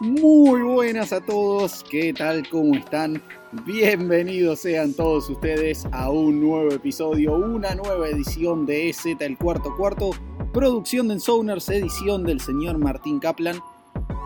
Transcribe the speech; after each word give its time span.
Muy 0.00 0.62
buenas 0.62 1.12
a 1.12 1.20
todos, 1.20 1.82
¿qué 1.90 2.12
tal? 2.12 2.48
¿Cómo 2.48 2.74
están? 2.74 3.20
Bienvenidos 3.64 4.60
sean 4.60 4.94
todos 4.94 5.28
ustedes 5.28 5.86
a 5.90 6.10
un 6.10 6.40
nuevo 6.40 6.70
episodio, 6.70 7.34
una 7.34 7.74
nueva 7.74 8.08
edición 8.08 8.64
de 8.66 8.90
EZ 8.90 9.06
el 9.18 9.36
cuarto 9.36 9.74
cuarto, 9.76 10.10
producción 10.52 11.08
de 11.08 11.14
Ensowners, 11.14 11.68
edición 11.68 12.22
del 12.22 12.40
señor 12.40 12.78
Martín 12.78 13.18
Kaplan. 13.18 13.60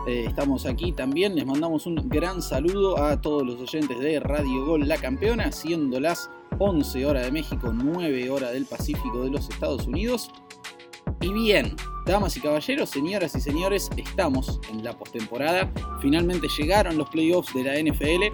Eh, 0.07 0.25
estamos 0.29 0.67
aquí 0.67 0.93
también, 0.93 1.37
les 1.37 1.47
mandamos 1.47 1.87
un 1.87 1.97
gran 2.09 2.43
saludo 2.43 3.03
a 3.03 3.21
todos 3.21 3.47
los 3.47 3.61
oyentes 3.61 3.99
de 3.99 4.21
Radio 4.21 4.67
Gol 4.67 4.87
La 4.87 4.99
Campeona, 4.99 5.45
haciéndolas 5.45 6.29
11 6.59 7.07
horas 7.07 7.25
de 7.25 7.33
México, 7.33 7.73
9 7.73 8.31
horas 8.31 8.53
del 8.53 8.67
Pacífico 8.67 9.23
de 9.25 9.31
los 9.31 9.49
Estados 9.49 9.87
Unidos. 9.87 10.31
Y 11.21 11.33
bien, 11.33 11.75
damas 12.07 12.37
y 12.37 12.41
caballeros, 12.41 12.91
señoras 12.91 13.35
y 13.35 13.41
señores, 13.41 13.91
estamos 13.97 14.61
en 14.71 14.85
la 14.85 14.97
postemporada. 14.97 15.73
Finalmente 16.01 16.49
llegaron 16.57 16.97
los 16.97 17.09
playoffs 17.11 17.55
de 17.55 17.65
la 17.65 17.81
NFL. 17.81 18.25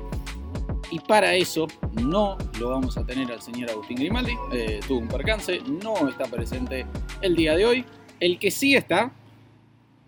Y 0.90 1.00
para 1.00 1.34
eso 1.34 1.66
no 2.02 2.36
lo 2.60 2.70
vamos 2.70 2.96
a 2.96 3.04
tener 3.04 3.32
al 3.32 3.40
señor 3.40 3.70
Agustín 3.70 3.96
Grimaldi. 3.96 4.34
Eh, 4.52 4.80
tuvo 4.86 4.98
un 4.98 5.08
percance, 5.08 5.60
no 5.60 6.08
está 6.08 6.24
presente 6.26 6.86
el 7.20 7.34
día 7.34 7.56
de 7.56 7.66
hoy. 7.66 7.84
El 8.20 8.38
que 8.38 8.50
sí 8.50 8.76
está 8.76 9.12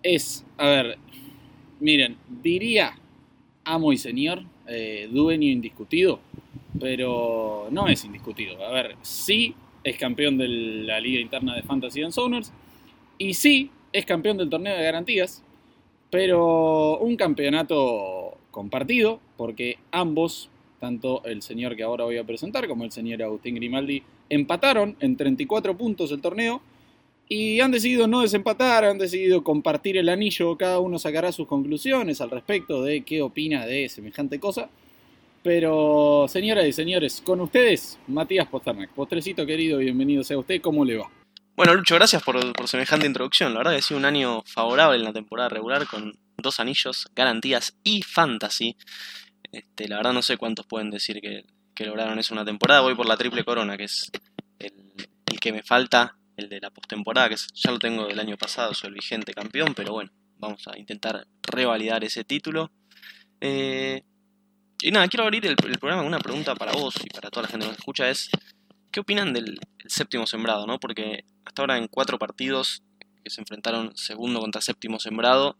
es, 0.02 0.44
a 0.58 0.66
ver, 0.66 0.98
miren, 1.80 2.16
diría 2.42 2.94
amo 3.66 3.92
y 3.92 3.98
señor, 3.98 4.42
eh, 4.66 5.08
dueño 5.10 5.48
indiscutido, 5.48 6.20
pero 6.78 7.68
no 7.70 7.88
es 7.88 8.04
indiscutido. 8.04 8.64
A 8.64 8.70
ver, 8.70 8.96
sí 9.02 9.54
es 9.84 9.96
campeón 9.96 10.36
de 10.38 10.48
la 10.48 11.00
liga 11.00 11.20
interna 11.20 11.54
de 11.54 11.62
Fantasy 11.62 12.02
and 12.02 12.12
Zoners 12.12 12.52
y 13.18 13.34
sí, 13.34 13.70
es 13.92 14.04
campeón 14.04 14.36
del 14.36 14.50
torneo 14.50 14.76
de 14.76 14.82
garantías, 14.82 15.42
pero 16.10 16.98
un 16.98 17.16
campeonato 17.16 18.36
compartido, 18.50 19.20
porque 19.36 19.78
ambos, 19.90 20.50
tanto 20.80 21.24
el 21.24 21.42
señor 21.42 21.76
que 21.76 21.82
ahora 21.82 22.04
voy 22.04 22.18
a 22.18 22.24
presentar 22.24 22.66
como 22.68 22.84
el 22.84 22.92
señor 22.92 23.22
Agustín 23.22 23.54
Grimaldi, 23.54 24.02
empataron 24.28 24.96
en 25.00 25.16
34 25.16 25.76
puntos 25.76 26.10
el 26.10 26.20
torneo 26.20 26.60
y 27.28 27.60
han 27.60 27.70
decidido 27.70 28.06
no 28.06 28.20
desempatar, 28.20 28.84
han 28.84 28.98
decidido 28.98 29.42
compartir 29.42 29.96
el 29.96 30.08
anillo, 30.08 30.56
cada 30.56 30.78
uno 30.78 30.98
sacará 30.98 31.32
sus 31.32 31.46
conclusiones 31.46 32.20
al 32.20 32.30
respecto 32.30 32.82
de 32.82 33.02
qué 33.02 33.22
opina 33.22 33.66
de 33.66 33.88
semejante 33.88 34.38
cosa. 34.38 34.70
Pero, 35.46 36.26
señoras 36.26 36.66
y 36.66 36.72
señores, 36.72 37.22
con 37.24 37.40
ustedes, 37.40 38.00
Matías 38.08 38.48
Posternak. 38.48 38.90
Postrecito 38.90 39.46
querido, 39.46 39.78
bienvenido 39.78 40.24
sea 40.24 40.36
usted, 40.36 40.60
¿cómo 40.60 40.84
le 40.84 40.96
va? 40.96 41.08
Bueno, 41.54 41.72
Lucho, 41.72 41.94
gracias 41.94 42.20
por, 42.24 42.36
semejante 42.66 43.06
introducción. 43.06 43.52
La 43.52 43.58
verdad 43.58 43.70
que 43.70 43.78
ha 43.78 43.82
sido 43.82 44.00
un 44.00 44.06
año 44.06 44.42
favorable 44.44 44.96
en 44.96 45.04
la 45.04 45.12
temporada 45.12 45.48
regular 45.48 45.86
con 45.86 46.18
dos 46.36 46.58
anillos, 46.58 47.06
garantías 47.14 47.76
y 47.84 48.02
fantasy. 48.02 48.76
Este, 49.52 49.86
la 49.86 49.98
verdad 49.98 50.14
no 50.14 50.22
sé 50.22 50.36
cuántos 50.36 50.66
pueden 50.66 50.90
decir 50.90 51.20
que, 51.20 51.44
lograron 51.84 52.18
eso 52.18 52.34
una 52.34 52.44
temporada. 52.44 52.80
Voy 52.80 52.96
por 52.96 53.06
la 53.06 53.16
triple 53.16 53.44
corona, 53.44 53.76
que 53.76 53.84
es 53.84 54.10
el, 54.58 54.72
que 55.40 55.52
me 55.52 55.62
falta, 55.62 56.16
el 56.36 56.48
de 56.48 56.58
la 56.58 56.70
postemporada, 56.70 57.28
que 57.28 57.36
ya 57.54 57.70
lo 57.70 57.78
tengo 57.78 58.08
del 58.08 58.18
año 58.18 58.36
pasado, 58.36 58.74
soy 58.74 58.88
el 58.88 58.94
vigente 58.94 59.32
campeón, 59.32 59.74
pero 59.76 59.92
bueno, 59.92 60.10
vamos 60.38 60.66
a 60.66 60.76
intentar 60.76 61.24
revalidar 61.44 62.02
ese 62.02 62.24
título. 62.24 62.72
Eh, 63.40 64.02
y 64.82 64.90
nada, 64.90 65.08
quiero 65.08 65.24
abrir 65.24 65.46
el, 65.46 65.56
programa 65.56 66.02
con 66.02 66.06
una 66.06 66.18
pregunta 66.18 66.54
para 66.54 66.72
vos 66.72 66.94
y 67.02 67.08
para 67.08 67.30
toda 67.30 67.42
la 67.42 67.48
gente 67.48 67.66
que 67.66 67.70
nos 67.70 67.78
escucha, 67.78 68.08
es 68.08 68.30
¿qué 68.90 69.00
opinan 69.00 69.32
del 69.32 69.58
séptimo 69.86 70.26
sembrado? 70.26 70.66
¿no? 70.66 70.78
Porque 70.78 71.24
hasta 71.44 71.62
ahora 71.62 71.78
en 71.78 71.88
cuatro 71.88 72.18
partidos 72.18 72.82
que 73.22 73.30
se 73.30 73.40
enfrentaron 73.40 73.96
segundo 73.96 74.40
contra 74.40 74.60
séptimo 74.60 74.98
sembrado, 74.98 75.56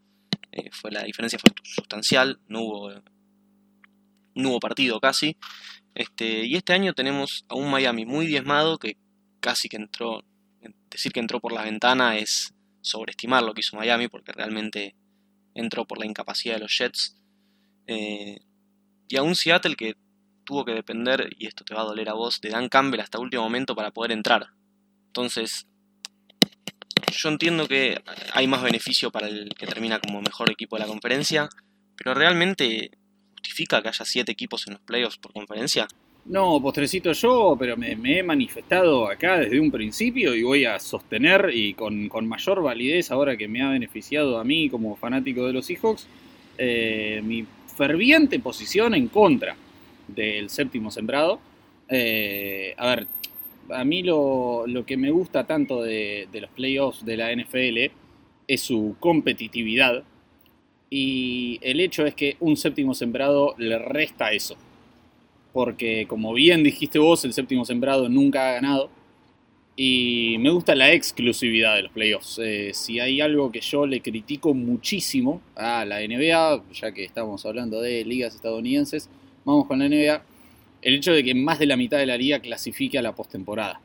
eh, 0.53 0.71
fue, 0.73 0.91
la 0.91 1.03
diferencia 1.03 1.39
fue 1.39 1.51
sustancial, 1.65 2.41
no 2.49 2.61
hubo, 2.61 2.91
no 4.35 4.51
hubo 4.51 4.61
partido 4.61 5.01
casi. 5.01 5.37
Este, 5.95 6.45
y 6.47 6.57
este 6.57 6.75
año 6.75 6.93
tenemos 6.93 7.45
a 7.49 7.55
un 7.55 7.71
Miami 7.71 8.05
muy 8.05 8.27
diezmado 8.27 8.79
que 8.79 8.97
casi 9.41 9.69
que 9.69 9.77
entró, 9.77 10.25
decir 10.91 11.13
que 11.13 11.21
entró 11.21 11.41
por 11.41 11.53
la 11.53 11.63
ventana 11.63 12.17
es 12.19 12.55
sobreestimar 12.81 13.43
lo 13.43 13.55
que 13.55 13.61
hizo 13.61 13.77
Miami 13.77 14.09
porque 14.09 14.33
realmente 14.33 14.95
entró 15.55 15.87
por 15.87 15.99
la 15.99 16.07
incapacidad 16.07 16.55
de 16.55 16.61
los 16.61 16.77
Jets. 16.77 17.17
Eh, 17.87 18.46
y 19.09 19.17
a 19.17 19.23
un 19.23 19.35
Seattle 19.35 19.77
que 19.77 19.97
tuvo 20.45 20.65
que 20.65 20.73
depender, 20.73 21.29
y 21.39 21.47
esto 21.47 21.65
te 21.65 21.75
va 21.75 21.83
a 21.83 21.85
doler 21.85 22.09
a 22.09 22.15
vos, 22.15 22.41
de 22.41 22.51
Dan 22.51 22.69
Campbell 22.69 23.01
hasta 23.01 23.19
último 23.19 23.43
momento 23.43 23.75
para 23.75 23.91
poder 23.91 24.13
entrar. 24.13 24.47
Entonces, 25.09 25.67
yo 27.13 27.29
entiendo 27.29 27.67
que 27.67 28.01
hay 28.33 28.47
más 28.47 28.63
beneficio 28.63 29.11
para 29.11 29.29
el 29.29 29.49
que 29.57 29.67
termina 29.67 29.99
como 29.99 30.23
mejor 30.23 30.51
equipo 30.51 30.77
de 30.77 30.81
la 30.81 30.89
conferencia, 30.89 31.49
pero 31.97 32.15
realmente 32.15 32.91
justifica 33.33 33.83
que 33.83 33.89
haya 33.89 34.05
siete 34.05 34.33
equipos 34.33 34.67
en 34.67 34.75
los 34.75 34.83
playoffs 34.83 35.19
por 35.19 35.33
conferencia. 35.33 35.89
No, 36.27 36.61
postrecito 36.61 37.13
yo, 37.13 37.57
pero 37.59 37.77
me, 37.77 37.93
he 37.93 38.23
manifestado 38.23 39.09
acá 39.09 39.39
desde 39.39 39.61
un 39.61 39.71
principio 39.71 40.35
y 40.35 40.43
voy 40.43 40.65
a 40.65 40.79
sostener 40.81 41.51
y 41.55 41.75
con, 41.75 42.09
mayor 42.27 42.63
validez 42.63 43.13
ahora 43.13 43.37
que 43.37 43.47
me 43.47 43.63
ha 43.63 43.71
beneficiado 43.71 44.39
a 44.39 44.45
mí 44.45 44.69
como 44.69 44.97
fanático 44.97 45.47
de 45.47 45.53
los 45.53 45.67
Seahawks, 45.67 46.09
eh, 46.59 47.21
mi 47.23 47.47
ferviente 47.77 48.39
posición 48.41 48.95
en 48.95 49.09
contra 49.09 49.57
del 50.09 50.51
séptimo 50.51 50.91
sembrado. 50.91 51.39
Eh, 51.89 52.75
a 52.77 52.87
ver, 52.89 53.07
a 53.71 53.85
mí 53.85 54.03
lo, 54.03 54.65
que 54.87 54.97
me 54.97 55.11
gusta 55.11 55.47
tanto 55.47 55.83
de, 55.83 56.29
los 56.33 56.51
playoffs 56.51 57.05
de 57.05 57.17
la 57.17 57.35
NFL 57.35 57.93
es 58.49 58.61
su 58.61 58.97
competitividad. 59.01 60.05
Y 60.89 61.59
el 61.63 61.81
hecho 61.81 62.07
es 62.07 62.15
que 62.15 62.37
un 62.41 62.57
séptimo 62.57 62.95
sembrado 62.95 63.55
le 63.59 63.79
resta 63.79 64.33
eso. 64.33 64.57
Porque 65.53 66.07
como 66.07 66.33
bien 66.33 66.63
dijiste 66.63 66.99
vos, 66.99 67.25
el 67.25 67.33
séptimo 67.33 67.65
sembrado 67.65 68.09
nunca 68.09 68.49
ha 68.49 68.53
ganado. 68.55 68.91
Y 69.79 70.37
me 70.39 70.49
gusta 70.51 70.75
la 70.75 70.91
exclusividad 70.93 71.77
de 71.77 71.83
los 71.83 71.93
playoffs. 71.93 72.39
Eh, 72.43 72.71
si 72.73 72.99
hay 72.99 73.21
algo 73.21 73.53
que 73.53 73.61
yo 73.61 73.87
le 73.87 74.01
critico 74.01 74.55
muchísimo 74.55 75.43
a 75.55 75.85
la 75.85 76.01
NBA, 76.01 76.63
ya 76.73 76.93
que 76.93 77.05
estamos 77.05 77.45
hablando 77.45 77.83
de 77.83 78.03
ligas 78.05 78.35
estadounidenses, 78.35 79.11
vamos 79.45 79.67
con 79.67 79.79
la 79.79 79.89
NBA 79.89 80.23
el 80.87 80.95
hecho 80.95 81.13
de 81.13 81.25
que 81.25 81.35
más 81.35 81.59
de 81.59 81.67
la 81.67 81.77
mitad 81.77 81.99
de 81.99 82.07
la 82.07 82.17
liga 82.17 82.39
clasifique 82.39 82.97
a 82.97 83.03
la 83.03 83.13
postemporada. 83.13 83.81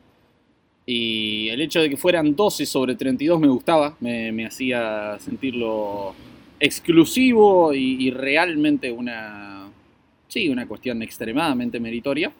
Y 0.86 1.48
el 1.48 1.60
hecho 1.60 1.80
de 1.80 1.90
que 1.90 1.96
fueran 1.96 2.36
12 2.36 2.64
sobre 2.64 2.94
32 2.94 3.40
me 3.40 3.48
gustaba, 3.48 3.96
me, 3.98 4.46
hacía 4.46 5.18
sentirlo 5.18 6.14
exclusivo 6.60 7.74
y, 7.74 8.10
realmente 8.10 8.92
una, 8.92 9.68
sí, 10.28 10.48
una 10.48 10.66
cuestión 10.68 11.02
extremadamente 11.02 11.80
meritoria. 11.80 12.32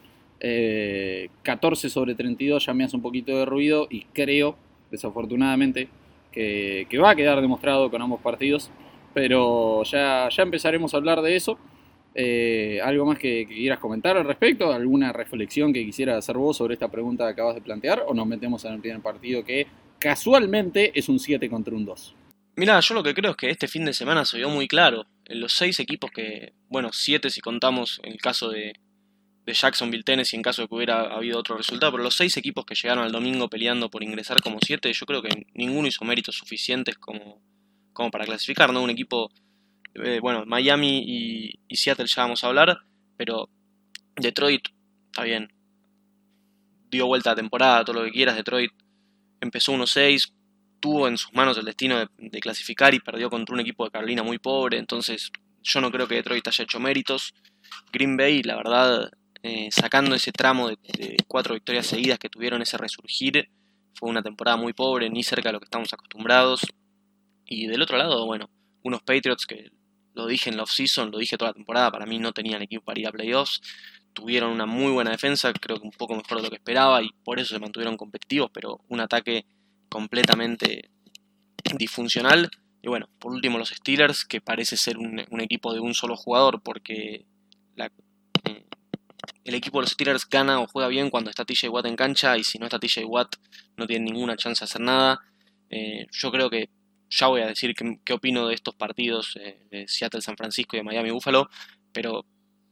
14 0.43 1.87
eh, 1.87 1.91
sobre 1.91 2.15
32 2.17 2.67
ya 2.67 2.75
me 2.75 2.85
hace 2.85 2.97
un 2.97 3.03
poquito 3.03 3.37
de 3.37 3.45
ruido 3.45 3.87
y 3.89 4.05
creo, 4.13 4.57
desafortunadamente, 4.91 5.89
que, 6.33 6.87
va 7.03 7.11
a 7.11 7.15
quedar 7.15 7.41
demostrado 7.41 7.91
con 7.91 8.03
ambos 8.03 8.21
partidos. 8.21 8.71
Pero 9.15 9.85
ya, 9.85 10.29
ya 10.31 10.43
empezaremos 10.43 10.95
a 10.95 10.97
hablar 10.97 11.21
de 11.23 11.37
eso. 11.37 11.59
Eh, 12.15 12.81
¿Algo 12.83 13.07
más 13.07 13.19
que, 13.19 13.47
quieras 13.47 13.79
comentar 13.79 14.17
al 14.17 14.25
respecto? 14.25 14.73
¿Alguna 14.73 15.13
reflexión 15.13 15.73
que 15.73 15.85
quisieras 15.85 16.19
hacer 16.19 16.37
vos 16.37 16.57
sobre 16.57 16.75
esta 16.75 16.91
pregunta 16.91 17.25
que 17.27 17.33
acabas 17.33 17.55
de 17.55 17.61
plantear? 17.61 18.05
¿O 18.07 18.15
nos 18.15 18.27
metemos 18.27 18.65
en 18.65 18.75
el 18.75 18.81
primer 18.81 19.01
partido 19.01 19.45
que 19.45 19.67
casualmente 19.99 20.99
es 20.99 21.09
un 21.09 21.19
7 21.21 21.49
contra 21.49 21.75
un 21.75 21.85
2? 21.85 22.17
Mira, 22.57 22.81
yo 22.81 22.95
lo 22.95 23.03
que 23.03 23.15
creo 23.15 23.31
es 23.31 23.37
que 23.37 23.51
este 23.51 23.69
fin 23.69 23.85
de 23.85 23.95
semana 23.95 24.25
se 24.25 24.39
vio 24.39 24.49
muy 24.49 24.67
claro. 24.67 25.07
En 25.27 25.41
los 25.41 25.53
seis 25.55 25.79
equipos 25.81 26.11
que, 26.11 26.53
bueno, 26.69 26.91
siete 26.93 27.31
si 27.31 27.41
contamos 27.41 28.01
en 28.03 28.13
el 28.13 28.21
caso 28.21 28.51
de, 28.51 28.75
de 29.45 29.55
Jacksonville, 29.55 30.05
Tennessee, 30.05 30.37
en 30.37 30.43
caso 30.43 30.63
de 30.63 30.69
que 30.69 30.75
hubiera 30.75 31.03
habido 31.15 31.39
otro 31.39 31.57
resultado, 31.57 31.93
pero 31.93 32.05
los 32.05 32.15
seis 32.15 32.37
equipos 32.37 32.65
que 32.65 32.75
llegaron 32.75 33.05
al 33.05 33.13
domingo 33.13 33.49
peleando 33.49 33.91
por 33.91 34.03
ingresar 34.03 34.41
como 34.41 34.59
siete, 34.65 34.93
yo 34.93 35.07
creo 35.07 35.23
que 35.23 35.47
ninguno 35.55 35.89
hizo 35.89 36.05
méritos 36.05 36.37
suficientes 36.37 36.97
como, 36.97 37.43
como 37.93 38.11
para 38.11 38.25
clasificar, 38.25 38.73
¿no? 38.73 38.83
Un 38.83 38.91
equipo 38.91 39.31
eh, 39.95 40.21
bueno, 40.21 40.45
Miami 40.47 41.05
y, 41.69 41.77
Seattle 41.77 42.07
ya 42.07 42.23
vamos 42.23 42.43
a 42.43 42.47
hablar, 42.47 42.79
pero 43.17 43.49
Detroit, 44.17 44.69
está 45.07 45.25
bien, 45.25 45.53
dio 46.91 47.07
vuelta 47.07 47.33
a 47.33 47.35
temporada, 47.35 47.85
todo 47.85 48.01
lo 48.01 48.05
que 48.05 48.13
quieras, 48.13 48.37
Detroit 48.37 48.71
empezó 49.41 49.73
1-6, 49.73 50.33
tuvo 50.81 51.09
en 51.09 51.19
sus 51.19 51.33
manos 51.35 51.59
el 51.59 51.65
destino 51.65 51.99
de, 51.99 52.41
clasificar 52.41 52.95
y 52.95 53.01
perdió 53.01 53.29
contra 53.29 53.55
un 53.55 53.61
equipo 53.61 53.85
de 53.85 53.91
Carolina 53.91 54.23
muy 54.23 54.39
pobre, 54.39 54.79
entonces 54.79 55.31
yo 55.63 55.81
no 55.81 55.91
creo 55.91 56.09
que 56.09 56.17
Detroit 56.17 56.49
haya 56.49 56.65
hecho 56.65 56.81
méritos. 56.81 57.35
Green 57.93 58.17
Bay, 58.17 58.43
la 58.43 58.57
verdad, 58.57 59.11
eh, 59.43 59.69
sacando 59.73 60.15
ese 60.15 60.33
tramo 60.33 60.69
de, 60.69 61.17
cuatro 61.27 61.55
victorias 61.55 61.87
seguidas 61.87 62.19
que 62.19 62.29
tuvieron 62.29 62.63
ese 62.63 62.79
resurgir, 62.79 63.49
fue 63.95 64.09
una 64.09 64.23
temporada 64.23 64.57
muy 64.57 64.73
pobre, 64.73 65.11
ni 65.11 65.23
cerca 65.23 65.49
de 65.49 65.55
lo 65.55 65.61
que 65.61 65.65
estamos 65.65 65.93
acostumbrados. 65.93 66.63
Y 67.45 67.67
del 67.67 67.83
otro 67.83 67.97
lado, 67.97 68.25
bueno, 68.27 68.51
unos 68.83 69.03
Patriots 69.03 69.47
que 69.47 69.71
lo 70.15 70.27
dije 70.27 70.51
en 70.51 70.57
la 70.57 70.63
off-season, 70.63 71.11
lo 71.11 71.19
dije 71.19 71.37
toda 71.37 71.51
la 71.51 71.55
temporada, 71.55 71.91
para 71.91 72.07
mí 72.07 72.19
no 72.19 72.33
tenían 72.33 72.63
equipo 72.63 72.85
para 72.85 73.01
ir 73.01 73.07
a 73.09 73.13
playoffs. 73.13 73.61
Tuvieron 74.13 74.51
una 74.51 74.67
muy 74.67 74.93
buena 74.93 75.11
defensa, 75.11 75.53
creo 75.53 75.79
que 75.79 75.87
un 75.87 75.93
poco 75.93 76.15
mejor 76.15 76.39
de 76.39 76.45
lo 76.45 76.51
que 76.51 76.57
esperaba 76.57 77.03
y 77.03 77.11
por 77.25 77.41
eso 77.41 77.55
se 77.55 77.61
mantuvieron 77.61 77.97
competitivos, 77.97 78.51
pero 78.53 78.81
un 78.89 79.01
ataque 79.01 79.47
completamente 79.89 80.91
disfuncional 81.79 82.51
Y 82.83 82.89
bueno, 82.89 83.09
por 83.19 83.33
último 83.33 83.59
los 83.59 83.71
Steelers, 83.71 84.25
que 84.25 84.41
parece 84.41 84.77
ser 84.77 84.99
un, 84.99 85.19
equipo 85.41 85.73
de 85.73 85.81
un 85.81 85.95
solo 85.95 86.17
jugador, 86.17 86.63
porque 86.63 87.25
eh, 87.77 87.89
el 89.45 89.55
equipo 89.55 89.79
de 89.79 89.83
los 89.83 89.91
Steelers 89.91 90.29
gana 90.29 90.61
o 90.61 90.67
juega 90.67 90.89
bien 90.89 91.11
cuando 91.11 91.31
está 91.31 91.45
TJ 91.45 91.69
Watt 91.69 91.87
en 91.87 91.97
cancha, 91.97 92.37
y 92.37 92.45
si 92.45 92.59
no 92.59 92.67
está 92.67 92.79
TJ 92.79 93.05
Watt 93.05 93.37
no 93.77 93.87
tiene 93.87 94.05
ninguna 94.05 94.37
chance 94.37 94.61
de 94.61 94.65
hacer 94.65 94.81
nada. 94.81 95.21
Eh, 95.71 96.07
yo 96.13 96.31
creo 96.31 96.51
que 96.51 96.69
ya 97.11 97.27
voy 97.27 97.41
a 97.41 97.47
decir 97.47 97.75
qué, 97.75 98.13
opino 98.13 98.47
de 98.47 98.55
estos 98.55 98.75
partidos 98.75 99.37
eh, 99.37 99.67
de 99.71 99.89
Seattle, 99.89 100.21
San 100.21 100.37
Francisco 100.37 100.77
y 100.77 100.81
de 100.81 100.85
Miami, 100.85 101.11
Buffalo, 101.11 101.49
pero 101.93 102.25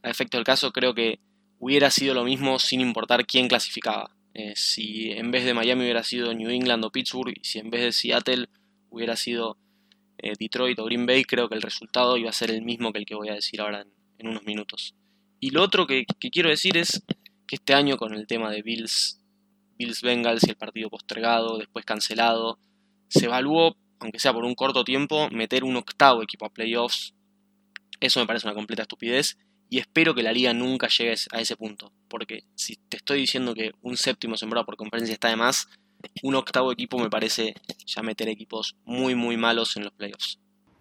a 0.02 0.10
efecto 0.10 0.36
del 0.36 0.44
caso 0.44 0.72
creo 0.72 0.94
que 0.94 1.18
hubiera 1.58 1.90
sido 1.90 2.14
lo 2.14 2.24
mismo 2.24 2.58
sin 2.58 2.80
importar 2.80 3.26
quién 3.26 3.48
clasificaba. 3.48 4.14
Eh, 4.32 4.52
si 4.54 5.10
en 5.10 5.30
vez 5.30 5.44
de 5.44 5.54
Miami 5.54 5.82
hubiera 5.82 6.04
sido 6.04 6.32
New 6.34 6.50
England 6.50 6.84
o 6.84 6.90
Pittsburgh, 6.90 7.34
y 7.36 7.44
si 7.44 7.58
en 7.58 7.70
vez 7.70 7.82
de 7.82 7.92
Seattle 7.92 8.48
hubiera 8.90 9.16
sido 9.16 9.58
Detroit 10.38 10.78
o 10.78 10.84
Green 10.84 11.06
Bay, 11.06 11.24
creo 11.24 11.48
que 11.48 11.54
el 11.54 11.62
resultado 11.62 12.18
iba 12.18 12.28
a 12.28 12.34
ser 12.34 12.50
el 12.50 12.60
mismo 12.60 12.92
que 12.92 12.98
el 12.98 13.06
que 13.06 13.14
voy 13.14 13.30
a 13.30 13.34
decir 13.34 13.60
ahora 13.60 13.86
en, 14.18 14.28
unos 14.28 14.44
minutos. 14.44 14.94
Y 15.40 15.50
lo 15.50 15.62
otro 15.62 15.86
que, 15.86 16.04
quiero 16.30 16.50
decir 16.50 16.76
es 16.76 17.02
que 17.46 17.56
este 17.56 17.74
año 17.74 17.96
con 17.96 18.14
el 18.14 18.26
tema 18.26 18.50
de 18.50 18.62
Bills, 18.62 19.18
Bills 19.78 20.02
Bengals 20.02 20.44
y 20.44 20.50
el 20.50 20.56
partido 20.56 20.90
postergado, 20.90 21.56
después 21.58 21.86
cancelado, 21.86 22.58
se 23.08 23.24
evaluó, 23.24 23.76
aunque 23.98 24.18
sea 24.18 24.34
por 24.34 24.44
un 24.44 24.54
corto 24.54 24.84
tiempo, 24.84 25.28
meter 25.30 25.64
un 25.64 25.76
octavo 25.76 26.22
equipo 26.22 26.44
a 26.44 26.52
playoffs. 26.52 27.14
Eso 28.00 28.20
me 28.20 28.26
parece 28.26 28.46
una 28.46 28.54
completa 28.54 28.82
estupidez 28.82 29.38
y 29.70 29.78
espero 29.78 30.14
que 30.14 30.22
la 30.22 30.32
liga 30.32 30.52
nunca 30.52 30.88
llegue 30.88 31.14
a 31.32 31.40
ese 31.40 31.56
punto. 31.56 31.92
Porque 32.08 32.44
si 32.54 32.76
te 32.76 32.98
estoy 32.98 33.20
diciendo 33.20 33.54
que 33.54 33.72
un 33.80 33.96
séptimo 33.96 34.36
sembrado 34.36 34.66
por 34.66 34.76
conferencia 34.76 35.14
está 35.14 35.28
de 35.28 35.36
más, 35.36 35.68
un 36.22 36.34
octavo 36.34 36.72
equipo 36.72 36.98
me 36.98 37.10
parece 37.10 37.54
ya 37.86 38.02
meter 38.02 38.28
equipos 38.28 38.76
muy, 38.84 39.14
muy 39.14 39.36
malos 39.36 39.76
en 39.76 39.84
los 39.84 39.92
playoffs. 39.92 40.38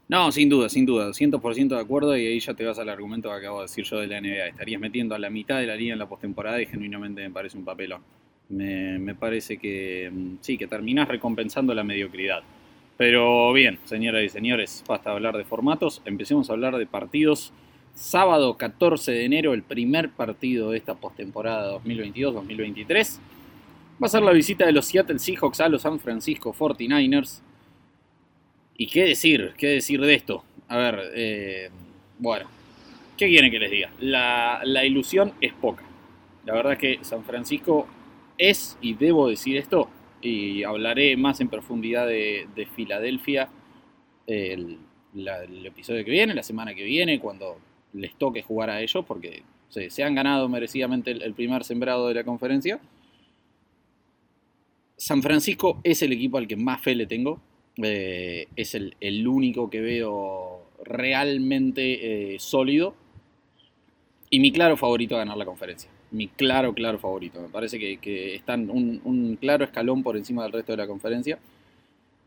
No, 0.09 0.31
sin 0.31 0.49
duda, 0.49 0.69
sin 0.69 0.87
duda, 0.87 1.13
100% 1.13 1.67
de 1.67 1.79
acuerdo 1.79 2.17
y 2.17 2.25
ahí 2.25 2.39
ya 2.39 2.55
te 2.55 2.65
vas 2.65 2.79
al 2.79 2.89
argumento 2.89 3.29
que 3.29 3.35
acabo 3.35 3.59
de 3.59 3.65
decir 3.65 3.85
yo 3.85 3.99
de 3.99 4.07
la 4.07 4.19
NBA. 4.19 4.47
Estarías 4.47 4.81
metiendo 4.81 5.13
a 5.13 5.19
la 5.19 5.29
mitad 5.29 5.59
de 5.59 5.67
la 5.67 5.75
liga 5.75 5.93
en 5.93 5.99
la 5.99 6.09
postemporada 6.09 6.59
y 6.59 6.65
genuinamente 6.65 7.21
me 7.21 7.29
parece 7.29 7.57
un 7.57 7.63
papelón. 7.63 8.01
Me, 8.49 8.97
me 8.97 9.13
parece 9.13 9.57
que 9.57 10.09
mm, 10.11 10.37
sí, 10.41 10.57
que 10.57 10.65
terminás 10.65 11.07
recompensando 11.07 11.75
la 11.75 11.83
mediocridad. 11.83 12.41
Pero 12.97 13.53
bien, 13.53 13.77
señoras 13.85 14.23
y 14.23 14.29
señores, 14.29 14.83
basta 14.87 15.11
hablar 15.11 15.37
de 15.37 15.45
formatos, 15.45 16.01
empecemos 16.05 16.49
a 16.49 16.53
hablar 16.53 16.77
de 16.77 16.87
partidos 16.87 17.53
sábado 17.93 18.57
14 18.57 19.11
de 19.11 19.25
enero, 19.25 19.53
el 19.53 19.61
primer 19.61 20.09
partido 20.09 20.71
de 20.71 20.77
esta 20.77 20.95
postemporada 20.95 21.77
2022-2023. 21.83 23.19
Va 24.01 24.07
a 24.07 24.09
ser 24.09 24.23
la 24.23 24.31
visita 24.31 24.65
de 24.65 24.71
los 24.71 24.85
Seattle 24.85 25.19
Seahawks 25.19 25.59
a 25.59 25.69
los 25.69 25.81
San 25.81 25.99
Francisco 25.99 26.53
49ers. 26.57 27.41
¿Y 28.79 28.87
qué 28.87 29.03
decir? 29.03 29.53
¿Qué 29.57 29.67
decir 29.67 29.99
de 29.99 30.13
esto? 30.13 30.41
A 30.69 30.77
ver, 30.77 31.11
eh, 31.13 31.69
bueno, 32.17 32.47
¿qué 33.17 33.27
quieren 33.27 33.51
que 33.51 33.59
les 33.59 33.69
diga? 33.69 33.91
La, 33.99 34.85
ilusión 34.85 35.33
es 35.41 35.51
poca. 35.51 35.83
La 36.45 36.53
verdad 36.53 36.73
es 36.73 36.79
que 36.79 36.99
San 37.01 37.25
Francisco 37.25 37.85
es, 38.37 38.77
y 38.79 38.93
debo 38.93 39.27
decir 39.27 39.57
esto, 39.57 39.89
y 40.21 40.63
hablaré 40.63 41.17
más 41.17 41.41
en 41.41 41.49
profundidad 41.49 42.07
de, 42.07 42.67
Filadelfia 42.73 43.49
el, 44.25 44.77
el 45.13 45.65
episodio 45.65 46.05
que 46.05 46.11
viene, 46.11 46.33
la 46.33 46.43
semana 46.43 46.73
que 46.73 46.85
viene, 46.85 47.19
cuando 47.19 47.57
les 47.91 48.15
toque 48.15 48.43
jugar 48.43 48.69
a 48.69 48.81
ellos, 48.81 49.03
porque 49.05 49.43
se, 49.67 50.03
han 50.03 50.15
ganado 50.15 50.47
merecidamente 50.47 51.11
el, 51.11 51.33
primer 51.33 51.65
sembrado 51.65 52.07
de 52.07 52.13
la 52.13 52.23
conferencia. 52.23 52.79
San 54.95 55.21
Francisco 55.21 55.81
es 55.83 56.01
el 56.01 56.13
equipo 56.13 56.37
al 56.37 56.47
que 56.47 56.55
más 56.55 56.79
fe 56.79 56.95
le 56.95 57.07
tengo. 57.07 57.41
Eh, 57.77 58.47
es 58.55 58.75
el, 58.75 59.27
único 59.27 59.69
que 59.69 59.81
veo 59.81 60.61
realmente 60.83 62.33
eh, 62.33 62.39
sólido. 62.39 62.95
Y 64.29 64.39
mi 64.39 64.51
claro 64.51 64.77
favorito 64.77 65.15
a 65.15 65.19
ganar 65.19 65.37
la 65.37 65.45
conferencia. 65.45 65.89
Mi 66.11 66.27
claro, 66.27 66.73
claro 66.73 66.99
favorito. 66.99 67.41
Me 67.41 67.49
parece 67.49 67.79
que, 67.79 68.35
están 68.35 68.69
un, 68.69 69.01
un, 69.03 69.35
claro 69.37 69.63
escalón 69.63 70.03
por 70.03 70.17
encima 70.17 70.43
del 70.43 70.51
resto 70.51 70.73
de 70.73 70.77
la 70.77 70.87
conferencia. 70.87 71.39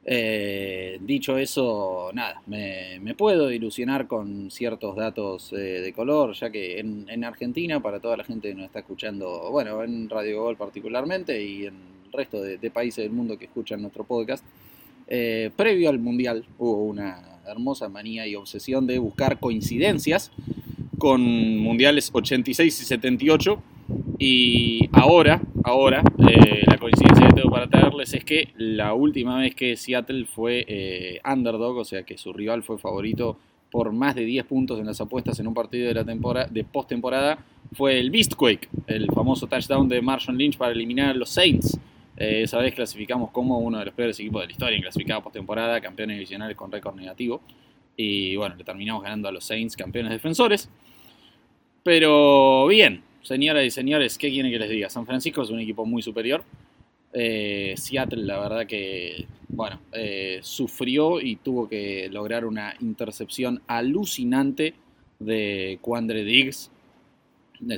Eh, 0.04 0.98
dicho 1.00 1.38
eso, 1.38 2.10
nada, 2.12 2.42
me, 2.46 3.14
puedo 3.16 3.52
ilusionar 3.52 4.08
con 4.08 4.50
ciertos 4.50 4.96
datos 4.96 5.50
de 5.50 5.92
color, 5.94 6.34
ya 6.34 6.50
que 6.50 6.80
en, 6.80 7.24
Argentina, 7.24 7.80
para 7.80 8.00
toda 8.00 8.16
la 8.16 8.24
gente 8.24 8.48
que 8.48 8.54
nos 8.54 8.66
está 8.66 8.80
escuchando, 8.80 9.50
bueno, 9.50 9.82
en 9.84 10.08
Radio 10.08 10.42
Gol 10.42 10.56
particularmente 10.56 11.40
y 11.42 11.66
en 11.66 11.74
el 12.06 12.12
resto 12.12 12.42
de, 12.42 12.70
países 12.70 13.04
del 13.04 13.12
mundo 13.12 13.38
que 13.38 13.44
escuchan 13.44 13.80
nuestro 13.80 14.04
podcast, 14.04 14.44
eh, 15.14 15.50
previo 15.54 15.90
al 15.90 15.98
Mundial 15.98 16.46
hubo 16.56 16.84
una 16.84 17.42
hermosa 17.46 17.90
manía 17.90 18.26
y 18.26 18.34
obsesión 18.34 18.86
de 18.86 18.98
buscar 18.98 19.38
coincidencias 19.38 20.32
con 20.96 21.58
Mundiales 21.58 22.08
86 22.10 22.80
y 22.80 22.84
78 22.86 23.62
y 24.18 24.88
ahora, 24.92 25.42
ahora, 25.64 26.02
eh, 26.18 26.62
la 26.66 26.78
coincidencia 26.78 27.26
que 27.28 27.34
tengo 27.34 27.50
para 27.50 27.68
traerles 27.68 28.14
es 28.14 28.24
que 28.24 28.54
la 28.56 28.94
última 28.94 29.38
vez 29.38 29.54
que 29.54 29.76
Seattle 29.76 30.24
fue 30.24 30.64
eh, 30.66 31.20
underdog, 31.30 31.76
o 31.76 31.84
sea 31.84 32.04
que 32.04 32.16
su 32.16 32.32
rival 32.32 32.62
fue 32.62 32.78
favorito 32.78 33.36
por 33.70 33.92
más 33.92 34.14
de 34.14 34.24
10 34.24 34.46
puntos 34.46 34.80
en 34.80 34.86
las 34.86 35.02
apuestas 35.02 35.38
en 35.40 35.46
un 35.46 35.52
partido 35.52 35.88
de 35.88 35.94
la 35.94 36.04
temporada 36.06 36.48
de 36.50 36.64
postemporada, 36.64 37.44
fue 37.74 38.00
el 38.00 38.10
Beastquake, 38.10 38.70
el 38.86 39.08
famoso 39.12 39.46
touchdown 39.46 39.90
de 39.90 40.00
Marshall 40.00 40.38
Lynch 40.38 40.56
para 40.56 40.72
eliminar 40.72 41.10
a 41.10 41.14
los 41.14 41.28
Saints. 41.28 41.78
Eh, 42.22 42.42
esa 42.42 42.58
vez 42.58 42.72
clasificamos 42.72 43.32
como 43.32 43.58
uno 43.58 43.80
de 43.80 43.86
los 43.86 43.94
peores 43.94 44.20
equipos 44.20 44.42
de 44.42 44.46
la 44.46 44.52
historia 44.52 44.76
en 44.76 44.82
clasificada 44.82 45.20
postemporada, 45.20 45.80
campeones 45.80 46.14
divisionales 46.14 46.56
con 46.56 46.70
récord 46.70 46.94
negativo. 46.94 47.40
Y 47.96 48.36
bueno, 48.36 48.54
le 48.54 48.62
terminamos 48.62 49.02
ganando 49.02 49.28
a 49.28 49.32
los 49.32 49.44
Saints, 49.44 49.74
campeones 49.74 50.12
defensores. 50.12 50.70
Pero 51.82 52.68
bien, 52.68 53.02
señoras 53.22 53.64
y 53.64 53.72
señores, 53.72 54.18
¿qué 54.18 54.30
quieren 54.30 54.52
que 54.52 54.58
les 54.60 54.70
diga? 54.70 54.88
San 54.88 55.04
Francisco 55.04 55.42
es 55.42 55.50
un 55.50 55.58
equipo 55.58 55.84
muy 55.84 56.00
superior. 56.00 56.44
Eh, 57.12 57.74
Seattle, 57.76 58.22
la 58.22 58.38
verdad 58.38 58.66
que, 58.68 59.26
bueno, 59.48 59.80
eh, 59.92 60.38
sufrió 60.42 61.20
y 61.20 61.34
tuvo 61.36 61.68
que 61.68 62.08
lograr 62.08 62.44
una 62.44 62.76
intercepción 62.78 63.62
alucinante 63.66 64.74
de 65.18 65.80
Quandre 65.80 66.22
Diggs 66.22 66.70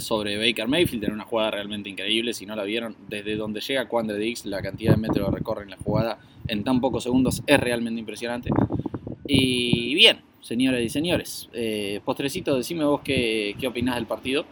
sobre 0.00 0.36
Baker 0.38 0.68
Mayfield. 0.68 1.04
Era 1.04 1.12
una 1.12 1.24
jugada 1.24 1.52
realmente 1.52 1.88
increíble. 1.88 2.34
Si 2.34 2.46
no 2.46 2.56
la 2.56 2.64
vieron, 2.64 2.96
desde 3.08 3.36
donde 3.36 3.60
llega 3.60 3.88
Quandre 3.88 4.18
Diggs, 4.18 4.46
la 4.46 4.62
cantidad 4.62 4.94
de 4.94 5.00
metros 5.00 5.28
que 5.28 5.36
recorre 5.36 5.64
en 5.64 5.70
la 5.70 5.76
jugada 5.76 6.18
en 6.46 6.64
tan 6.64 6.80
pocos 6.80 7.02
segundos 7.04 7.42
es 7.46 7.60
realmente 7.60 8.00
impresionante. 8.00 8.50
Y 9.26 9.94
bien, 9.94 10.20
señoras 10.40 10.82
y 10.82 10.88
señores, 10.88 11.48
eh, 11.52 12.00
postrecito, 12.04 12.56
decime 12.56 12.84
vos 12.84 13.00
qué, 13.02 13.56
qué 13.58 13.66
opinás 13.66 13.96
del 13.96 14.06
partido. 14.06 14.44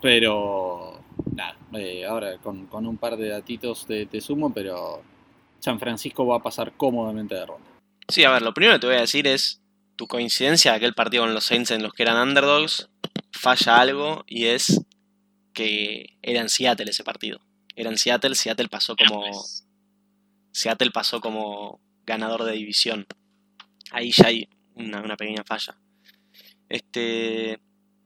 Pero 0.00 1.00
nada, 1.34 1.56
eh, 1.74 2.04
ahora 2.04 2.38
con, 2.38 2.68
un 2.72 2.96
par 2.96 3.16
de 3.16 3.28
datitos 3.28 3.86
te, 3.86 4.20
sumo, 4.20 4.52
pero 4.52 5.02
San 5.58 5.78
Francisco 5.78 6.26
va 6.26 6.36
a 6.36 6.42
pasar 6.42 6.72
cómodamente 6.76 7.34
de 7.34 7.46
ronda. 7.46 7.66
Sí, 8.08 8.24
a 8.24 8.30
ver, 8.30 8.42
lo 8.42 8.52
primero 8.52 8.74
que 8.74 8.80
te 8.80 8.86
voy 8.86 8.96
a 8.96 9.00
decir 9.00 9.26
es 9.26 9.60
tu 9.96 10.06
coincidencia 10.06 10.72
de 10.72 10.78
aquel 10.78 10.94
partido 10.94 11.24
con 11.24 11.34
los 11.34 11.44
Saints 11.44 11.70
en 11.70 11.82
los 11.82 11.92
que 11.92 12.02
eran 12.02 12.28
underdogs, 12.28 12.88
falla 13.42 13.80
algo 13.80 14.24
y 14.28 14.46
es 14.46 14.80
que 15.52 16.16
era 16.22 16.40
en 16.40 16.48
Seattle 16.48 16.90
ese 16.90 17.02
partido. 17.02 17.40
Era 17.74 17.90
en 17.90 17.98
Seattle, 17.98 18.36
Seattle 18.36 18.68
pasó 18.68 18.94
como. 18.96 19.24
Seattle 20.52 20.90
pasó 20.92 21.20
como 21.20 21.80
ganador 22.06 22.44
de 22.44 22.52
división. 22.52 23.06
Ahí 23.90 24.12
ya 24.12 24.28
hay 24.28 24.48
una, 24.74 25.02
una 25.02 25.16
pequeña 25.16 25.42
falla. 25.44 25.76
Este. 26.68 27.60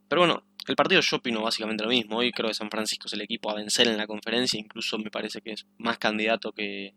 Pero 0.09 0.23
bueno, 0.23 0.43
el 0.67 0.77
partido 0.77 1.01
yo 1.03 1.17
opino 1.19 1.43
básicamente 1.43 1.85
lo 1.85 1.91
mismo. 1.91 2.17
Hoy 2.17 2.33
creo 2.33 2.49
que 2.49 2.55
San 2.55 2.71
Francisco 2.71 3.07
es 3.07 3.13
el 3.13 3.21
equipo 3.21 3.51
a 3.51 3.55
vencer 3.55 3.89
en 3.89 3.99
la 3.99 4.07
conferencia. 4.07 4.59
Incluso 4.59 4.99
me 4.99 5.11
parece 5.11 5.43
que 5.43 5.53
es 5.53 5.67
más 5.77 5.99
candidato 5.99 6.53
que, 6.53 6.95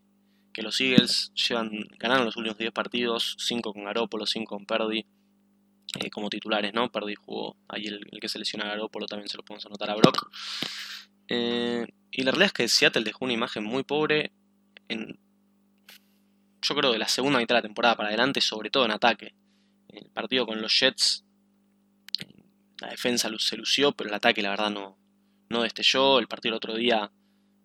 los 0.56 0.80
Eagles. 0.80 1.32
Llevan, 1.34 1.70
ganaron 1.98 2.24
los 2.24 2.36
últimos 2.36 2.58
10 2.58 2.72
partidos, 2.72 3.36
5 3.38 3.72
con 3.72 3.84
Garópolo, 3.84 4.26
5 4.26 4.56
con 4.56 4.66
Perdi. 4.66 5.06
Eh, 5.98 6.10
como 6.10 6.30
titulares, 6.30 6.72
¿no? 6.72 6.90
Perdi 6.92 7.16
jugó 7.16 7.56
ahí 7.68 7.86
el, 7.86 8.06
que 8.20 8.28
selecciona 8.28 8.66
a 8.66 8.68
Garópolo, 8.68 9.06
también 9.06 9.28
se 9.28 9.36
lo 9.36 9.42
podemos 9.42 9.66
anotar 9.66 9.90
a 9.90 9.96
Brock. 9.96 10.30
Eh, 11.28 11.86
y 12.12 12.22
la 12.22 12.30
realidad 12.30 12.46
es 12.46 12.52
que 12.52 12.68
Seattle 12.68 13.02
dejó 13.02 13.24
una 13.24 13.34
imagen 13.34 13.64
muy 13.64 13.82
pobre 13.82 14.32
en, 14.88 15.18
yo 16.62 16.74
creo, 16.74 16.92
de 16.92 16.98
la 16.98 17.08
segunda 17.08 17.38
mitad 17.38 17.56
de 17.56 17.58
la 17.58 17.62
temporada 17.62 17.96
para 17.96 18.08
adelante, 18.08 18.40
sobre 18.40 18.70
todo 18.70 18.84
en 18.84 18.92
ataque. 18.92 19.34
El 19.88 20.10
partido 20.10 20.46
con 20.46 20.62
los 20.62 20.78
Jets 20.78 21.24
la 22.80 22.88
defensa 22.88 23.30
se 23.38 23.56
lució, 23.56 23.92
pero 23.92 24.08
el 24.08 24.14
ataque 24.14 24.42
la 24.42 24.50
verdad 24.50 24.70
no, 24.70 24.96
no 25.48 25.62
destelló. 25.62 26.18
El 26.18 26.28
partido 26.28 26.54
el 26.54 26.56
otro 26.56 26.74
día, 26.74 27.10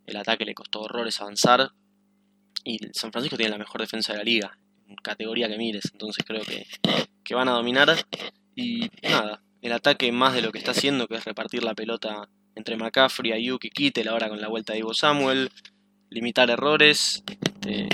el 0.05 0.17
ataque 0.17 0.45
le 0.45 0.53
costó 0.53 0.81
horrores 0.81 1.21
avanzar. 1.21 1.71
Y 2.63 2.79
San 2.93 3.11
Francisco 3.11 3.37
tiene 3.37 3.51
la 3.51 3.57
mejor 3.57 3.81
defensa 3.81 4.11
de 4.11 4.19
la 4.19 4.23
liga, 4.23 4.57
en 4.87 4.95
categoría 4.95 5.47
que 5.47 5.57
mires. 5.57 5.89
Entonces 5.93 6.25
creo 6.25 6.41
que, 6.41 6.65
que 7.25 7.35
van 7.35 7.49
a 7.49 7.51
dominar. 7.51 7.93
Y 8.55 8.89
nada, 9.03 9.41
el 9.61 9.73
ataque 9.73 10.11
más 10.13 10.33
de 10.33 10.41
lo 10.41 10.51
que 10.51 10.59
está 10.59 10.71
haciendo, 10.71 11.07
que 11.07 11.15
es 11.15 11.25
repartir 11.25 11.63
la 11.63 11.73
pelota 11.73 12.29
entre 12.55 12.77
McCaffrey, 12.77 13.33
Ayuk 13.33 13.65
y 13.65 13.69
Kittel 13.69 14.07
ahora 14.07 14.29
con 14.29 14.39
la 14.39 14.47
vuelta 14.47 14.71
de 14.71 14.79
Ivo 14.79 14.93
Samuel, 14.93 15.51
limitar 16.09 16.49
errores 16.49 17.23
este, 17.65 17.89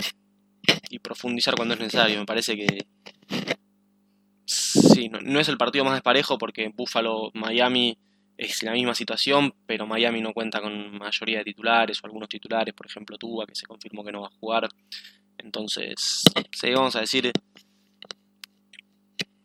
y 0.90 1.00
profundizar 1.00 1.56
cuando 1.56 1.74
es 1.74 1.80
necesario. 1.80 2.20
Me 2.20 2.26
parece 2.26 2.56
que, 2.56 2.86
sí, 4.46 5.10
no, 5.10 5.40
es 5.40 5.50
el 5.50 5.58
partido 5.58 5.84
más 5.84 5.94
desparejo 5.94 6.38
porque 6.38 6.72
Buffalo, 6.76 7.32
Miami 7.34 7.98
es 8.38 8.64
la 8.64 8.74
misma 8.74 8.94
situación, 8.94 9.54
pero 9.66 9.88
Miami 9.88 10.22
no 10.22 10.34
cuenta 10.34 10.62
con 10.62 10.98
mayoría 10.98 11.40
de 11.40 11.46
titulares 11.46 12.00
o 12.04 12.06
algunos 12.06 12.30
titulares, 12.30 12.74
por 12.74 12.88
ejemplo 12.88 13.18
Tua, 13.18 13.46
que 13.46 13.56
se 13.56 13.66
confirmó 13.66 14.04
que 14.04 14.12
no 14.12 14.22
va 14.22 14.28
a 14.28 14.40
jugar. 14.40 14.68
Entonces, 15.38 16.24
sí, 16.52 16.72
vamos 16.72 16.96
a 16.96 17.02
decir 17.02 17.32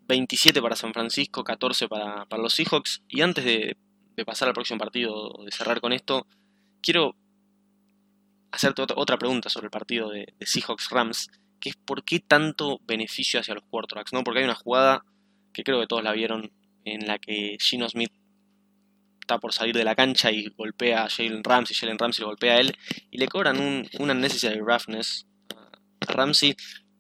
27 0.07 0.63
para 0.63 0.77
San 0.77 0.93
Francisco, 0.93 1.45
14 1.45 1.89
para, 1.89 2.27
los 2.39 2.55
Seahawks. 2.55 3.03
Y 3.09 3.23
antes 3.23 3.45
de, 3.45 3.77
pasar 4.25 4.49
al 4.49 4.55
próximo 4.55 4.79
partido, 4.79 5.33
de 5.45 5.51
cerrar 5.51 5.81
con 5.81 5.93
esto, 5.93 6.27
quiero 6.81 7.15
hacerte 8.51 8.83
otra 8.95 9.19
pregunta 9.19 9.49
sobre 9.49 9.67
el 9.67 9.71
partido 9.71 10.11
de, 10.11 10.35
Seahawks-Rams, 10.41 11.31
que 11.61 11.71
es 11.71 11.77
por 11.77 12.05
qué 12.05 12.21
tanto 12.21 12.81
beneficio 12.85 13.41
hacia 13.41 13.55
los 13.55 13.65
quarterbacks, 13.65 14.13
¿no? 14.13 14.23
Porque 14.25 14.41
hay 14.41 14.45
una 14.45 14.55
jugada 14.55 15.05
que 15.53 15.65
creo 15.65 15.81
que 15.81 15.87
todos 15.87 16.05
la 16.05 16.13
vieron, 16.13 16.53
en 16.85 17.07
la 17.07 17.19
que 17.19 17.57
Gino 17.61 17.89
Smith 17.89 18.13
está 19.21 19.39
por 19.39 19.53
salir 19.53 19.75
de 19.75 19.85
la 19.85 19.97
cancha 19.97 20.31
y 20.31 20.47
golpea 20.57 21.05
a 21.05 21.09
Jalen 21.09 21.43
Ramsey, 21.43 21.75
Jalen 21.75 21.99
Ramsey 21.99 22.23
lo 22.23 22.29
golpea 22.29 22.55
a 22.55 22.61
él, 22.61 22.77
y 23.11 23.19
le 23.19 23.27
cobran 23.27 23.59
un, 23.59 23.89
una 23.99 24.15
necessary 24.15 24.61
roughness 24.61 25.27
a 26.07 26.13
Ramsey, 26.13 26.55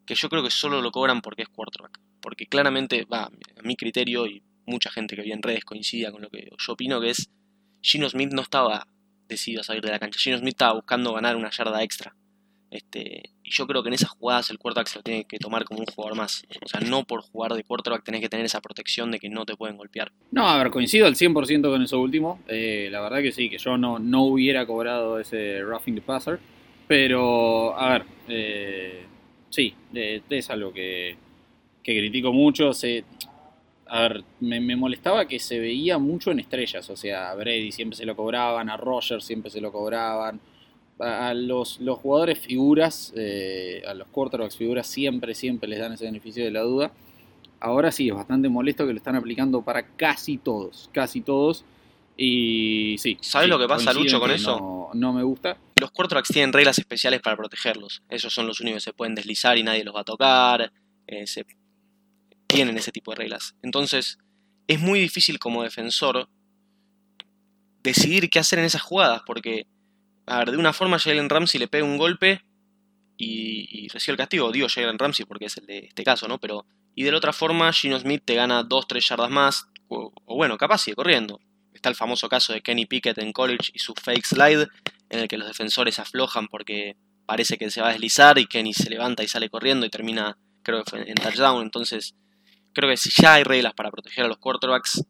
que 0.04 0.14
yo 0.14 0.28
creo 0.28 0.42
que 0.42 0.50
solo 0.50 0.82
lo 0.82 0.90
cobran 0.90 1.20
porque 1.20 1.42
es 1.42 1.48
quarterback. 1.48 2.00
Porque 2.26 2.47
claramente, 2.47 3.04
va, 3.04 3.26
a 3.26 3.62
mi 3.62 3.76
criterio, 3.76 4.26
y 4.26 4.42
mucha 4.66 4.90
gente 4.90 5.14
que 5.14 5.23
vi 5.23 5.30
en 5.30 5.42
redes 5.42 5.64
coincida 5.64 6.11
con 6.11 6.23
lo 6.23 6.28
que 6.28 6.49
yo 6.59 6.73
opino, 6.73 7.00
que 7.00 7.11
es 7.11 7.30
Gino 7.80 8.09
Smith 8.11 8.33
no 8.33 8.42
estaba 8.42 8.88
decidido 9.28 9.61
a 9.61 9.64
salir 9.64 9.80
de 9.80 9.92
la 9.92 10.00
cancha. 10.00 10.18
Gino 10.18 10.37
Smith 10.37 10.54
estaba 10.54 10.73
buscando 10.73 11.12
ganar 11.12 11.37
una 11.37 11.50
yarda 11.50 11.85
extra. 11.85 12.16
Este, 12.68 13.30
y 13.45 13.50
yo 13.52 13.68
creo 13.68 13.85
que 13.85 13.90
en 13.90 13.95
esas 13.95 14.11
jugadas 14.11 14.50
el 14.50 14.59
quarterback 14.59 14.88
se 14.88 14.99
lo 14.99 15.02
tiene 15.04 15.25
que 15.25 15.38
tomar 15.38 15.64
como 15.66 15.78
un 15.78 15.87
jugador 15.87 16.16
más. 16.16 16.42
O 16.64 16.68
sea, 16.68 16.80
no 16.80 17.04
por 17.04 17.21
jugar 17.21 17.52
de 17.52 17.62
quarterback 17.62 18.02
tenés 18.02 18.23
que 18.23 18.28
tener 18.28 18.45
esa 18.45 18.61
protección 18.61 19.12
de 19.12 19.21
que 19.21 19.28
no 19.28 19.47
te 19.47 19.54
pueden 19.54 19.76
golpear. 19.76 20.11
No, 20.33 20.49
a 20.49 20.59
ver, 20.59 20.73
coincido 20.73 21.06
al 21.06 21.14
100% 21.14 21.71
con 21.71 21.80
eso 21.80 22.00
último. 22.00 22.40
Eh, 22.49 22.88
la 22.90 23.02
verdad 23.02 23.23
que 23.23 23.30
sí, 23.30 23.49
que 23.49 23.59
yo 23.59 23.78
no, 23.78 24.00
no 24.00 24.25
hubiera 24.25 24.66
cobrado 24.66 25.21
ese 25.21 25.62
roughing 25.62 25.95
the 25.95 26.02
passer. 26.02 26.40
Pero, 26.88 27.78
a 27.78 27.90
ver, 27.90 28.04
eh, 28.26 29.06
sí, 29.49 29.73
es 29.95 30.50
algo 30.50 30.73
que, 30.73 31.16
que 31.87 31.97
critico 31.97 32.33
mucho. 32.33 32.73
Se, 32.73 33.05
a 33.87 34.00
ver, 34.02 34.25
me, 34.40 34.75
molestaba 34.75 35.26
que 35.26 35.38
se 35.38 35.61
veía 35.61 35.99
mucho 35.99 36.33
en 36.33 36.40
estrellas. 36.40 36.90
O 36.90 36.97
sea, 36.97 37.31
a 37.31 37.35
Brady 37.37 37.71
siempre 37.71 37.97
se 37.97 38.05
lo 38.05 38.16
cobraban, 38.16 38.69
a 38.69 38.76
Rogers 38.76 39.25
siempre 39.25 39.50
se 39.50 39.61
lo 39.61 39.71
cobraban. 39.71 40.40
A, 40.99 41.33
los, 41.35 41.78
los, 41.81 41.99
jugadores 41.99 42.38
figuras, 42.38 43.12
eh, 43.16 43.83
a 43.87 43.95
los 43.95 44.09
quarterbacks 44.09 44.57
figuras, 44.57 44.87
siempre, 44.87 45.35
siempre 45.35 45.69
les 45.69 45.78
dan 45.78 45.93
ese 45.93 46.07
beneficio 46.07 46.45
de 46.45 46.50
la 46.50 46.62
duda. 46.62 46.90
Ahora 47.61 47.93
sí, 47.93 48.09
es 48.09 48.14
bastante 48.14 48.49
molesto 48.49 48.87
que 48.87 48.93
lo 48.93 48.99
están 48.99 49.14
aplicando 49.14 49.62
para 49.62 49.87
casi 49.95 50.38
todos, 50.38 50.90
casi 50.93 51.21
todos. 51.21 51.64
Y 52.16 52.97
sí. 52.99 53.19
¿Sabes 53.21 53.49
lo 53.49 53.59
que 53.59 53.69
pasa, 53.69 53.93
Lucho, 53.93 54.19
con 54.19 54.31
eso? 54.31 54.59
No, 54.59 54.90
no, 54.95 55.12
me 55.12 55.23
gusta. 55.23 55.59
Los 55.78 55.90
quarterbacks 55.90 56.31
tienen 56.31 56.52
reglas 56.52 56.78
especiales 56.78 57.21
para 57.21 57.37
protegerlos. 57.37 58.02
Esos 58.09 58.33
son 58.33 58.47
los 58.47 58.61
únicos 58.61 58.83
que 58.83 58.90
se 58.90 58.93
pueden 58.95 59.14
deslizar 59.14 59.59
y 59.59 59.62
nadie 59.62 59.85
los 59.85 59.95
va 59.95 60.00
a 60.00 60.05
tocar. 60.05 60.73
Eh, 61.07 61.26
se 61.26 61.45
tienen 62.46 62.78
ese 62.78 62.92
tipo 62.92 63.12
de 63.12 63.16
reglas. 63.16 63.54
Entonces, 63.62 64.18
es 64.66 64.80
muy 64.80 65.00
difícil 65.00 65.38
como 65.38 65.62
defensor 65.62 66.28
decidir 67.82 68.28
qué 68.30 68.38
hacer 68.38 68.58
en 68.58 68.64
esas 68.64 68.82
jugadas, 68.82 69.22
porque, 69.26 69.66
a 70.26 70.38
ver, 70.38 70.50
de 70.50 70.56
una 70.56 70.72
forma 70.72 70.98
Jalen 70.98 71.28
Ramsey 71.28 71.60
le 71.60 71.68
pega 71.68 71.84
un 71.84 71.98
golpe 71.98 72.42
y, 73.16 73.88
recibe 73.88 74.12
el 74.12 74.18
castigo. 74.18 74.52
Digo 74.52 74.68
Jalen 74.68 74.98
Ramsey 74.98 75.24
porque 75.24 75.46
es 75.46 75.56
el 75.56 75.66
de 75.66 75.78
este 75.78 76.04
caso, 76.04 76.28
¿no? 76.28 76.38
Pero, 76.38 76.66
y 76.94 77.04
de 77.04 77.12
la 77.12 77.18
otra 77.18 77.32
forma, 77.32 77.72
Gino 77.72 77.98
Smith 77.98 78.22
te 78.24 78.34
gana 78.34 78.64
2-3 78.64 79.08
yardas 79.08 79.30
más, 79.30 79.68
o, 79.88 80.12
bueno, 80.26 80.56
capaz 80.58 80.78
sigue 80.78 80.96
corriendo. 80.96 81.40
Está 81.72 81.88
el 81.88 81.94
famoso 81.94 82.28
caso 82.28 82.52
de 82.52 82.62
Kenny 82.62 82.86
Pickett 82.86 83.18
en 83.18 83.32
college 83.32 83.70
y 83.72 83.78
su 83.78 83.94
fake 83.94 84.24
slide, 84.24 84.66
en 85.10 85.20
el 85.20 85.28
que 85.28 85.38
los 85.38 85.46
defensores 85.46 85.98
aflojan 85.98 86.48
porque 86.48 86.96
parece 87.26 87.58
que 87.58 87.70
se 87.70 87.80
va 87.80 87.88
a 87.88 87.92
deslizar 87.92 88.38
y 88.38 88.46
Kenny 88.46 88.72
se 88.72 88.90
levanta 88.90 89.22
y 89.22 89.28
sale 89.28 89.48
corriendo 89.48 89.86
y 89.86 89.90
termina, 89.90 90.36
creo 90.62 90.82
en 90.92 91.14
touchdown. 91.14 91.62
Entonces, 91.62 92.14
creo 92.76 92.90
que 92.90 92.99
si 92.99 93.11
ya 93.11 93.35
hay 93.35 93.42
reglas 93.42 93.73
para 93.73 93.90
proteger 93.90 94.26
a 94.26 94.28
los 94.28 94.37
quarterbacks, 94.37 95.02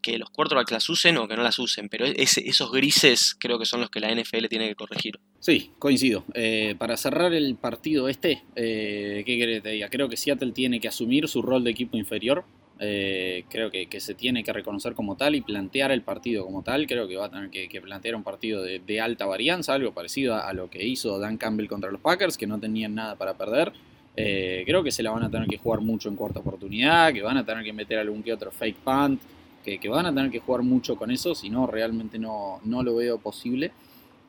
que 0.00 0.16
los 0.16 0.30
quarterbacks 0.30 0.70
las 0.70 0.88
usen 0.88 1.16
o 1.16 1.26
que 1.26 1.34
no 1.34 1.42
las 1.42 1.58
usen, 1.58 1.88
pero 1.88 2.06
esos 2.06 2.70
grises 2.70 3.34
creo 3.40 3.58
que 3.58 3.64
son 3.64 3.80
los 3.80 3.90
que 3.90 3.98
la 3.98 4.14
NFL 4.14 4.46
tiene 4.48 4.68
que 4.68 4.76
corregir. 4.76 5.18
Sí, 5.40 5.72
coincido. 5.80 6.24
Eh, 6.34 6.76
para 6.78 6.96
cerrar 6.96 7.34
el 7.34 7.56
partido 7.56 8.08
este, 8.08 8.44
eh, 8.54 9.24
¿qué 9.26 9.38
querés 9.38 9.56
que 9.56 9.60
te 9.62 9.70
diga? 9.70 9.88
Creo 9.88 10.08
que 10.08 10.16
Seattle 10.16 10.52
tiene 10.52 10.78
que 10.78 10.86
asumir 10.86 11.26
su 11.26 11.42
rol 11.42 11.64
de 11.64 11.72
equipo 11.72 11.96
inferior. 11.96 12.44
Eh, 12.78 13.44
creo 13.48 13.72
que, 13.72 13.88
se 13.98 14.14
tiene 14.14 14.44
que 14.44 14.52
reconocer 14.52 14.94
como 14.94 15.16
tal 15.16 15.34
y 15.34 15.40
plantear 15.40 15.90
el 15.90 16.02
partido 16.02 16.44
como 16.44 16.62
tal. 16.62 16.86
Creo 16.86 17.08
que 17.08 17.16
va 17.16 17.26
a 17.26 17.30
tener 17.30 17.50
que, 17.50 17.80
plantear 17.80 18.14
un 18.14 18.22
partido 18.22 18.62
de, 18.62 19.00
alta 19.00 19.26
varianza, 19.26 19.74
algo 19.74 19.92
parecido 19.92 20.36
a, 20.36 20.52
lo 20.52 20.70
que 20.70 20.86
hizo 20.86 21.18
Dan 21.18 21.38
Campbell 21.38 21.66
contra 21.66 21.90
los 21.90 22.00
Packers, 22.00 22.38
que 22.38 22.46
no 22.46 22.60
tenían 22.60 22.94
nada 22.94 23.16
para 23.16 23.36
perder. 23.36 23.72
Eh, 24.18 24.62
creo 24.64 24.82
que 24.82 24.90
se 24.90 25.02
la 25.02 25.10
van 25.10 25.24
a 25.24 25.30
tener 25.30 25.46
que 25.46 25.58
jugar 25.58 25.82
mucho 25.82 26.08
en 26.08 26.16
cuarta 26.16 26.40
oportunidad, 26.40 27.12
que 27.12 27.20
van 27.20 27.36
a 27.36 27.44
tener 27.44 27.62
que 27.62 27.72
meter 27.74 27.98
algún 27.98 28.22
que 28.22 28.32
otro 28.32 28.50
fake 28.50 28.78
punt, 28.78 29.20
que, 29.62 29.88
van 29.88 30.06
a 30.06 30.14
tener 30.14 30.30
que 30.30 30.38
jugar 30.38 30.62
mucho 30.62 30.96
con 30.96 31.10
eso, 31.10 31.34
si 31.34 31.50
no, 31.50 31.66
realmente 31.66 32.18
no, 32.18 32.60
no 32.64 32.82
lo 32.82 32.96
veo 32.96 33.18
posible. 33.18 33.72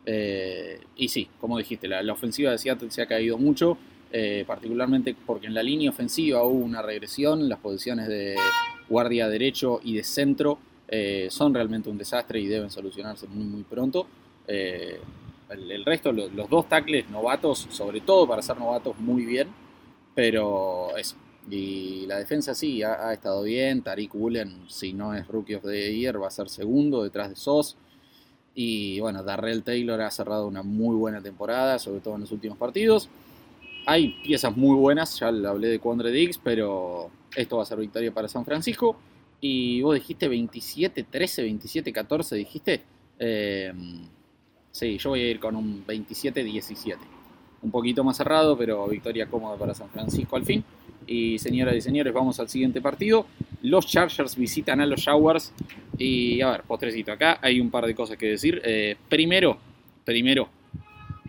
Eh, 0.05 0.79
y 0.97 1.07
sí, 1.07 1.29
como 1.39 1.57
dijiste, 1.57 1.87
la, 1.87 2.11
ofensiva 2.11 2.51
de 2.51 2.57
Seattle 2.57 2.91
se 2.91 3.01
ha 3.01 3.05
caído 3.05 3.37
mucho, 3.37 3.77
eh, 4.11 4.43
particularmente 4.47 5.15
porque 5.25 5.47
en 5.47 5.53
la 5.53 5.63
línea 5.63 5.91
ofensiva 5.91 6.43
hubo 6.43 6.65
una 6.65 6.81
regresión, 6.81 7.47
las 7.47 7.59
posiciones 7.59 8.07
de 8.07 8.35
guardia 8.89 9.29
derecho 9.29 9.79
y 9.83 9.95
de 9.95 10.03
centro 10.03 10.59
son 11.29 11.53
realmente 11.53 11.89
un 11.89 11.97
desastre 11.97 12.39
y 12.39 12.47
deben 12.47 12.71
solucionarse 12.71 13.27
muy 13.27 13.45
muy 13.45 13.63
pronto. 13.63 14.07
El, 14.47 15.85
resto, 15.85 16.11
los, 16.11 16.33
los 16.33 16.49
dos 16.49 16.67
tackles 16.67 17.09
novatos, 17.09 17.67
sobre 17.69 18.01
todo 18.01 18.27
para 18.27 18.41
ser 18.41 18.57
novatos, 18.57 18.97
muy 18.97 19.25
bien. 19.25 19.49
Pero 20.17 20.97
eso. 20.97 21.15
Y 21.47 22.07
la 22.07 22.17
defensa 22.17 22.55
sí, 22.55 22.81
ha, 22.81 23.13
estado 23.13 23.43
bien. 23.43 23.83
Tariq 23.83 24.15
Woolen, 24.15 24.63
si 24.67 24.91
no 24.91 25.13
es 25.13 25.27
Rookie 25.27 25.53
of 25.53 25.63
the 25.63 25.95
Year, 25.95 26.19
va 26.19 26.25
a 26.25 26.31
ser 26.31 26.49
segundo 26.49 27.03
detrás 27.03 27.29
de 27.29 27.35
Sos. 27.35 27.77
Y 28.55 28.99
bueno, 28.99 29.21
Darrell 29.21 29.61
Taylor 29.61 30.01
ha 30.01 30.09
cerrado 30.09 30.47
una 30.47 30.63
muy 30.63 30.95
buena 30.95 31.21
temporada, 31.21 31.77
sobre 31.77 31.99
todo 31.99 32.15
en 32.15 32.21
los 32.21 32.31
últimos 32.31 32.57
partidos. 32.57 33.09
Hay 33.85 34.19
piezas 34.23 34.57
muy 34.57 34.75
buenas, 34.75 35.19
ya 35.19 35.27
hablé 35.27 35.67
de 35.67 35.77
Quandre 35.77 36.09
Diggs, 36.09 36.39
pero 36.43 37.11
esto 37.35 37.57
va 37.57 37.61
a 37.61 37.67
ser 37.67 37.77
victoria 37.77 38.11
para 38.11 38.27
San 38.27 38.43
Francisco. 38.43 38.97
Y 39.39 39.83
vos 39.83 39.93
dijiste 39.93 40.27
27-13, 40.27 41.05
27-14, 41.11 42.35
dijiste. 42.37 42.81
Eh, 43.19 43.71
sí, 44.71 44.97
yo 44.97 45.11
voy 45.11 45.21
a 45.21 45.29
ir 45.29 45.39
con 45.39 45.55
un 45.55 45.85
27-17 45.85 47.16
un 47.61 47.71
poquito 47.71 48.03
más 48.03 48.17
cerrado, 48.17 48.57
pero 48.57 48.87
victoria 48.87 49.27
cómoda 49.27 49.57
para 49.57 49.73
San 49.73 49.89
Francisco 49.89 50.35
al 50.35 50.45
fin. 50.45 50.63
Y 51.07 51.39
señoras 51.39 51.75
y 51.75 51.81
señores, 51.81 52.13
vamos 52.13 52.39
al 52.39 52.49
siguiente 52.49 52.81
partido. 52.81 53.25
Los 53.61 53.87
Chargers 53.87 54.35
visitan 54.35 54.81
a 54.81 54.85
los 54.85 55.03
Jaguars. 55.05 55.53
Y 55.97 56.41
a 56.41 56.51
ver, 56.51 56.63
postrecito, 56.63 57.11
acá 57.11 57.39
hay 57.41 57.59
un 57.59 57.71
par 57.71 57.85
de 57.85 57.95
cosas 57.95 58.17
que 58.17 58.27
decir. 58.27 58.61
Eh, 58.63 58.95
primero, 59.07 59.57
primero, 60.03 60.49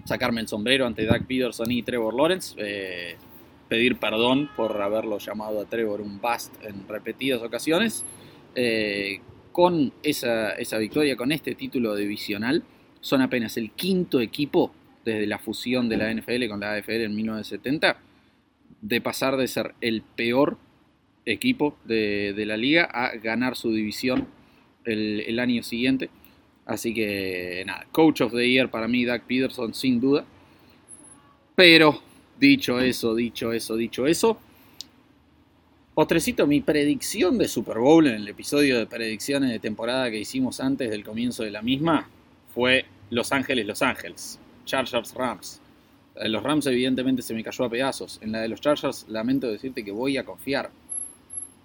sacarme 0.04 0.40
el 0.40 0.48
sombrero 0.48 0.84
ante 0.84 1.06
Doug 1.06 1.26
Peterson 1.26 1.70
y 1.70 1.82
Trevor 1.82 2.14
Lawrence. 2.14 2.54
Eh, 2.58 3.16
pedir 3.68 3.98
perdón 3.98 4.50
por 4.56 4.80
haberlo 4.82 5.18
llamado 5.18 5.60
a 5.60 5.64
Trevor 5.66 6.00
un 6.00 6.20
bust 6.20 6.52
en 6.64 6.88
repetidas 6.88 7.40
ocasiones. 7.42 8.04
Eh, 8.54 9.20
con 9.52 9.92
esa, 10.02 10.52
esa 10.52 10.78
victoria, 10.78 11.16
con 11.16 11.32
este 11.32 11.54
título 11.54 11.94
divisional, 11.94 12.64
son 13.00 13.22
apenas 13.22 13.56
el 13.56 13.70
quinto 13.70 14.20
equipo 14.20 14.72
desde 15.04 15.26
la 15.26 15.38
fusión 15.38 15.88
de 15.88 15.96
la 15.96 16.12
NFL 16.12 16.48
con 16.48 16.60
la 16.60 16.74
AFL 16.74 17.04
en 17.04 17.14
1970, 17.16 17.98
de 18.80 19.00
pasar 19.00 19.36
de 19.36 19.48
ser 19.48 19.74
el 19.80 20.02
peor 20.02 20.56
equipo 21.24 21.76
de, 21.84 22.34
la 22.46 22.56
liga 22.56 22.84
a 22.84 23.16
ganar 23.16 23.56
su 23.56 23.72
división 23.72 24.26
el, 24.84 25.38
año 25.38 25.62
siguiente. 25.62 26.10
Así 26.66 26.94
que 26.94 27.62
nada, 27.66 27.86
Coach 27.92 28.20
of 28.20 28.32
the 28.32 28.48
Year 28.48 28.70
para 28.70 28.88
mí, 28.88 29.04
Doug 29.04 29.22
Peterson, 29.22 29.74
sin 29.74 30.00
duda. 30.00 30.24
Pero, 31.54 32.00
dicho 32.38 32.78
eso, 32.78 33.14
dicho 33.14 33.52
eso, 33.52 33.76
dicho 33.76 34.06
eso. 34.06 34.38
Postrecito, 35.94 36.46
mi 36.46 36.60
predicción 36.60 37.38
de 37.38 37.48
Super 37.48 37.78
Bowl 37.78 38.06
en 38.06 38.14
el 38.14 38.28
episodio 38.28 38.78
de 38.78 38.86
predicciones 38.86 39.50
de 39.50 39.58
temporada 39.58 40.10
que 40.10 40.18
hicimos 40.18 40.60
antes 40.60 40.90
del 40.90 41.02
comienzo 41.02 41.42
de 41.42 41.50
la 41.50 41.60
misma 41.60 42.08
fue 42.54 42.84
Los 43.10 43.32
Ángeles, 43.32 43.66
Los 43.66 43.82
Ángeles. 43.82 44.38
Chargers 44.68 45.14
Rams. 45.14 45.60
los 46.14 46.42
Rams 46.42 46.66
evidentemente 46.66 47.22
se 47.22 47.34
me 47.34 47.42
cayó 47.42 47.64
a 47.64 47.70
pedazos. 47.70 48.18
En 48.22 48.32
la 48.32 48.40
de 48.40 48.48
los 48.48 48.60
Chargers 48.60 49.06
lamento 49.08 49.48
decirte 49.48 49.84
que 49.84 49.90
voy 49.90 50.16
a 50.18 50.24
confiar. 50.24 50.70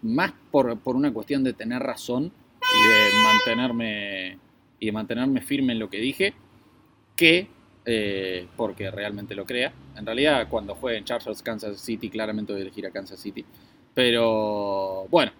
Más 0.01 0.33
por, 0.51 0.77
una 0.85 1.13
cuestión 1.13 1.43
de 1.43 1.53
tener 1.53 1.81
razón 1.81 2.31
y 2.61 2.87
de 2.87 3.09
mantenerme 3.23 4.37
y 4.79 4.87
de 4.87 4.91
mantenerme 4.91 5.41
firme 5.41 5.73
en 5.73 5.79
lo 5.79 5.89
que 5.89 5.97
dije 5.97 6.33
que 7.15 7.47
eh, 7.85 8.47
porque 8.55 8.89
realmente 8.89 9.35
lo 9.35 9.45
crea. 9.45 9.73
En 9.95 10.05
realidad 10.05 10.47
cuando 10.49 10.75
juegue 10.75 10.97
en 10.97 11.05
Chargers 11.05 11.43
Kansas 11.43 11.79
City 11.79 12.09
claramente 12.09 12.53
voy 12.53 12.61
a 12.61 12.63
elegir 12.63 12.85
a 12.87 12.91
Kansas 12.91 13.19
City. 13.19 13.45
Pero 13.93 15.07
bueno, 15.09 15.31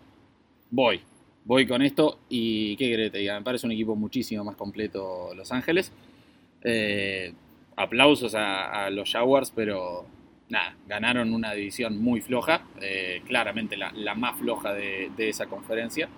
voy. 0.69 1.01
Voy 1.45 1.67
con 1.67 1.81
esto 1.81 2.19
y 2.29 2.75
qué 2.77 2.89
querés 2.89 3.11
te 3.11 3.17
diga, 3.17 3.37
me 3.37 3.43
parece 3.43 3.65
un 3.65 3.73
equipo 3.73 3.95
muchísimo 3.95 4.43
más 4.43 4.55
completo 4.55 5.33
Los 5.35 5.51
Ángeles. 5.51 5.91
Eh, 6.63 7.33
aplausos 7.75 8.35
a, 8.35 8.89
los 8.89 9.11
Jaguars, 9.11 9.51
pero 9.55 10.05
nada, 10.49 10.75
ganaron 10.87 11.33
una 11.33 11.53
división 11.53 11.97
muy 11.97 12.21
floja, 12.21 12.63
eh, 12.81 13.21
claramente 13.27 13.77
la, 13.77 14.15
más 14.15 14.37
floja 14.39 14.73
de, 14.73 15.11
esa 15.17 15.45
conferencia. 15.47 16.09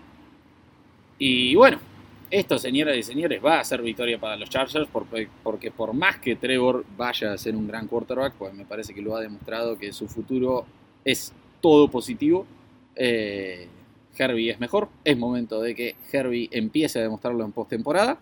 Y 1.17 1.55
bueno, 1.55 1.79
esto, 2.29 2.57
señoras 2.57 2.97
y 2.97 3.03
señores, 3.03 3.43
va 3.43 3.59
a 3.59 3.63
ser 3.63 3.81
victoria 3.81 4.19
para 4.19 4.35
los 4.35 4.50
Chargers 4.50 4.88
porque, 4.91 5.29
porque, 5.43 5.71
por 5.71 5.93
más 5.93 6.17
que 6.17 6.35
Trevor 6.35 6.85
vaya 6.97 7.31
a 7.31 7.38
ser 7.38 7.55
un 7.55 7.67
gran 7.67 7.88
quarterback, 7.88 8.33
pues 8.33 8.53
me 8.53 8.65
parece 8.65 8.93
que 8.93 9.01
lo 9.01 9.15
ha 9.15 9.21
demostrado 9.21 9.77
que 9.77 9.93
su 9.93 10.07
futuro 10.07 10.65
es 11.05 11.33
todo 11.62 11.89
positivo. 11.89 12.45
Eh, 12.95 13.67
Herbie 14.17 14.51
es 14.51 14.59
mejor, 14.59 14.89
es 15.03 15.17
momento 15.17 15.62
de 15.62 15.75
que 15.75 15.95
Herbie 16.12 16.50
empiece 16.51 17.00
a 17.00 17.03
demostrarlo 17.03 17.43
en 17.43 17.51
postemporada. 17.51 18.17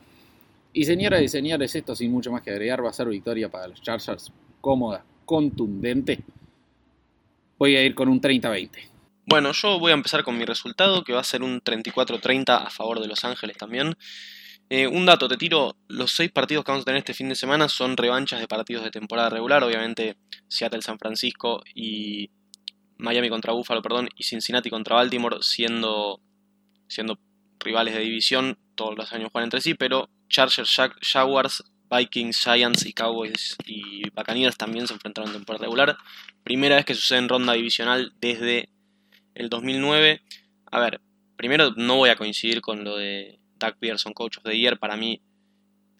Y 0.73 0.85
señoras 0.85 1.21
y 1.21 1.27
señores, 1.27 1.75
esto 1.75 1.95
sin 1.95 2.11
mucho 2.11 2.31
más 2.31 2.41
que 2.41 2.49
agregar 2.49 2.83
va 2.83 2.89
a 2.89 2.93
ser 2.93 3.07
victoria 3.07 3.49
para 3.49 3.67
los 3.67 3.81
Chargers, 3.81 4.31
cómoda, 4.59 5.05
contundente. 5.23 6.19
Voy 7.59 7.75
a 7.75 7.83
ir 7.83 7.93
con 7.93 8.09
un 8.09 8.19
30-20. 8.19 8.69
Bueno, 9.27 9.51
yo 9.53 9.79
voy 9.79 9.91
a 9.91 9.93
empezar 9.93 10.23
con 10.23 10.37
mi 10.37 10.45
resultado, 10.45 11.03
que 11.03 11.13
va 11.13 11.21
a 11.21 11.23
ser 11.23 11.43
un 11.43 11.61
34-30 11.61 12.65
a 12.65 12.69
favor 12.71 12.99
de 12.99 13.07
Los 13.07 13.23
Ángeles 13.23 13.55
también. 13.55 13.95
Eh, 14.69 14.87
un 14.87 15.05
dato, 15.05 15.27
te 15.27 15.37
tiro, 15.37 15.75
los 15.87 16.11
seis 16.11 16.31
partidos 16.31 16.65
que 16.65 16.71
vamos 16.71 16.81
a 16.81 16.85
tener 16.85 16.99
este 16.99 17.13
fin 17.13 17.29
de 17.29 17.35
semana 17.35 17.69
son 17.69 17.95
revanchas 17.95 18.39
de 18.39 18.47
partidos 18.47 18.83
de 18.83 18.91
temporada 18.91 19.29
regular, 19.29 19.63
obviamente 19.63 20.17
Seattle, 20.47 20.81
San 20.81 20.97
Francisco 20.97 21.61
y 21.75 22.31
Miami 22.97 23.29
contra 23.29 23.53
Buffalo, 23.53 23.81
perdón, 23.83 24.09
y 24.15 24.23
Cincinnati 24.23 24.69
contra 24.69 24.95
Baltimore 24.95 25.37
siendo, 25.41 26.19
siendo 26.87 27.19
rivales 27.59 27.93
de 27.93 28.01
división, 28.01 28.57
todos 28.75 28.97
los 28.97 29.11
años 29.13 29.29
juegan 29.31 29.47
entre 29.47 29.61
sí, 29.61 29.75
pero 29.75 30.09
Chargers, 30.33 30.75
Jaguars, 31.01 31.63
Vikings, 31.89 32.43
Giants 32.43 32.85
y 32.85 32.93
Cowboys 32.93 33.55
y 33.65 34.09
Buccaneers 34.09 34.57
también 34.57 34.87
se 34.87 34.93
enfrentaron 34.93 35.29
en 35.29 35.37
temporada 35.37 35.63
regular. 35.63 35.97
Primera 36.43 36.75
vez 36.75 36.85
que 36.85 36.95
sucede 36.95 37.19
en 37.19 37.29
ronda 37.29 37.53
divisional 37.53 38.13
desde 38.19 38.69
el 39.35 39.49
2009. 39.49 40.21
A 40.71 40.79
ver, 40.79 41.01
primero 41.37 41.71
no 41.77 41.97
voy 41.97 42.09
a 42.09 42.15
coincidir 42.15 42.61
con 42.61 42.83
lo 42.83 42.97
de 42.97 43.39
Doug 43.59 43.77
Peterson, 43.79 44.13
Coach 44.13 44.39
of 44.39 44.43
the 44.43 44.57
Year. 44.57 44.79
Para 44.79 44.97
mí, 44.97 45.21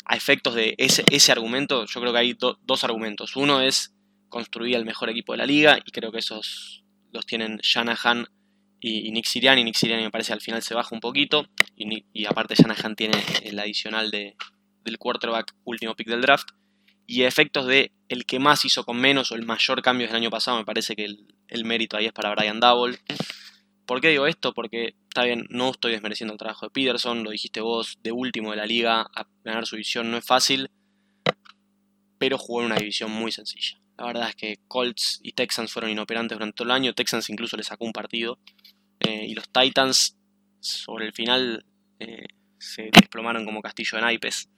a 0.05 0.15
efectos 0.15 0.55
de 0.55 0.73
ese, 0.79 1.03
ese 1.11 1.31
argumento, 1.31 1.85
yo 1.85 2.01
creo 2.01 2.11
que 2.11 2.19
hay 2.19 2.37
dos 2.37 2.83
argumentos. 2.83 3.35
Uno 3.35 3.61
es 3.61 3.93
construir 4.29 4.75
el 4.75 4.85
mejor 4.85 5.11
equipo 5.11 5.33
de 5.33 5.37
la 5.37 5.45
liga 5.45 5.77
y 5.85 5.91
creo 5.91 6.11
que 6.11 6.17
esos 6.17 6.83
los 7.11 7.27
tienen 7.27 7.57
Shanahan 7.61 8.25
y, 8.83 9.11
Nick 9.11 9.25
Sirianni. 9.25 9.63
Nick 9.63 9.75
Sirianni 9.75 10.03
me 10.03 10.11
parece 10.11 10.33
al 10.33 10.41
final 10.41 10.61
se 10.61 10.75
baja 10.75 10.93
un 10.93 10.99
poquito. 10.99 11.47
Y, 11.75 12.25
aparte 12.25 12.55
Shanahan 12.55 12.95
tiene 12.95 13.17
el 13.43 13.57
adicional 13.57 14.11
de, 14.11 14.35
del 14.83 14.97
quarterback 14.97 15.55
último 15.63 15.95
pick 15.95 16.07
del 16.07 16.21
draft. 16.21 16.49
Y 17.07 17.23
efectos 17.23 17.65
de 17.65 17.91
el 18.09 18.25
que 18.25 18.39
más 18.39 18.65
hizo 18.65 18.83
con 18.83 18.97
menos 18.97 19.31
o 19.31 19.35
el 19.35 19.45
mayor 19.45 19.81
cambio 19.81 20.07
del 20.07 20.15
año 20.15 20.29
pasado, 20.29 20.57
me 20.57 20.65
parece 20.65 20.95
que 20.95 21.05
el, 21.05 21.65
mérito 21.65 21.97
ahí 21.97 22.05
es 22.05 22.13
para 22.13 22.33
Brian 22.35 22.59
Double. 22.59 22.97
¿Por 23.85 23.99
qué 23.99 24.09
digo 24.09 24.27
esto? 24.27 24.53
Porque 24.53 24.95
está 25.09 25.23
bien, 25.23 25.45
no 25.49 25.71
estoy 25.71 25.91
desmereciendo 25.91 26.33
el 26.33 26.39
trabajo 26.39 26.65
de 26.65 26.71
Peterson, 26.71 27.23
lo 27.23 27.31
dijiste 27.31 27.59
vos, 27.59 27.99
de 28.01 28.11
último 28.11 28.51
de 28.51 28.57
la 28.57 28.65
liga, 28.65 29.01
a 29.01 29.27
ganar 29.43 29.65
su 29.65 29.75
división 29.75 30.09
no 30.09 30.17
es 30.17 30.25
fácil, 30.25 30.69
pero 32.17 32.37
jugó 32.37 32.61
en 32.61 32.67
una 32.67 32.77
división 32.77 33.11
muy 33.11 33.33
sencilla. 33.33 33.83
La 33.97 34.05
verdad 34.05 34.29
es 34.29 34.35
que 34.35 34.57
Colts 34.67 35.19
y 35.21 35.33
Texans 35.33 35.71
fueron 35.71 35.91
inoperantes 35.91 36.37
durante 36.37 36.55
todo 36.55 36.65
el 36.65 36.71
año. 36.71 36.93
Texans 36.93 37.29
incluso 37.29 37.57
le 37.57 37.63
sacó 37.63 37.85
un 37.85 37.93
partido. 37.93 38.39
Eh, 39.07 39.25
y 39.27 39.33
los 39.33 39.49
Titans, 39.49 40.17
sobre 40.59 41.05
el 41.05 41.13
final, 41.13 41.65
eh, 41.99 42.25
se 42.57 42.89
desplomaron 42.91 43.45
como 43.45 43.61
castillo 43.61 43.97
de 43.97 44.03
naipes. 44.03 44.49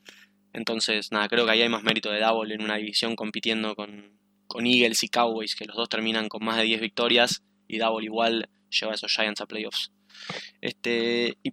Entonces, 0.54 1.12
nada, 1.12 1.28
creo 1.28 1.46
que 1.46 1.52
ahí 1.52 1.62
hay 1.62 1.70
más 1.70 1.84
mérito 1.84 2.12
de 2.12 2.22
Double 2.22 2.54
en 2.54 2.62
una 2.62 2.78
división 2.78 3.16
compitiendo 3.16 3.76
con, 3.76 4.18
con 4.48 4.66
Eagles 4.66 5.04
y 5.04 5.10
Cowboys, 5.10 5.56
que 5.56 5.66
los 5.66 5.76
dos 5.76 5.90
terminan 5.90 6.30
con 6.30 6.44
más 6.44 6.58
de 6.58 6.64
10 6.64 6.82
victorias. 6.82 7.44
Y 7.68 7.78
Double 7.80 8.06
igual 8.06 8.50
lleva 8.70 8.92
a 8.92 8.96
esos 8.96 9.12
Giants 9.12 9.42
a 9.42 9.46
playoffs. 9.46 9.92
Este, 10.62 11.38
¿Y 11.44 11.52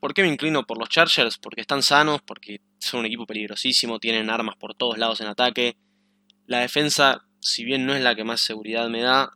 por 0.00 0.12
qué 0.12 0.22
me 0.22 0.28
inclino 0.28 0.64
por 0.64 0.78
los 0.78 0.88
Chargers? 0.88 1.38
Porque 1.38 1.60
están 1.60 1.82
sanos, 1.82 2.20
porque 2.22 2.60
son 2.78 3.00
un 3.00 3.06
equipo 3.06 3.26
peligrosísimo, 3.26 3.98
tienen 4.00 4.28
armas 4.28 4.56
por 4.56 4.74
todos 4.74 4.98
lados 4.98 5.20
en 5.20 5.28
ataque 5.28 5.76
la 6.46 6.60
defensa, 6.60 7.24
si 7.40 7.64
bien 7.64 7.86
no 7.86 7.94
es 7.94 8.02
la 8.02 8.14
que 8.14 8.24
más 8.24 8.40
seguridad 8.40 8.88
me 8.88 9.00
da, 9.00 9.30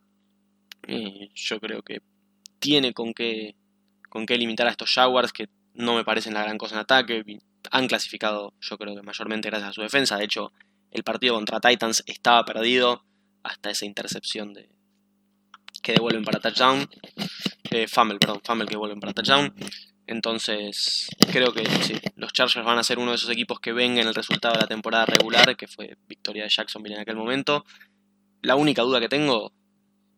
eh, 0.86 1.30
yo 1.34 1.60
creo 1.60 1.82
que 1.82 2.00
tiene 2.58 2.92
con 2.92 3.14
qué, 3.14 3.54
con 4.08 4.26
qué 4.26 4.36
limitar 4.38 4.66
a 4.66 4.70
estos 4.70 4.90
Jaguars 4.90 5.32
que 5.32 5.48
no 5.74 5.94
me 5.94 6.04
parecen 6.04 6.34
la 6.34 6.42
gran 6.42 6.58
cosa 6.58 6.74
en 6.74 6.80
ataque. 6.80 7.24
Han 7.70 7.88
clasificado, 7.88 8.54
yo 8.60 8.78
creo 8.78 8.94
que 8.94 9.02
mayormente 9.02 9.48
gracias 9.48 9.70
a 9.70 9.72
su 9.72 9.82
defensa. 9.82 10.16
De 10.16 10.24
hecho, 10.24 10.52
el 10.90 11.04
partido 11.04 11.34
contra 11.34 11.60
Titans 11.60 12.02
estaba 12.06 12.44
perdido 12.44 13.04
hasta 13.42 13.70
esa 13.70 13.84
intercepción 13.84 14.54
de 14.54 14.68
que 15.82 15.92
devuelven 15.92 16.24
para 16.24 16.40
touchdown. 16.40 16.88
Eh, 17.70 17.86
perdón, 17.94 18.40
Fumble 18.42 18.66
que 18.66 18.74
devuelven 18.74 19.00
para 19.00 19.12
touchdown. 19.12 19.54
Entonces, 20.06 21.08
creo 21.32 21.52
que 21.52 21.64
sí, 21.82 21.94
los 22.14 22.32
Chargers 22.32 22.64
van 22.64 22.78
a 22.78 22.84
ser 22.84 22.98
uno 22.98 23.10
de 23.10 23.16
esos 23.16 23.30
equipos 23.30 23.58
que 23.58 23.72
vengan 23.72 24.06
el 24.06 24.14
resultado 24.14 24.54
de 24.54 24.60
la 24.60 24.66
temporada 24.68 25.04
regular, 25.06 25.56
que 25.56 25.66
fue 25.66 25.96
victoria 26.08 26.44
de 26.44 26.48
Jacksonville 26.48 26.94
en 26.94 27.00
aquel 27.02 27.16
momento. 27.16 27.64
La 28.42 28.54
única 28.54 28.82
duda 28.82 29.00
que 29.00 29.08
tengo 29.08 29.52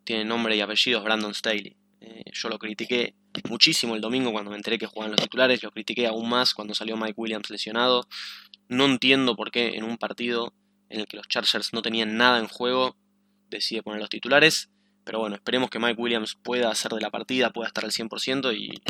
tiene 0.05 0.24
nombre 0.24 0.57
y 0.57 0.61
apellidos 0.61 1.05
Brandon 1.05 1.35
Staley. 1.35 1.77
Eh, 2.00 2.24
yo 2.32 2.48
lo 2.48 2.58
critiqué 2.58 3.14
muchísimo 3.48 3.94
el 3.94 4.00
domingo 4.00 4.32
cuando 4.32 4.50
me 4.50 4.56
enteré 4.56 4.78
que 4.78 4.87
jugaban 4.87 5.12
los 5.12 5.20
titulares, 5.20 5.62
lo 5.62 5.70
critiqué 5.70 6.06
aún 6.06 6.28
más 6.28 6.54
cuando 6.54 6.74
salió 6.74 6.96
Mike 6.96 7.14
Williams 7.16 7.50
lesionado. 7.50 8.06
No 8.68 8.87
entiendo 8.87 9.37
por 9.37 9.50
qué 9.50 9.76
en 9.76 9.84
un 9.84 9.98
partido 9.98 10.52
en 10.88 11.00
el 11.00 11.06
que 11.06 11.16
los 11.16 11.28
Chargers 11.28 11.72
no 11.72 11.82
tenían 11.82 12.16
nada 12.16 12.38
en 12.38 12.48
juego 12.48 12.96
decide 13.50 13.82
poner 13.82 14.00
los 14.00 14.11
titulares. 14.11 14.70
Pero 15.04 15.20
bueno, 15.20 15.37
esperemos 15.37 15.70
que 15.70 15.78
Mike 15.78 16.00
Williams 16.00 16.37
pueda 16.42 16.70
hacer 16.70 16.92
de 16.92 17.00
la 17.00 17.11
partida, 17.11 17.50
pueda 17.50 17.68
estar 17.68 17.84
al 17.84 17.92
100% 17.92 18.54
y 18.54 18.82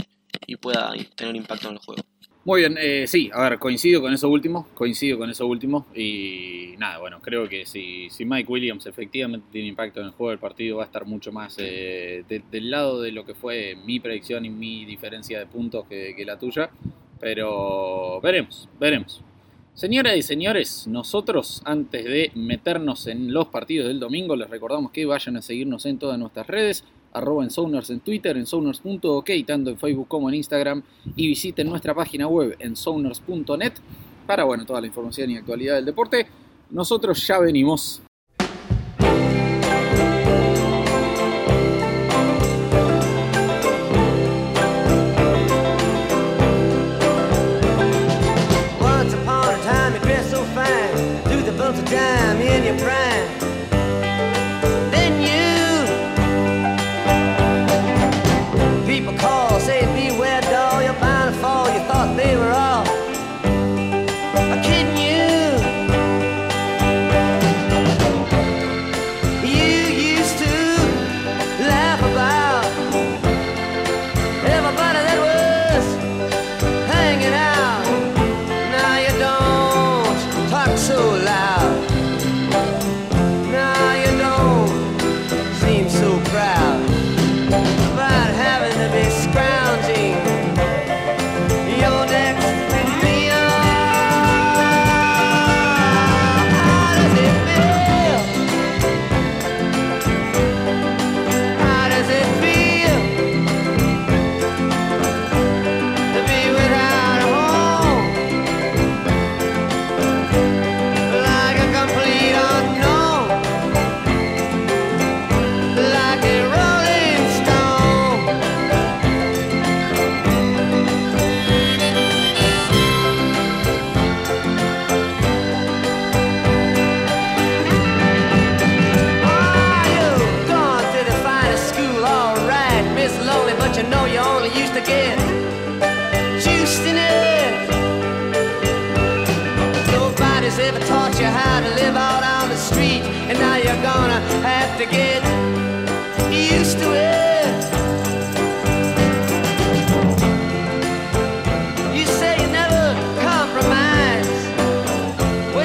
y 0.46 0.56
pueda 0.56 0.92
tener 1.14 1.36
impacto 1.36 1.68
en 1.68 1.74
el 1.74 1.80
juego. 1.80 2.02
Muy 2.48 2.60
bien, 2.60 2.78
eh, 2.80 3.06
sí, 3.06 3.30
a 3.34 3.42
ver, 3.42 3.58
coincido 3.58 4.00
con 4.00 4.14
eso 4.14 4.26
último, 4.30 4.68
coincido 4.72 5.18
con 5.18 5.28
eso 5.28 5.46
último 5.46 5.84
y 5.94 6.72
nada, 6.78 6.96
bueno, 6.96 7.20
creo 7.20 7.46
que 7.46 7.66
si, 7.66 8.08
si 8.08 8.24
Mike 8.24 8.50
Williams 8.50 8.86
efectivamente 8.86 9.48
tiene 9.52 9.68
impacto 9.68 10.00
en 10.00 10.06
el 10.06 10.12
juego 10.12 10.30
del 10.30 10.38
partido 10.38 10.78
va 10.78 10.84
a 10.84 10.86
estar 10.86 11.04
mucho 11.04 11.30
más 11.30 11.56
eh, 11.58 12.24
del 12.50 12.70
lado 12.70 13.02
de 13.02 13.12
lo 13.12 13.26
que 13.26 13.34
fue 13.34 13.76
mi 13.84 14.00
predicción 14.00 14.46
y 14.46 14.48
mi 14.48 14.86
diferencia 14.86 15.38
de 15.38 15.44
puntos 15.44 15.86
que, 15.88 16.16
que 16.16 16.24
la 16.24 16.38
tuya, 16.38 16.70
pero 17.20 18.18
veremos, 18.22 18.66
veremos. 18.80 19.20
Señoras 19.74 20.16
y 20.16 20.22
señores, 20.22 20.86
nosotros 20.86 21.60
antes 21.66 22.02
de 22.06 22.32
meternos 22.34 23.08
en 23.08 23.30
los 23.30 23.48
partidos 23.48 23.88
del 23.88 24.00
domingo 24.00 24.36
les 24.36 24.48
recordamos 24.48 24.90
que 24.90 25.04
vayan 25.04 25.36
a 25.36 25.42
seguirnos 25.42 25.84
en 25.84 25.98
todas 25.98 26.18
nuestras 26.18 26.46
redes, 26.46 26.82
arroba 27.12 27.44
en 27.44 27.50
Sounders 27.50 27.90
en 27.90 28.00
Twitter, 28.00 28.36
en 28.36 28.46
Sounders.ok, 28.46 29.30
tanto 29.46 29.70
en 29.70 29.78
Facebook 29.78 30.08
como 30.08 30.28
en 30.28 30.36
Instagram, 30.36 30.82
y 31.16 31.26
visiten 31.26 31.68
nuestra 31.68 31.94
página 31.94 32.26
web 32.26 32.56
en 32.58 32.76
Sounders.net 32.76 33.72
para 34.26 34.44
bueno, 34.44 34.64
toda 34.66 34.80
la 34.80 34.86
información 34.86 35.30
y 35.30 35.36
actualidad 35.36 35.76
del 35.76 35.86
deporte. 35.86 36.26
Nosotros 36.70 37.26
ya 37.26 37.38
venimos. 37.38 38.02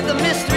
the 0.07 0.15
mystery. 0.15 0.52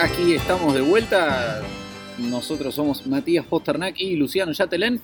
Aquí 0.00 0.34
estamos 0.34 0.74
de 0.74 0.80
vuelta. 0.80 1.62
Nosotros 2.18 2.74
somos 2.74 3.06
Matías 3.06 3.46
Posternak 3.46 3.94
y 4.00 4.16
Luciano 4.16 4.50
Yatelén. 4.50 5.00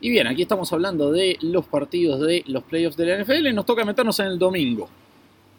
Y 0.00 0.10
bien, 0.10 0.28
aquí 0.28 0.42
estamos 0.42 0.72
hablando 0.72 1.10
de 1.10 1.36
los 1.40 1.66
partidos 1.66 2.20
de 2.20 2.44
los 2.46 2.62
playoffs 2.62 2.96
de 2.96 3.06
la 3.06 3.22
NFL. 3.22 3.52
Nos 3.52 3.66
toca 3.66 3.84
meternos 3.84 4.20
en 4.20 4.26
el 4.26 4.38
domingo. 4.38 4.88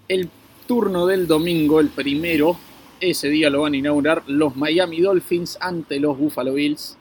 El 0.08 0.30
turno 0.68 1.06
del 1.06 1.28
domingo, 1.28 1.82
el 1.82 1.90
primero, 1.90 2.58
ese 3.02 3.28
día 3.28 3.50
lo 3.50 3.62
van 3.62 3.74
a 3.74 3.78
inaugurar 3.78 4.24
los 4.28 4.56
Miami 4.56 5.02
Dolphins 5.02 5.58
ante 5.60 6.00
los 6.00 6.18
Buffalo 6.18 6.54
Bills. 6.54 6.98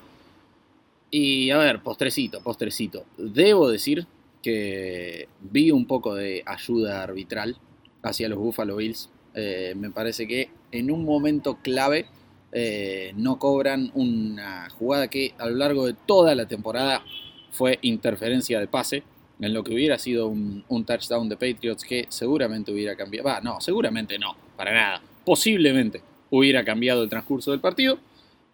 Y 1.11 1.51
a 1.51 1.59
ver, 1.59 1.83
postrecito, 1.83 2.41
postrecito. 2.43 3.05
Debo 3.17 3.69
decir 3.69 4.09
que 4.43 5.29
vi 5.41 5.71
un 5.71 5.87
poco 5.87 6.17
de 6.17 6.43
ayuda 6.47 7.05
arbitral 7.05 7.57
hacia 8.03 8.29
los 8.29 8.41
Buffalo 8.41 8.77
Bills. 8.77 9.09
Eh, 9.35 9.75
me 9.77 9.91
parece 9.91 10.27
que 10.27 10.49
en 10.75 10.91
un 10.91 11.05
momento 11.05 11.59
clave 11.63 12.07
eh, 12.53 13.13
no 13.17 13.39
cobran 13.39 13.91
una 13.95 14.69
jugada 14.71 15.09
que 15.09 15.35
a 15.39 15.47
lo 15.47 15.57
largo 15.57 15.87
de 15.87 15.95
toda 16.07 16.35
la 16.35 16.47
temporada 16.47 17.03
fue 17.51 17.79
interferencia 17.83 18.59
de 18.59 18.67
pase, 18.67 19.05
en 19.41 19.55
lo 19.55 19.63
que 19.63 19.73
hubiera 19.73 19.99
sido 19.99 20.29
un, 20.29 20.85
touchdown 20.87 21.29
de 21.29 21.37
Patriots 21.37 21.85
que 21.85 22.07
seguramente 22.09 22.73
hubiera 22.73 22.97
cambiado. 22.97 23.29
Va, 23.29 23.41
no, 23.41 23.61
seguramente 23.61 24.19
no, 24.19 24.37
para 24.57 24.73
nada. 24.73 25.03
Posiblemente 25.25 26.03
hubiera 26.31 26.65
cambiado 26.65 27.03
el 27.03 27.11
transcurso 27.11 27.51
del 27.51 27.61
partido. 27.61 27.99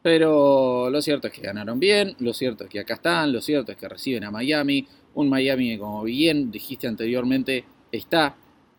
Pero 0.02 0.88
lo 0.88 1.02
cierto 1.02 1.26
es 1.26 1.35
que 1.35 1.42
ganaron 1.42 1.78
bien, 1.78 2.16
lo 2.20 2.33
cierto 2.33 2.64
es 2.64 2.70
que 2.70 2.80
acá 2.80 2.94
están, 2.94 3.33
lo 3.35 3.42
cierto 3.42 3.72
es 3.72 3.76
que 3.76 3.87
reciben 3.87 4.24
a 4.24 4.30
Miami, 4.30 4.87
un 5.12 5.28
Miami 5.28 5.72
que 5.72 5.78
como 5.78 6.02
bien 6.04 6.50
dijiste 6.50 6.87
anteriormente 6.87 7.64
está 7.92 8.35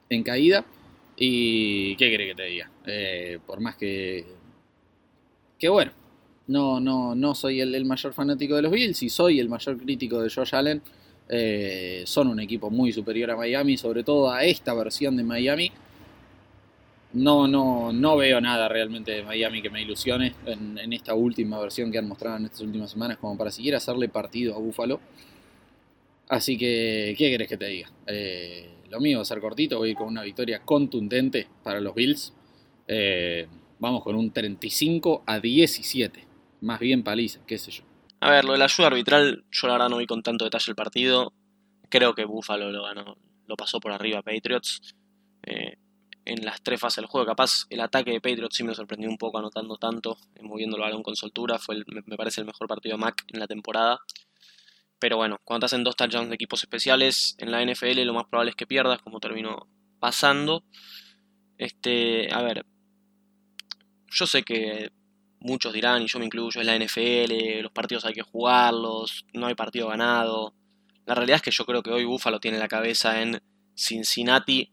en 0.09 0.23
caída. 0.23 0.65
Y 1.15 1.95
qué 1.97 2.09
quiere 2.09 2.27
que 2.27 2.35
te 2.35 2.43
diga, 2.45 2.70
Eh, 2.85 3.39
por 3.45 3.59
más 3.59 3.75
que 3.75 4.25
que 5.59 5.69
bueno, 5.69 5.91
no, 6.47 6.79
no, 6.79 7.13
no 7.13 7.35
soy 7.35 7.61
el, 7.61 7.85
mayor 7.85 8.13
fanático 8.13 8.55
de 8.55 8.63
los 8.63 8.71
Bills 8.71 9.03
y 9.03 9.09
soy 9.09 9.39
el 9.39 9.47
mayor 9.47 9.77
crítico 9.77 10.21
de 10.21 10.29
Josh 10.29 10.55
Allen. 10.55 10.81
Eh, 11.29 12.03
son 12.07 12.27
un 12.27 12.39
equipo 12.39 12.71
muy 12.71 12.91
superior 12.91 13.29
a 13.31 13.35
Miami, 13.37 13.77
sobre 13.77 14.03
todo 14.03 14.31
a 14.31 14.43
esta 14.43 14.73
versión 14.73 15.15
de 15.15 15.23
Miami. 15.23 15.71
No, 17.13 17.47
no, 17.47 17.93
no 17.93 18.17
veo 18.17 18.41
nada 18.41 18.67
realmente 18.69 19.11
de 19.11 19.23
Miami 19.23 19.61
que 19.61 19.69
me 19.69 19.81
ilusione 19.81 20.33
en, 20.45 20.77
en 20.79 20.93
esta 20.93 21.13
última 21.13 21.59
versión 21.59 21.91
que 21.91 21.99
han 21.99 22.07
mostrado 22.07 22.37
en 22.37 22.45
estas 22.45 22.61
últimas 22.61 22.89
semanas, 22.89 23.17
como 23.17 23.37
para 23.37 23.51
siquiera 23.51 23.77
hacerle 23.77 24.09
partido 24.09 24.55
a 24.55 24.57
Buffalo. 24.57 24.99
Así 26.31 26.57
que, 26.57 27.13
¿qué 27.17 27.29
querés 27.29 27.49
que 27.49 27.57
te 27.57 27.67
diga? 27.67 27.91
Eh, 28.07 28.69
lo 28.89 29.01
mío 29.01 29.17
va 29.17 29.23
a 29.23 29.25
ser 29.25 29.41
cortito, 29.41 29.77
voy 29.77 29.89
a 29.89 29.91
ir 29.91 29.97
con 29.97 30.07
una 30.07 30.23
victoria 30.23 30.61
contundente 30.63 31.47
para 31.61 31.81
los 31.81 31.93
Bills. 31.93 32.33
Eh, 32.93 33.47
vamos 33.79 34.03
con 34.03 34.15
un 34.17 34.31
35 34.31 35.23
a 35.25 35.39
17. 35.39 36.27
Más 36.59 36.79
bien 36.79 37.03
paliza, 37.03 37.39
qué 37.47 37.57
sé 37.57 37.71
yo. 37.71 37.83
A 38.19 38.29
ver, 38.29 38.43
lo 38.43 38.51
de 38.51 38.57
la 38.59 38.65
ayuda 38.65 38.87
arbitral, 38.87 39.45
yo 39.49 39.67
la 39.67 39.73
verdad 39.73 39.89
no 39.89 39.97
vi 39.97 40.05
con 40.05 40.21
tanto 40.21 40.43
detalle 40.43 40.65
el 40.67 40.75
partido. 40.75 41.31
Creo 41.89 42.13
que 42.13 42.25
Buffalo 42.25 42.69
lo 42.69 42.83
ganó, 42.83 43.17
lo 43.47 43.55
pasó 43.55 43.79
por 43.79 43.93
arriba 43.93 44.19
a 44.19 44.23
Patriots. 44.23 44.93
Eh, 45.43 45.77
en 46.25 46.45
las 46.45 46.61
tres 46.61 46.79
fases 46.81 46.97
del 46.97 47.05
juego, 47.07 47.25
capaz 47.25 47.65
el 47.69 47.79
ataque 47.79 48.11
de 48.11 48.19
Patriots 48.21 48.55
sí 48.57 48.63
me 48.63 48.75
sorprendió 48.75 49.09
un 49.09 49.17
poco 49.17 49.39
anotando 49.39 49.77
tanto, 49.77 50.17
eh, 50.35 50.43
moviendo 50.43 50.75
el 50.75 50.81
balón 50.83 51.01
con 51.01 51.15
soltura. 51.15 51.57
Fue 51.57 51.75
el- 51.75 51.85
me 52.05 52.17
parece 52.17 52.41
el 52.41 52.47
mejor 52.47 52.67
partido 52.67 52.95
de 52.97 53.01
Mac 53.03 53.23
en 53.29 53.39
la 53.39 53.47
temporada. 53.47 53.99
Pero 54.99 55.17
bueno, 55.17 55.39
cuando 55.43 55.61
te 55.61 55.65
hacen 55.67 55.83
dos 55.83 55.95
touchdowns 55.95 56.29
de 56.29 56.35
equipos 56.35 56.61
especiales 56.61 57.35
en 57.39 57.51
la 57.51 57.61
NFL, 57.63 58.05
lo 58.05 58.13
más 58.13 58.25
probable 58.25 58.51
es 58.51 58.55
que 58.55 58.67
pierdas, 58.67 59.01
como 59.01 59.19
terminó 59.19 59.67
pasando. 59.99 60.63
Este, 61.57 62.31
a 62.33 62.41
ver, 62.43 62.65
yo 64.11 64.27
sé 64.27 64.43
que 64.43 64.91
muchos 65.39 65.73
dirán, 65.73 66.01
y 66.03 66.07
yo 66.07 66.19
me 66.19 66.25
incluyo, 66.25 66.61
es 66.61 66.67
la 66.67 66.75
NFL, 66.75 67.61
los 67.63 67.71
partidos 67.71 68.05
hay 68.05 68.13
que 68.13 68.21
jugarlos, 68.21 69.25
no 69.33 69.47
hay 69.47 69.55
partido 69.55 69.87
ganado. 69.87 70.53
La 71.05 71.15
realidad 71.15 71.37
es 71.37 71.41
que 71.41 71.51
yo 71.51 71.65
creo 71.65 71.81
que 71.81 71.91
hoy 71.91 72.05
Buffalo 72.05 72.39
tiene 72.39 72.59
la 72.59 72.67
cabeza 72.67 73.21
en 73.21 73.41
Cincinnati 73.75 74.71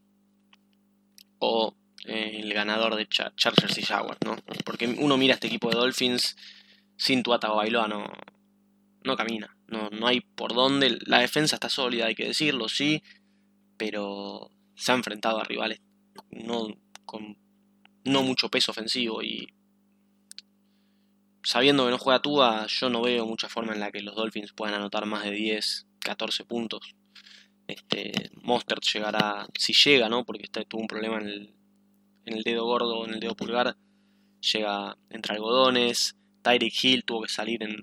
o 1.38 1.74
el 2.04 2.52
ganador 2.52 2.96
de 2.96 3.06
Cha- 3.08 3.32
Chargers 3.36 3.78
y 3.78 3.82
Jaguars, 3.82 4.18
¿no? 4.24 4.36
Porque 4.64 4.86
uno 4.86 5.16
mira 5.16 5.34
este 5.34 5.46
equipo 5.46 5.70
de 5.70 5.76
Dolphins 5.76 6.36
sin 6.96 7.22
Tua 7.22 7.38
Tagovailoa, 7.38 7.88
no, 7.88 8.04
no 9.04 9.16
camina, 9.16 9.56
no, 9.68 9.88
no 9.90 10.06
hay 10.06 10.20
por 10.20 10.54
dónde. 10.54 10.98
La 11.06 11.20
defensa 11.20 11.56
está 11.56 11.68
sólida, 11.68 12.06
hay 12.06 12.14
que 12.14 12.26
decirlo, 12.26 12.68
sí, 12.68 13.02
pero 13.76 14.50
se 14.74 14.92
ha 14.92 14.94
enfrentado 14.96 15.40
a 15.40 15.44
rivales 15.44 15.80
no, 16.30 16.68
con 17.04 17.36
no 18.08 18.22
mucho 18.22 18.48
peso 18.48 18.72
ofensivo 18.72 19.22
y 19.22 19.48
sabiendo 21.42 21.86
que 21.86 21.90
no 21.90 21.98
juega 21.98 22.20
Tua, 22.20 22.66
yo 22.66 22.90
no 22.90 23.00
veo 23.00 23.26
mucha 23.26 23.48
forma 23.48 23.72
en 23.72 23.80
la 23.80 23.90
que 23.90 24.02
los 24.02 24.14
Dolphins 24.14 24.52
puedan 24.52 24.74
anotar 24.74 25.06
más 25.06 25.24
de 25.24 25.30
10, 25.30 25.86
14 26.00 26.44
puntos. 26.44 26.94
Este, 27.66 28.12
Mostert 28.42 28.82
llegará, 28.82 29.46
si 29.58 29.72
llega, 29.72 30.08
¿no? 30.08 30.24
Porque 30.24 30.44
este, 30.44 30.64
tuvo 30.66 30.82
un 30.82 30.88
problema 30.88 31.18
en 31.18 31.26
el, 31.26 31.54
en 32.26 32.36
el 32.36 32.42
dedo 32.42 32.64
gordo, 32.64 33.06
en 33.06 33.14
el 33.14 33.20
dedo 33.20 33.34
pulgar, 33.34 33.76
llega 34.40 34.96
entre 35.10 35.34
algodones. 35.34 36.16
Tyreek 36.42 36.84
Hill 36.84 37.04
tuvo 37.04 37.22
que 37.22 37.28
salir 37.28 37.62
en 37.62 37.76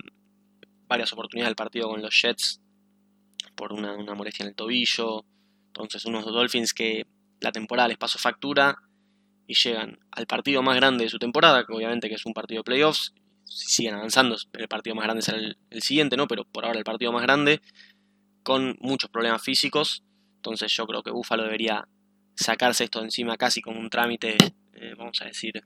varias 0.86 1.12
oportunidades 1.12 1.50
del 1.50 1.56
partido 1.56 1.88
con 1.88 2.02
los 2.02 2.14
Jets 2.22 2.60
por 3.56 3.72
una, 3.72 3.94
una 3.96 4.14
molestia 4.14 4.44
en 4.44 4.50
el 4.50 4.54
tobillo. 4.54 5.24
Entonces, 5.68 6.04
unos 6.04 6.24
Dolphins 6.24 6.72
que 6.72 7.06
la 7.40 7.52
temporada 7.52 7.88
les 7.88 7.98
pasó 7.98 8.18
factura 8.18 8.76
y 9.46 9.54
llegan 9.54 9.98
al 10.10 10.26
partido 10.26 10.62
más 10.62 10.76
grande 10.76 11.04
de 11.04 11.10
su 11.10 11.18
temporada, 11.18 11.64
que 11.64 11.72
obviamente 11.72 12.08
que 12.08 12.16
es 12.16 12.26
un 12.26 12.34
partido 12.34 12.60
de 12.60 12.64
playoffs. 12.64 13.14
Si 13.44 13.68
siguen 13.68 13.94
avanzando, 13.94 14.36
el 14.54 14.68
partido 14.68 14.96
más 14.96 15.04
grande 15.04 15.22
será 15.22 15.38
el, 15.38 15.82
siguiente, 15.82 16.16
¿no? 16.16 16.26
Pero 16.26 16.44
por 16.44 16.64
ahora 16.64 16.78
el 16.78 16.84
partido 16.84 17.12
más 17.12 17.22
grande, 17.22 17.60
con 18.42 18.76
muchos 18.80 19.08
problemas 19.10 19.42
físicos. 19.42 20.02
Entonces 20.36 20.72
yo 20.72 20.86
creo 20.86 21.02
que 21.02 21.12
Buffalo 21.12 21.44
debería 21.44 21.86
sacarse 22.34 22.84
esto 22.84 22.98
de 22.98 23.06
encima 23.06 23.36
casi 23.36 23.60
como 23.60 23.78
un 23.78 23.88
trámite, 23.88 24.36
eh, 24.74 24.94
vamos 24.98 25.20
a 25.22 25.26
decir, 25.26 25.62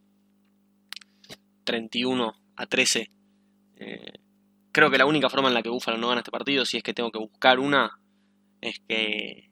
31 1.65 2.35
a 2.57 2.67
13. 2.67 3.11
Eh, 3.77 4.13
creo 4.73 4.91
que 4.91 4.99
la 4.99 5.07
única 5.07 5.31
forma 5.31 5.49
en 5.49 5.55
la 5.55 5.63
que 5.63 5.71
Buffalo 5.71 5.97
no 5.97 6.09
gana 6.09 6.21
este 6.21 6.31
partido, 6.31 6.67
si 6.67 6.77
es 6.77 6.83
que 6.83 6.95
tengo 6.95 7.11
que 7.11 7.19
buscar 7.19 7.59
una, 7.59 7.99
es 8.61 8.81
que, 8.87 9.51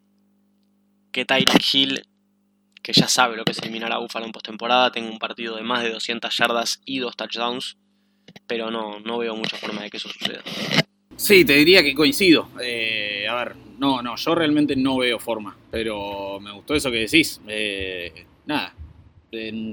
que 1.13 1.25
Tyreek 1.25 1.65
Hill 1.73 2.08
que 2.89 2.99
ya 2.99 3.07
sabe 3.07 3.37
lo 3.37 3.45
que 3.45 3.53
es 3.53 3.59
eliminar 3.59 3.93
a 3.93 3.99
Buffalo 3.99 4.25
en 4.25 4.33
postemporada, 4.33 4.91
tengo 4.91 5.11
un 5.11 5.19
partido 5.19 5.57
de 5.57 5.63
más 5.63 5.83
de 5.83 5.91
200 5.91 6.35
yardas 6.35 6.81
y 6.87 7.01
dos 7.01 7.17
touchdowns, 7.17 7.77
pero 8.47 8.71
no, 8.71 8.99
no 9.01 9.19
veo 9.19 9.37
mucha 9.37 9.59
forma 9.59 9.83
de 9.83 9.91
que 9.91 9.99
eso 9.99 10.09
suceda. 10.09 10.41
Sí, 11.15 11.45
te 11.45 11.53
diría 11.53 11.83
que 11.83 11.95
coincido. 11.95 12.49
Eh, 12.63 13.27
a 13.29 13.35
ver, 13.35 13.57
no, 13.79 14.01
no, 14.01 14.17
yo 14.17 14.35
realmente 14.35 14.75
no 14.75 14.97
veo 14.97 15.19
forma, 15.19 15.55
pero 15.71 16.41
me 16.41 16.51
gustó 16.51 16.75
eso 16.75 16.91
que 16.91 17.01
decís. 17.01 17.43
Eh, 17.47 18.25
nada, 18.47 18.75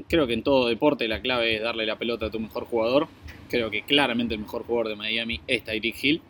creo 0.09 0.27
que 0.27 0.33
en 0.33 0.43
todo 0.43 0.67
deporte 0.67 1.07
la 1.07 1.21
clave 1.21 1.55
es 1.55 1.61
darle 1.61 1.85
la 1.85 1.97
pelota 1.97 2.25
a 2.25 2.31
tu 2.31 2.41
mejor 2.41 2.65
jugador. 2.65 3.07
Creo 3.47 3.71
que 3.71 3.83
claramente 3.83 4.33
el 4.33 4.41
mejor 4.41 4.65
jugador 4.65 4.89
de 4.89 4.97
Miami 4.97 5.39
es 5.47 5.63
Tyreek 5.63 6.03
Hill. 6.03 6.21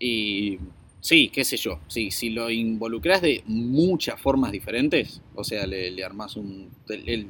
Y 0.00 0.58
sí, 1.04 1.28
qué 1.28 1.44
sé 1.44 1.58
yo, 1.58 1.80
sí, 1.86 2.10
si 2.10 2.30
lo 2.30 2.48
involucras 2.48 3.20
de 3.20 3.42
muchas 3.46 4.18
formas 4.18 4.52
diferentes, 4.52 5.20
o 5.34 5.44
sea, 5.44 5.66
le, 5.66 5.90
le 5.90 6.02
armás 6.02 6.34
un, 6.36 6.70
el- 6.88 7.08
el- 7.08 7.26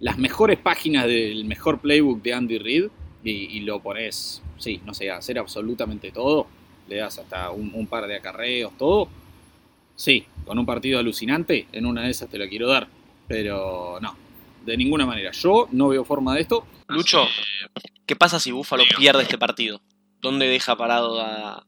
las 0.00 0.16
mejores 0.18 0.58
páginas 0.58 1.06
del 1.06 1.44
mejor 1.44 1.80
playbook 1.80 2.22
de 2.22 2.32
Andy 2.32 2.58
Reid 2.58 2.86
y, 3.22 3.30
y 3.30 3.60
lo 3.60 3.80
pones, 3.80 4.42
sí, 4.56 4.80
no 4.86 4.94
sé, 4.94 5.10
a 5.10 5.18
hacer 5.18 5.38
absolutamente 5.38 6.10
todo, 6.10 6.46
le 6.88 6.96
das 6.96 7.18
hasta 7.18 7.50
un, 7.50 7.70
un 7.74 7.86
par 7.86 8.06
de 8.06 8.16
acarreos, 8.16 8.72
todo, 8.78 9.08
sí, 9.94 10.24
con 10.46 10.58
un 10.58 10.64
partido 10.64 10.98
alucinante, 10.98 11.66
en 11.72 11.84
una 11.84 12.02
de 12.02 12.10
esas 12.10 12.30
te 12.30 12.38
lo 12.38 12.48
quiero 12.48 12.66
dar, 12.68 12.88
pero 13.28 13.98
no, 14.00 14.16
de 14.64 14.76
ninguna 14.78 15.04
manera. 15.04 15.32
Yo 15.32 15.68
no 15.70 15.88
veo 15.88 16.02
forma 16.04 16.34
de 16.34 16.40
esto. 16.40 16.66
Lucho, 16.88 17.24
¿qué 18.06 18.16
pasa 18.16 18.40
si 18.40 18.52
Buffalo 18.52 18.84
pierde 18.98 19.22
este 19.22 19.36
partido? 19.38 19.80
¿Dónde 20.22 20.46
deja 20.48 20.76
parado 20.76 21.20
a 21.20 21.66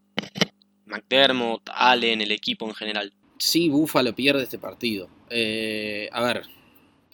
McDermott, 0.87 1.69
Allen, 1.75 2.21
el 2.21 2.33
equipo 2.33 2.67
en 2.67 2.75
general? 2.75 3.13
Sí, 3.39 3.69
Buffalo 3.69 4.15
pierde 4.15 4.45
este 4.45 4.59
partido. 4.59 5.09
Eh, 5.31 6.09
a 6.13 6.23
ver, 6.23 6.45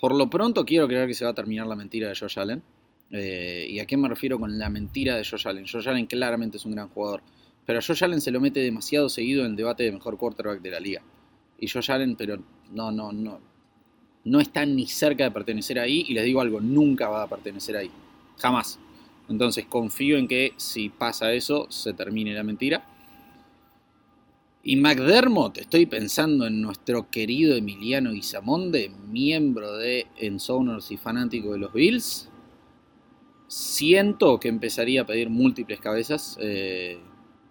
por 0.01 0.15
lo 0.15 0.29
pronto 0.31 0.65
quiero 0.65 0.87
creer 0.87 1.09
que 1.09 1.15
se 1.15 1.25
va 1.25 1.31
a 1.31 1.35
terminar 1.35 1.67
la 1.67 1.77
mentira 1.77 2.09
de 2.09 2.15
Josh 2.15 2.39
Allen. 2.39 2.63
Eh, 3.11 3.67
¿Y 3.69 3.79
a 3.81 3.87
qué 3.87 3.97
me 3.97 4.09
refiero 4.09 4.39
con 4.39 4.59
la 4.59 4.69
mentira 4.69 5.17
de 5.17 5.25
Josh 5.25 5.47
Allen? 5.49 5.67
Josh 5.67 5.89
Allen 5.89 6.07
claramente 6.07 6.57
es 6.57 6.65
un 6.65 6.73
gran 6.73 6.89
jugador. 6.89 7.23
Pero 7.65 7.79
a 7.79 7.83
Josh 7.83 8.05
Allen 8.05 8.21
se 8.21 8.31
lo 8.31 8.41
mete 8.41 8.61
demasiado 8.61 9.09
seguido 9.09 9.45
en 9.45 9.53
el 9.53 9.57
debate 9.57 9.85
de 9.85 9.93
mejor 9.93 10.17
quarterback 10.17 10.61
de 10.61 10.71
la 10.71 10.81
liga. 10.81 11.03
Y 11.59 11.69
Josh 11.69 11.91
Allen, 11.91 12.17
pero 12.17 12.43
no, 12.71 12.91
no, 12.91 13.13
no. 13.13 13.41
No 14.25 14.41
está 14.41 14.65
ni 14.67 14.87
cerca 14.87 15.25
de 15.25 15.31
pertenecer 15.31 15.79
ahí. 15.79 16.05
Y 16.09 16.15
les 16.15 16.25
digo 16.25 16.41
algo, 16.41 16.61
nunca 16.61 17.09
va 17.09 17.23
a 17.23 17.29
pertenecer 17.29 17.77
ahí. 17.77 17.91
Jamás. 18.39 18.79
Entonces 19.29 19.67
confío 19.67 20.19
en 20.19 20.27
que 20.27 20.53
si 20.57 20.89
pasa 20.89 21.33
eso, 21.33 21.67
se 21.71 21.93
termine 21.93 22.35
la 22.35 22.43
mentira. 22.43 22.85
Y 24.65 24.77
McDermott, 24.77 25.59
estoy 25.59 25.87
pensando 25.87 26.47
en 26.47 26.63
nuestro 26.63 27.11
querido 27.11 27.57
Emiliano 27.57 28.13
Guizamonde, 28.13 28.93
miembro 29.09 29.77
de 29.77 30.07
Ensoners 30.19 30.93
y 30.93 30.97
fanático 30.97 31.53
de 31.53 31.59
los 31.59 31.73
Bills. 31.73 32.29
Siento 33.49 34.39
que 34.39 34.49
empezaría 34.49 35.03
a 35.03 35.07
pedir 35.07 35.31
múltiples 35.31 35.81
cabezas, 35.81 36.39
eh, 36.41 37.01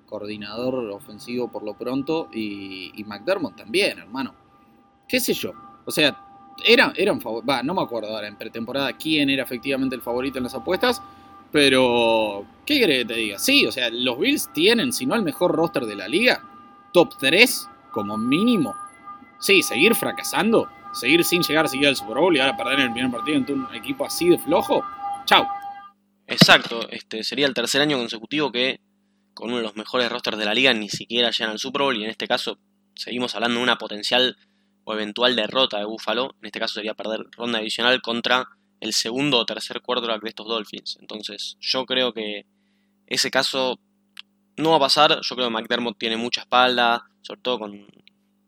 coordinador 0.05 0.89
ofensivo 0.91 1.51
por 1.51 1.63
lo 1.63 1.77
pronto, 1.77 2.29
y, 2.33 2.91
y 2.95 3.03
McDermott 3.03 3.57
también, 3.57 3.99
hermano. 3.99 4.33
¿Qué 5.05 5.19
sé 5.19 5.33
yo? 5.33 5.51
O 5.85 5.91
sea, 5.91 6.17
era, 6.65 6.93
eran 6.95 7.19
favor- 7.19 7.47
va, 7.47 7.61
no 7.61 7.73
me 7.73 7.81
acuerdo 7.81 8.15
ahora 8.15 8.27
en 8.29 8.37
pretemporada 8.37 8.93
quién 8.95 9.29
era 9.29 9.43
efectivamente 9.43 9.95
el 9.97 10.01
favorito 10.01 10.37
en 10.37 10.45
las 10.45 10.55
apuestas, 10.55 11.01
pero 11.51 12.45
¿qué 12.65 12.79
querés 12.79 12.99
que 12.99 13.13
te 13.13 13.19
diga? 13.19 13.37
Sí, 13.37 13.65
o 13.65 13.71
sea, 13.73 13.89
los 13.89 14.17
Bills 14.17 14.49
tienen, 14.53 14.93
si 14.93 15.05
no 15.05 15.15
el 15.15 15.23
mejor 15.23 15.51
roster 15.51 15.85
de 15.85 15.95
la 15.97 16.07
liga, 16.07 16.47
top 16.91 17.17
3 17.19 17.69
como 17.91 18.17
mínimo. 18.17 18.75
Sí, 19.39 19.63
seguir 19.63 19.95
fracasando, 19.95 20.69
seguir 20.93 21.23
sin 21.23 21.41
llegar 21.41 21.67
siquiera 21.67 21.89
al 21.89 21.95
Super 21.95 22.17
Bowl 22.17 22.35
y 22.35 22.39
ahora 22.39 22.55
perder 22.55 22.79
en 22.79 22.85
el 22.87 22.93
primer 22.93 23.11
partido 23.11 23.37
ante 23.37 23.53
un 23.53 23.67
equipo 23.73 24.05
así 24.05 24.29
de 24.29 24.37
flojo. 24.37 24.83
Chau. 25.25 25.45
Exacto, 26.27 26.87
este 26.89 27.23
sería 27.23 27.47
el 27.47 27.53
tercer 27.53 27.81
año 27.81 27.97
consecutivo 27.97 28.51
que 28.51 28.79
con 29.33 29.49
uno 29.49 29.57
de 29.57 29.63
los 29.63 29.75
mejores 29.75 30.09
rosters 30.09 30.37
de 30.37 30.45
la 30.45 30.53
liga 30.53 30.73
ni 30.73 30.89
siquiera 30.89 31.31
llegan 31.31 31.51
al 31.51 31.59
Super 31.59 31.81
Bowl 31.81 31.97
y 31.97 32.03
en 32.03 32.09
este 32.09 32.27
caso 32.27 32.57
seguimos 32.95 33.35
hablando 33.35 33.57
de 33.57 33.63
una 33.63 33.77
potencial 33.77 34.37
o 34.83 34.93
eventual 34.93 35.35
derrota 35.35 35.79
de 35.79 35.85
Buffalo. 35.85 36.35
En 36.41 36.47
este 36.47 36.59
caso 36.59 36.75
sería 36.75 36.93
perder 36.93 37.25
ronda 37.31 37.59
divisional 37.59 38.01
contra 38.01 38.47
el 38.79 38.93
segundo 38.93 39.37
o 39.37 39.45
tercer 39.45 39.81
quarterback 39.81 40.21
de 40.23 40.29
estos 40.29 40.47
Dolphins. 40.47 40.97
Entonces, 41.01 41.57
yo 41.59 41.85
creo 41.85 42.13
que 42.13 42.45
ese 43.07 43.29
caso 43.29 43.79
no 44.61 44.71
va 44.71 44.77
a 44.77 44.79
pasar. 44.79 45.19
Yo 45.21 45.35
creo 45.35 45.47
que 45.47 45.53
McDermott 45.53 45.97
tiene 45.97 46.17
mucha 46.17 46.41
espalda, 46.41 47.09
sobre 47.21 47.41
todo 47.41 47.59
con, 47.59 47.87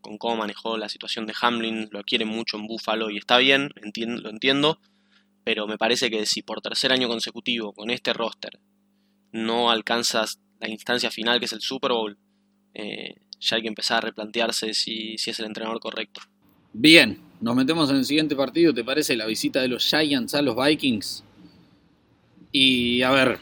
con 0.01 0.17
cómo 0.17 0.37
manejó 0.37 0.77
la 0.77 0.89
situación 0.89 1.25
de 1.25 1.33
Hamlin. 1.41 1.89
Lo 1.91 2.03
quiere 2.03 2.25
mucho 2.25 2.57
en 2.57 2.67
Buffalo 2.67 3.09
y 3.09 3.17
está 3.17 3.37
bien, 3.37 3.71
lo 3.75 4.29
entiendo. 4.29 4.79
Pero 5.43 5.67
me 5.67 5.77
parece 5.77 6.09
que 6.09 6.25
si 6.25 6.41
por 6.41 6.61
tercer 6.61 6.91
año 6.91 7.07
consecutivo 7.07 7.73
con 7.73 7.89
este 7.89 8.13
roster 8.13 8.59
no 9.31 9.71
alcanzas 9.71 10.39
la 10.59 10.69
instancia 10.69 11.11
final 11.11 11.39
que 11.39 11.45
es 11.45 11.53
el 11.53 11.61
Super 11.61 11.91
Bowl, 11.91 12.17
eh, 12.73 13.15
ya 13.39 13.57
hay 13.57 13.61
que 13.61 13.67
empezar 13.67 13.97
a 13.97 14.01
replantearse 14.07 14.73
si, 14.73 15.17
si 15.17 15.31
es 15.31 15.39
el 15.39 15.47
entrenador 15.47 15.79
correcto. 15.79 16.21
Bien, 16.71 17.19
nos 17.41 17.55
metemos 17.55 17.89
en 17.89 17.97
el 17.97 18.05
siguiente 18.05 18.35
partido, 18.35 18.73
¿te 18.73 18.83
parece? 18.83 19.15
La 19.15 19.25
visita 19.25 19.61
de 19.61 19.67
los 19.67 19.85
Giants 19.85 20.33
a 20.33 20.41
los 20.41 20.55
Vikings. 20.55 21.23
Y 22.51 23.01
a 23.01 23.11
ver, 23.11 23.39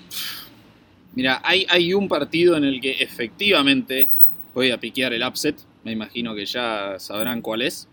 mira, 1.14 1.42
hay, 1.44 1.94
un 1.94 2.08
partido 2.08 2.58
en 2.58 2.64
el 2.64 2.82
que 2.82 2.92
efectivamente 2.92 4.10
voy 4.54 4.72
a 4.72 4.80
piquear 4.80 5.14
el 5.14 5.24
upset. 5.24 5.56
Me 5.84 5.92
imagino 5.92 6.36
que 6.36 6.46
ya 6.46 6.96
sabrán 7.00 7.42
cuál 7.42 7.64
es. 7.64 7.88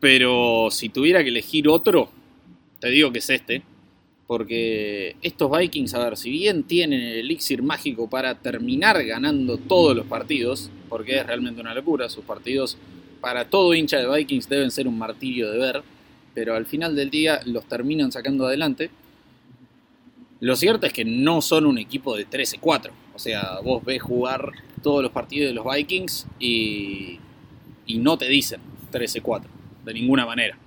Pero 0.00 0.68
si 0.70 0.88
tuviera 0.88 1.22
que 1.22 1.28
elegir 1.28 1.68
otro, 1.68 2.10
te 2.80 2.88
digo 2.88 3.12
que 3.12 3.18
es 3.20 3.30
este. 3.30 3.62
Porque 4.26 5.16
estos 5.20 5.50
Vikings, 5.56 5.94
a 5.94 6.04
ver, 6.04 6.16
si 6.16 6.30
bien 6.30 6.64
tienen 6.64 7.00
el 7.00 7.18
elixir 7.18 7.62
mágico 7.62 8.08
para 8.08 8.34
terminar 8.36 9.04
ganando 9.04 9.58
todos 9.58 9.94
los 9.94 10.06
partidos, 10.06 10.70
porque 10.88 11.18
es 11.18 11.26
realmente 11.26 11.60
una 11.60 11.74
locura, 11.74 12.08
sus 12.08 12.24
partidos 12.24 12.78
para 13.22 13.44
todo 13.48 13.72
hincha 13.72 13.98
de 13.98 14.14
Vikings 14.14 14.48
deben 14.48 14.70
ser 14.70 14.88
un 14.88 14.98
martirio 14.98 15.50
de 15.50 15.58
ver, 15.58 15.82
pero 16.34 16.56
al 16.56 16.66
final 16.66 16.96
del 16.96 17.08
día 17.08 17.40
los 17.46 17.64
terminan 17.66 18.10
sacando 18.10 18.46
adelante. 18.46 18.90
Lo 20.42 20.56
cierto 20.56 20.86
es 20.86 20.92
que 20.92 21.04
no 21.04 21.40
son 21.40 21.66
un 21.66 21.78
equipo 21.78 22.16
de 22.16 22.28
13-4. 22.28 22.90
O 23.14 23.18
sea, 23.20 23.60
vos 23.62 23.84
ves 23.84 24.02
jugar 24.02 24.50
todos 24.82 25.00
los 25.00 25.12
partidos 25.12 25.50
de 25.50 25.54
los 25.54 25.64
Vikings 25.64 26.26
y, 26.40 27.20
y 27.86 27.98
no 27.98 28.18
te 28.18 28.26
dicen 28.26 28.60
13-4, 28.90 29.44
de 29.84 29.94
ninguna 29.94 30.26
manera. 30.26 30.58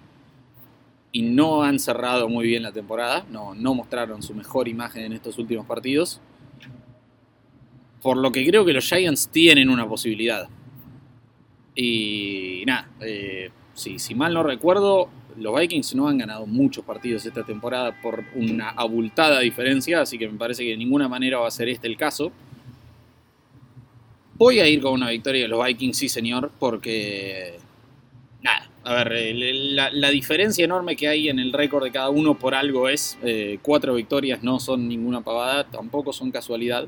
Y 1.12 1.24
no 1.24 1.64
han 1.64 1.80
cerrado 1.80 2.30
muy 2.30 2.48
bien 2.48 2.64
la 2.64 2.72
temporada, 2.72 3.26
no, 3.30 3.54
no 3.54 3.74
mostraron 3.74 4.24
su 4.24 4.34
mejor 4.34 4.70
imagen 4.70 5.04
en 5.04 5.12
estos 5.12 5.38
últimos 5.40 5.66
partidos. 5.66 6.22
Por 8.02 8.16
lo 8.16 8.32
que 8.32 8.48
creo 8.48 8.64
que 8.64 8.72
los 8.72 8.88
Giants 8.88 9.28
tienen 9.28 9.70
una 9.70 9.86
posibilidad. 9.86 10.48
Y 11.76 12.64
nada, 12.66 12.88
eh, 13.02 13.52
si, 13.74 14.16
mal 14.16 14.34
no 14.34 14.42
recuerdo, 14.42 15.10
los 15.38 15.60
Vikings 15.60 15.95
no 15.95 16.08
han 16.08 16.17
ganado 16.17 16.45
muchos 16.45 16.84
partidos 16.84 17.26
esta 17.26 17.43
temporada 17.43 18.00
por 18.02 18.24
una 18.36 18.69
abultada 18.69 19.39
diferencia, 19.39 20.02
así 20.02 20.17
que 20.17 20.28
me 20.28 20.38
parece 20.38 20.63
que 20.63 20.71
de 20.71 20.78
ninguna 20.78 21.08
manera 21.08 21.39
va 21.39 21.48
a 21.48 21.52
ser 21.52 21.69
este 21.69 21.88
el 21.88 21.98
caso. 21.98 22.32
Voy 24.36 24.60
a 24.60 24.67
ir 24.67 24.82
con 24.82 24.93
una 24.93 25.10
victoria 25.10 25.43
de 25.43 25.48
los 25.48 25.65
Vikings, 25.65 25.98
sí 25.98 26.10
señor, 26.10 26.52
porque... 26.60 27.58
Nada, 28.41 28.69
a 28.84 29.04
ver, 29.04 29.34
la, 29.36 30.10
diferencia 30.12 30.63
enorme 30.63 30.95
que 30.95 31.08
hay 31.08 31.30
en 31.30 31.39
el 31.39 31.52
récord 31.52 31.84
de 31.84 31.91
cada 31.91 32.10
uno 32.10 32.38
por 32.38 32.54
algo 32.54 32.88
es, 32.88 33.17
eh, 33.24 33.58
cuatro 33.62 33.95
victorias 33.95 34.43
no 34.43 34.60
son 34.60 34.88
ninguna 34.88 35.21
pavada, 35.21 35.63
tampoco 35.63 36.13
son 36.13 36.30
casualidad, 36.30 36.86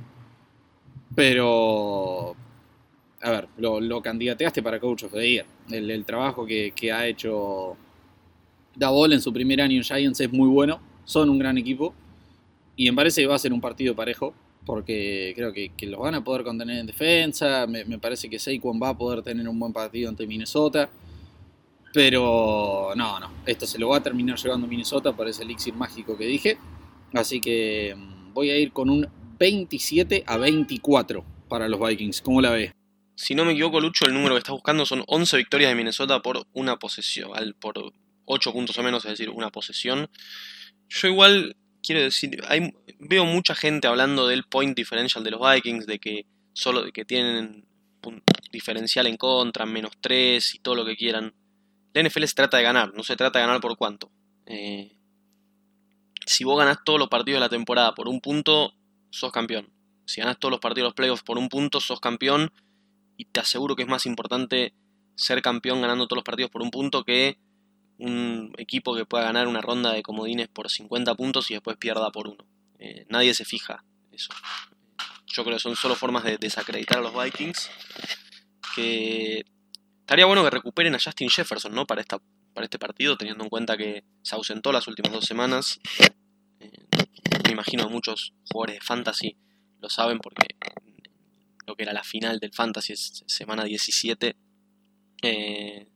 pero 1.15 2.35
a 3.21 3.31
ver, 3.31 3.47
lo, 3.57 4.01
candidateaste 4.01 4.61
para 4.61 4.79
Coach 4.79 5.03
of 5.03 5.11
the 5.11 5.27
Year. 5.27 5.45
El, 5.69 6.05
trabajo 6.05 6.45
que, 6.45 6.91
ha 6.91 7.07
hecho 7.07 7.75
Davol 8.77 9.13
en 9.13 9.21
su 9.21 9.33
primer 9.33 9.59
año 9.61 9.77
en 9.77 9.83
Giants 9.83 10.21
es 10.21 10.31
muy 10.31 10.47
bueno. 10.47 10.79
Son 11.03 11.29
un 11.29 11.39
gran 11.39 11.57
equipo. 11.57 11.93
Y 12.75 12.89
me 12.89 12.95
parece 12.95 13.21
que 13.21 13.27
va 13.27 13.35
a 13.35 13.39
ser 13.39 13.51
un 13.51 13.61
partido 13.61 13.95
parejo. 13.95 14.33
Porque 14.65 15.33
creo 15.35 15.53
que, 15.53 15.71
los 15.87 15.99
van 15.99 16.15
a 16.15 16.23
poder 16.23 16.43
contener 16.43 16.77
en 16.77 16.85
defensa. 16.85 17.65
Me, 17.67 17.85
parece 17.97 18.29
que 18.29 18.37
Saquon 18.37 18.79
va 18.81 18.89
a 18.89 18.97
poder 18.97 19.23
tener 19.23 19.47
un 19.47 19.59
buen 19.59 19.73
partido 19.73 20.09
ante 20.09 20.27
Minnesota. 20.27 20.89
Pero 21.93 22.93
no, 22.95 23.19
no. 23.19 23.31
Esto 23.45 23.65
se 23.65 23.79
lo 23.79 23.89
va 23.89 23.97
a 23.97 24.03
terminar 24.03 24.37
llevando 24.37 24.67
Minnesota 24.67 25.15
por 25.15 25.27
ese 25.27 25.43
elixir 25.43 25.73
mágico 25.73 26.17
que 26.17 26.25
dije. 26.25 26.57
Así 27.13 27.41
que 27.41 27.95
mm, 27.97 28.33
voy 28.33 28.49
a 28.51 28.57
ir 28.57 28.71
con 28.71 28.89
un 28.89 29.07
27 29.39 30.23
a 30.27 30.37
24 30.37 31.23
para 31.47 31.67
los 31.67 31.79
Vikings. 31.79 32.21
¿Cómo 32.21 32.41
la 32.41 32.51
ves? 32.51 32.73
Si 33.15 33.33
no 33.33 33.45
me 33.45 33.53
equivoco, 33.53 33.79
Lucho, 33.79 34.05
el 34.05 34.13
número 34.13 34.35
que 34.35 34.39
estás 34.39 34.53
buscando 34.53 34.85
son 34.85 35.03
11 35.07 35.37
victorias 35.37 35.71
de 35.71 35.75
Minnesota 35.75 36.21
por 36.21 36.45
una 36.53 36.77
posesión, 36.77 37.31
por 37.59 37.93
8 38.27 38.53
puntos 38.53 38.77
o 38.77 38.83
menos, 38.83 39.03
es 39.05 39.11
decir, 39.11 39.29
una 39.29 39.49
posesión. 39.49 40.09
Yo 40.89 41.07
igual 41.07 41.55
quiero 41.81 42.01
decir, 42.01 42.41
hay, 42.47 42.73
veo 42.99 43.25
mucha 43.25 43.55
gente 43.55 43.87
hablando 43.87 44.27
del 44.27 44.43
point 44.43 44.75
differential 44.75 45.23
de 45.23 45.31
los 45.31 45.41
Vikings, 45.41 45.87
de 45.87 45.99
que 45.99 46.25
solo 46.53 46.83
de 46.83 46.91
que 46.91 47.05
tienen 47.05 47.65
diferencial 48.51 49.07
en 49.07 49.17
contra, 49.17 49.65
menos 49.65 49.91
3 50.01 50.55
y 50.55 50.59
todo 50.59 50.75
lo 50.75 50.85
que 50.85 50.95
quieran. 50.95 51.33
La 51.93 52.03
NFL 52.03 52.25
se 52.25 52.35
trata 52.35 52.57
de 52.57 52.63
ganar, 52.63 52.93
no 52.93 53.03
se 53.03 53.15
trata 53.15 53.39
de 53.39 53.45
ganar 53.45 53.61
por 53.61 53.77
cuánto. 53.77 54.11
Eh, 54.45 54.97
si 56.25 56.43
vos 56.43 56.57
ganás 56.57 56.79
todos 56.83 56.99
los 56.99 57.07
partidos 57.07 57.37
de 57.37 57.45
la 57.45 57.49
temporada 57.49 57.95
por 57.95 58.07
un 58.07 58.19
punto, 58.19 58.73
sos 59.09 59.31
campeón. 59.31 59.69
Si 60.05 60.21
ganás 60.21 60.37
todos 60.39 60.51
los 60.51 60.59
partidos 60.59 60.85
de 60.85 60.89
los 60.89 60.93
playoffs 60.93 61.23
por 61.23 61.37
un 61.37 61.49
punto, 61.49 61.79
sos 61.79 61.99
campeón 61.99 62.51
y 63.15 63.25
te 63.25 63.39
aseguro 63.39 63.75
que 63.75 63.83
es 63.83 63.89
más 63.89 64.05
importante 64.05 64.73
ser 65.15 65.41
campeón 65.41 65.81
ganando 65.81 66.07
todos 66.07 66.17
los 66.17 66.23
partidos 66.23 66.51
por 66.51 66.61
un 66.61 66.69
punto 66.69 67.03
que 67.03 67.39
un 67.97 68.53
equipo 68.57 68.95
que 68.95 69.05
pueda 69.05 69.25
ganar 69.25 69.47
una 69.47 69.61
ronda 69.61 69.93
de 69.93 70.03
comodines 70.03 70.47
por 70.47 70.69
50 70.69 71.15
puntos 71.15 71.49
y 71.51 71.55
después 71.55 71.77
pierda 71.77 72.11
por 72.11 72.27
uno. 72.27 72.45
Eh, 72.79 73.05
nadie 73.09 73.33
se 73.33 73.45
fija 73.45 73.83
eso. 74.11 74.33
Yo 75.25 75.43
creo 75.43 75.57
que 75.57 75.61
son 75.61 75.75
solo 75.75 75.95
formas 75.95 76.23
de 76.23 76.37
desacreditar 76.37 76.99
a 76.99 77.01
los 77.01 77.13
Vikings. 77.13 77.69
Que 78.75 79.43
estaría 79.99 80.25
bueno 80.25 80.43
que 80.43 80.51
recuperen 80.51 80.95
a 80.95 80.99
Justin 80.99 81.29
Jefferson, 81.29 81.73
¿no? 81.73 81.85
Para, 81.85 82.01
esta, 82.01 82.19
para 82.53 82.65
este 82.65 82.79
partido, 82.79 83.17
teniendo 83.17 83.43
en 83.43 83.49
cuenta 83.49 83.77
que 83.77 84.03
se 84.21 84.35
ausentó 84.35 84.71
las 84.71 84.87
últimas 84.87 85.11
dos 85.11 85.25
semanas. 85.25 85.79
Eh, 86.59 86.71
me 87.45 87.51
imagino 87.51 87.87
que 87.87 87.93
muchos 87.93 88.33
jugadores 88.51 88.79
de 88.79 88.85
fantasy 88.85 89.37
lo 89.79 89.89
saben 89.89 90.19
porque 90.19 90.55
lo 91.67 91.75
que 91.75 91.83
era 91.83 91.93
la 91.93 92.03
final 92.03 92.39
del 92.39 92.53
Fantasy, 92.53 92.95
semana 92.95 93.65
17. 93.65 94.35
Eh, 95.21 95.87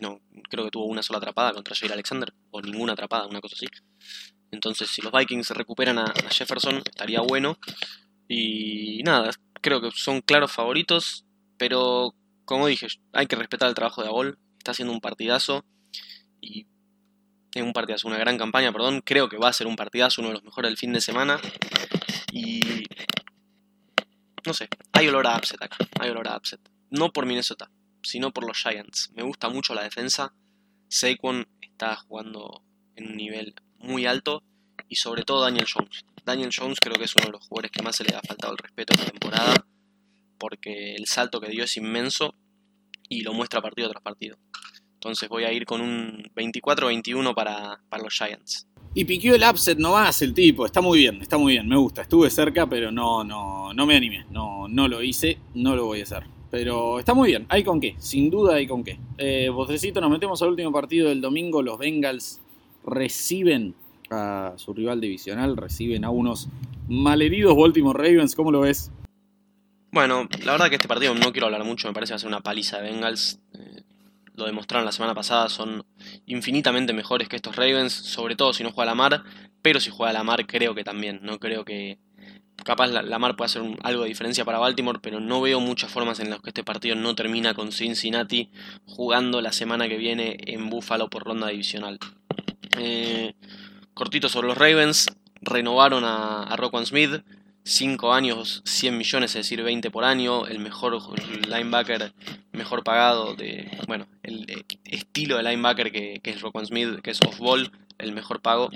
no, 0.00 0.20
creo 0.48 0.64
que 0.64 0.70
tuvo 0.70 0.86
una 0.86 1.02
sola 1.02 1.18
atrapada 1.18 1.52
contra 1.52 1.74
Jair 1.74 1.92
Alexander, 1.92 2.32
o 2.50 2.60
ninguna 2.60 2.92
atrapada, 2.92 3.26
una 3.26 3.40
cosa 3.40 3.56
así. 3.56 3.66
Entonces, 4.50 4.90
si 4.90 5.02
los 5.02 5.12
Vikings 5.12 5.50
recuperan 5.50 5.98
a, 5.98 6.12
Jefferson, 6.30 6.82
estaría 6.84 7.20
bueno. 7.20 7.58
Y 8.28 9.02
nada, 9.04 9.30
creo 9.60 9.80
que 9.80 9.90
son 9.92 10.20
claros 10.20 10.52
favoritos, 10.52 11.24
pero 11.58 12.14
como 12.44 12.66
dije, 12.66 12.86
hay 13.12 13.26
que 13.26 13.36
respetar 13.36 13.68
el 13.68 13.74
trabajo 13.74 14.02
de 14.02 14.08
Abol. 14.08 14.38
Está 14.58 14.72
haciendo 14.72 14.92
un 14.92 15.00
partidazo 15.00 15.64
y 16.40 16.66
es 17.54 17.62
un 17.62 17.72
partidazo, 17.72 18.08
una 18.08 18.18
gran 18.18 18.38
campaña, 18.38 18.72
perdón. 18.72 19.02
Creo 19.04 19.28
que 19.28 19.38
va 19.38 19.48
a 19.48 19.52
ser 19.52 19.66
un 19.66 19.76
partidazo, 19.76 20.20
uno 20.20 20.28
de 20.28 20.34
los 20.34 20.44
mejores 20.44 20.70
del 20.70 20.78
fin 20.78 20.92
de 20.92 21.00
semana. 21.00 21.40
Y 22.32 22.84
no 24.46 24.54
sé, 24.54 24.68
hay 24.92 25.08
olor 25.08 25.26
a 25.26 25.36
upset 25.36 25.62
acá, 25.62 25.76
hay 26.00 26.10
olor 26.10 26.28
a 26.28 26.36
upset. 26.36 26.60
No 26.90 27.12
por 27.12 27.26
Minnesota, 27.26 27.70
sino 28.08 28.32
por 28.32 28.46
los 28.46 28.58
Giants. 28.58 29.10
Me 29.14 29.22
gusta 29.22 29.48
mucho 29.48 29.74
la 29.74 29.82
defensa. 29.82 30.32
Saquon 30.88 31.46
está 31.60 31.96
jugando 31.96 32.62
en 32.96 33.08
un 33.08 33.16
nivel 33.16 33.54
muy 33.78 34.06
alto 34.06 34.42
y 34.88 34.96
sobre 34.96 35.22
todo 35.22 35.42
Daniel 35.42 35.66
Jones. 35.72 36.04
Daniel 36.24 36.50
Jones 36.56 36.80
creo 36.80 36.96
que 36.96 37.04
es 37.04 37.14
uno 37.16 37.26
de 37.26 37.32
los 37.32 37.46
jugadores 37.46 37.70
que 37.70 37.82
más 37.82 37.96
se 37.96 38.04
le 38.04 38.16
ha 38.16 38.20
faltado 38.26 38.52
el 38.52 38.58
respeto 38.58 38.94
en 38.94 39.00
la 39.00 39.10
temporada 39.10 39.54
porque 40.38 40.94
el 40.94 41.06
salto 41.06 41.40
que 41.40 41.50
dio 41.50 41.64
es 41.64 41.76
inmenso 41.76 42.34
y 43.08 43.22
lo 43.22 43.34
muestra 43.34 43.60
partido 43.60 43.90
tras 43.90 44.02
partido. 44.02 44.38
Entonces 44.94 45.28
voy 45.28 45.44
a 45.44 45.52
ir 45.52 45.64
con 45.64 45.80
un 45.80 46.22
24-21 46.34 47.34
para, 47.34 47.80
para 47.88 48.02
los 48.02 48.14
Giants. 48.14 48.66
Y 48.94 49.04
piqueó 49.04 49.34
el 49.34 49.44
upset 49.44 49.78
nomás 49.78 50.22
el 50.22 50.32
tipo, 50.32 50.64
está 50.64 50.80
muy 50.80 51.00
bien, 51.00 51.20
está 51.20 51.36
muy 51.36 51.52
bien, 51.52 51.68
me 51.68 51.76
gusta. 51.76 52.02
Estuve 52.02 52.30
cerca, 52.30 52.66
pero 52.66 52.90
no, 52.90 53.22
no, 53.22 53.72
no 53.74 53.86
me 53.86 53.96
animé, 53.96 54.24
no, 54.30 54.66
no 54.66 54.88
lo 54.88 55.02
hice, 55.02 55.38
no 55.54 55.76
lo 55.76 55.84
voy 55.84 56.00
a 56.00 56.04
hacer. 56.04 56.37
Pero 56.50 56.98
está 56.98 57.12
muy 57.12 57.28
bien, 57.28 57.46
hay 57.48 57.62
con 57.62 57.80
qué, 57.80 57.94
sin 57.98 58.30
duda 58.30 58.54
hay 58.54 58.66
con 58.66 58.82
qué. 58.82 58.98
Eh, 59.18 59.50
nos 59.50 60.10
metemos 60.10 60.40
al 60.42 60.48
último 60.48 60.72
partido 60.72 61.08
del 61.08 61.20
domingo, 61.20 61.62
los 61.62 61.78
Bengals 61.78 62.40
reciben 62.84 63.74
a 64.10 64.54
su 64.56 64.72
rival 64.72 65.00
divisional, 65.00 65.56
reciben 65.56 66.04
a 66.04 66.10
unos 66.10 66.48
malheridos 66.88 67.54
Baltimore 67.56 67.98
Ravens, 67.98 68.34
¿cómo 68.34 68.50
lo 68.50 68.60
ves? 68.60 68.90
Bueno, 69.90 70.28
la 70.44 70.52
verdad 70.52 70.68
que 70.68 70.76
este 70.76 70.88
partido 70.88 71.14
no 71.14 71.32
quiero 71.32 71.46
hablar 71.46 71.64
mucho, 71.64 71.88
me 71.88 71.94
parece 71.94 72.10
que 72.10 72.14
va 72.14 72.16
a 72.16 72.20
ser 72.20 72.28
una 72.28 72.40
paliza 72.40 72.78
de 72.78 72.90
Bengals. 72.90 73.40
Eh, 73.54 73.82
lo 74.34 74.46
demostraron 74.46 74.86
la 74.86 74.92
semana 74.92 75.14
pasada, 75.14 75.48
son 75.48 75.84
infinitamente 76.26 76.92
mejores 76.92 77.28
que 77.28 77.36
estos 77.36 77.56
Ravens, 77.56 77.92
sobre 77.92 78.36
todo 78.36 78.52
si 78.52 78.62
no 78.62 78.70
juega 78.70 78.92
a 78.92 78.94
la 78.94 78.94
mar, 78.94 79.24
pero 79.62 79.80
si 79.80 79.90
juega 79.90 80.10
a 80.10 80.12
la 80.12 80.22
mar 80.22 80.46
creo 80.46 80.74
que 80.74 80.84
también, 80.84 81.20
no 81.22 81.38
creo 81.38 81.64
que, 81.64 81.98
capaz 82.64 82.88
la- 82.88 83.02
Lamar 83.02 83.36
puede 83.36 83.46
hacer 83.46 83.62
algo 83.82 84.02
de 84.02 84.08
diferencia 84.08 84.44
para 84.44 84.58
Baltimore, 84.58 84.98
pero 85.02 85.20
no 85.20 85.40
veo 85.40 85.60
muchas 85.60 85.90
formas 85.90 86.20
en 86.20 86.30
las 86.30 86.40
que 86.40 86.50
este 86.50 86.64
partido 86.64 86.94
no 86.96 87.14
termina 87.14 87.54
con 87.54 87.72
Cincinnati 87.72 88.50
jugando 88.86 89.40
la 89.40 89.52
semana 89.52 89.88
que 89.88 89.96
viene 89.96 90.36
en 90.46 90.68
Buffalo 90.70 91.08
por 91.08 91.24
ronda 91.24 91.48
divisional. 91.48 91.98
Eh, 92.78 93.34
cortito 93.94 94.28
sobre 94.28 94.48
los 94.48 94.58
Ravens, 94.58 95.08
renovaron 95.40 96.04
a, 96.04 96.42
a 96.44 96.56
Roquan 96.56 96.86
Smith, 96.86 97.22
5 97.64 98.12
años, 98.14 98.62
100 98.64 98.96
millones, 98.96 99.30
es 99.32 99.44
decir, 99.44 99.62
20 99.62 99.90
por 99.90 100.04
año, 100.04 100.46
el 100.46 100.58
mejor 100.58 100.98
linebacker 101.48 102.12
mejor 102.52 102.82
pagado 102.82 103.34
de, 103.34 103.70
bueno, 103.86 104.06
el 104.22 104.50
eh, 104.50 104.64
estilo 104.84 105.36
de 105.36 105.42
linebacker 105.42 105.92
que, 105.92 106.20
que 106.22 106.30
es 106.30 106.40
Roquan 106.40 106.66
Smith, 106.66 107.00
que 107.02 107.10
es 107.10 107.20
off-ball, 107.20 107.70
el 107.98 108.12
mejor 108.12 108.40
pago 108.40 108.70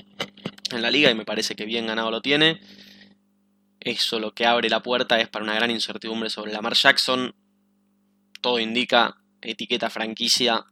en 0.70 0.82
la 0.82 0.90
liga 0.90 1.10
y 1.10 1.14
me 1.14 1.24
parece 1.24 1.54
que 1.54 1.64
bien 1.64 1.86
ganado 1.86 2.10
lo 2.10 2.20
tiene. 2.20 2.60
Eso 3.84 4.20
lo 4.20 4.32
que 4.32 4.46
abre 4.46 4.68
la 4.68 4.80
puerta 4.80 5.18
es 5.20 5.28
para 5.28 5.44
una 5.44 5.54
gran 5.54 5.70
incertidumbre 5.70 6.30
sobre 6.30 6.52
Lamar 6.52 6.74
Jackson. 6.74 7.34
Todo 8.40 8.60
indica 8.60 9.16
etiqueta 9.40 9.90
franquicia 9.90 10.64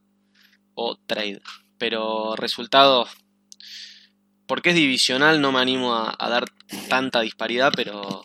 o 0.75 0.97
trade. 0.97 1.43
Pero 1.77 2.37
resultado, 2.37 3.09
porque 4.47 4.71
es 4.71 4.77
divisional, 4.77 5.41
no 5.41 5.51
me 5.51 5.59
animo 5.59 5.95
a, 5.95 6.29
dar 6.29 6.45
tanta 6.89 7.23
disparidad, 7.23 7.73
pero, 7.75 8.23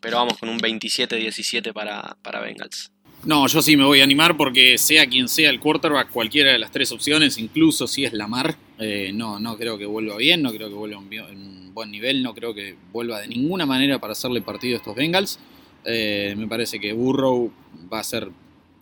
pero 0.00 0.16
vamos 0.16 0.36
con 0.38 0.48
un 0.48 0.58
27-17 0.58 1.72
para, 1.72 2.16
para 2.22 2.40
Bengals. 2.40 2.90
No, 3.24 3.46
yo 3.46 3.62
sí 3.62 3.76
me 3.76 3.84
voy 3.84 4.00
a 4.00 4.04
animar 4.04 4.36
porque 4.36 4.78
sea 4.78 5.06
quien 5.06 5.28
sea 5.28 5.50
el 5.50 5.60
quarterback, 5.60 6.10
cualquiera 6.10 6.50
de 6.50 6.58
las 6.58 6.72
tres 6.72 6.90
opciones, 6.90 7.38
incluso 7.38 7.86
si 7.86 8.04
es 8.04 8.12
Lamar, 8.12 8.56
eh, 8.78 9.10
no, 9.14 9.38
no 9.38 9.56
creo 9.56 9.78
que 9.78 9.86
vuelva 9.86 10.16
bien, 10.16 10.42
no 10.42 10.52
creo 10.52 10.68
que 10.68 10.74
vuelva 10.74 10.98
a 10.98 11.00
un, 11.00 11.72
buen 11.72 11.90
nivel, 11.90 12.22
no 12.22 12.34
creo 12.34 12.54
que 12.54 12.74
vuelva 12.90 13.20
de 13.20 13.28
ninguna 13.28 13.66
manera 13.66 13.98
para 13.98 14.12
hacerle 14.12 14.40
partido 14.40 14.76
a 14.76 14.78
estos 14.78 14.96
Bengals. 14.96 15.38
Eh, 15.84 16.34
me 16.36 16.46
parece 16.46 16.80
que 16.80 16.92
Burrow 16.92 17.52
va 17.92 18.00
a 18.00 18.04
ser, 18.04 18.30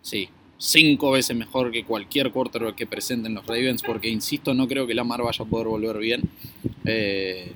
sí, 0.00 0.28
cinco 0.58 1.10
veces 1.10 1.36
mejor 1.36 1.72
que 1.72 1.84
cualquier 1.84 2.30
quarterback 2.30 2.76
que 2.76 2.86
presenten 2.86 3.34
los 3.34 3.46
Ravens, 3.46 3.82
porque 3.82 4.08
insisto, 4.08 4.54
no 4.54 4.68
creo 4.68 4.86
que 4.86 4.94
Lamar 4.94 5.22
vaya 5.22 5.44
a 5.44 5.48
poder 5.48 5.66
volver 5.66 5.98
bien. 5.98 6.22
Eh, 6.84 7.52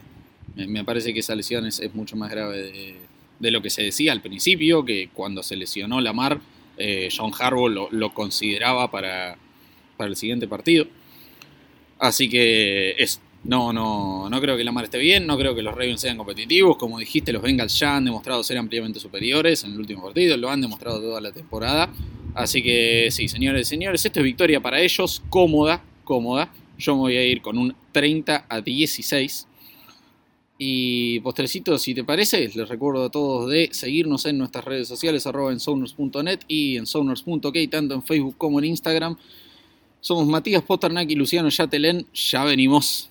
me, 0.57 0.82
parece 0.84 1.14
que 1.14 1.20
esa 1.20 1.36
lesión 1.36 1.66
es, 1.66 1.80
mucho 1.95 2.16
más 2.16 2.30
grave 2.30 2.59
de, 2.59 2.95
de 3.39 3.51
lo 3.51 3.62
que 3.62 3.70
se 3.70 3.82
decía 3.82 4.12
al 4.12 4.20
principio, 4.20 4.84
que 4.84 5.09
cuando 5.14 5.43
se 5.43 5.57
lesionó 5.57 6.01
Lamar, 6.01 6.41
eh, 6.76 7.09
John 7.14 7.32
Harbaugh 7.39 7.68
lo, 7.68 7.89
lo 7.91 8.14
consideraba 8.14 8.91
para, 8.91 9.36
para 9.97 10.09
el 10.09 10.16
siguiente 10.16 10.47
partido. 10.47 10.86
Así 11.99 12.28
que 12.28 12.94
es, 12.99 13.20
no, 13.44 13.72
no, 13.72 14.28
no 14.28 14.40
creo 14.40 14.57
que 14.57 14.64
Lamar 14.64 14.84
esté 14.84 14.99
bien, 14.99 15.26
no 15.26 15.36
creo 15.38 15.55
que 15.55 15.62
los 15.62 15.74
Ravens 15.74 16.01
sean 16.01 16.16
competitivos. 16.16 16.76
Como 16.76 16.99
dijiste, 16.99 17.32
los 17.32 17.42
Bengals 17.42 17.78
ya 17.78 17.96
han 17.96 18.05
demostrado 18.05 18.42
ser 18.42 18.59
ampliamente 18.59 19.01
superiores 19.01 19.64
en 19.64 19.72
el 19.72 19.78
último 19.78 20.03
partido, 20.03 20.36
lo 20.36 20.51
han 20.51 20.61
demostrado 20.61 21.01
toda 21.01 21.20
la 21.20 21.32
temporada. 21.32 21.90
Así 22.34 22.62
que 22.62 23.09
sí, 23.11 23.28
señores 23.28 23.66
y 23.66 23.70
señores, 23.70 24.05
esto 24.05 24.20
es 24.20 24.24
victoria 24.24 24.61
para 24.61 24.80
ellos, 24.80 25.22
cómoda, 25.28 25.82
cómoda. 26.05 26.53
Yo 26.78 26.94
me 26.94 27.01
voy 27.01 27.16
a 27.16 27.24
ir 27.24 27.42
con 27.42 27.59
un 27.59 27.74
30 27.92 28.46
a 28.49 28.61
16. 28.61 29.49
Y 30.61 31.20
postrecito, 31.20 31.78
si 31.78 31.94
te 31.94 32.03
parece, 32.03 32.49
les 32.49 32.68
recuerdo 32.68 33.05
a 33.05 33.11
todos 33.11 33.49
de 33.49 33.68
seguirnos 33.72 34.26
en 34.26 34.38
nuestras 34.38 34.64
redes 34.64 34.88
sociales, 34.88 35.26
arroba 35.26 35.53
en 35.53 35.59
y 36.49 36.76
en 36.76 36.86
sounders.ok, 36.86 37.57
tanto 37.70 37.94
en 37.94 38.03
Facebook 38.03 38.36
como 38.36 38.59
en 38.59 38.64
Instagram. 38.66 39.16
Somos 40.01 40.26
Matías 40.26 40.62
Posternak 40.62 41.11
y 41.11 41.14
Luciano 41.14 41.49
Yatelén. 41.49 42.07
Ya 42.14 42.44
venimos. 42.44 43.11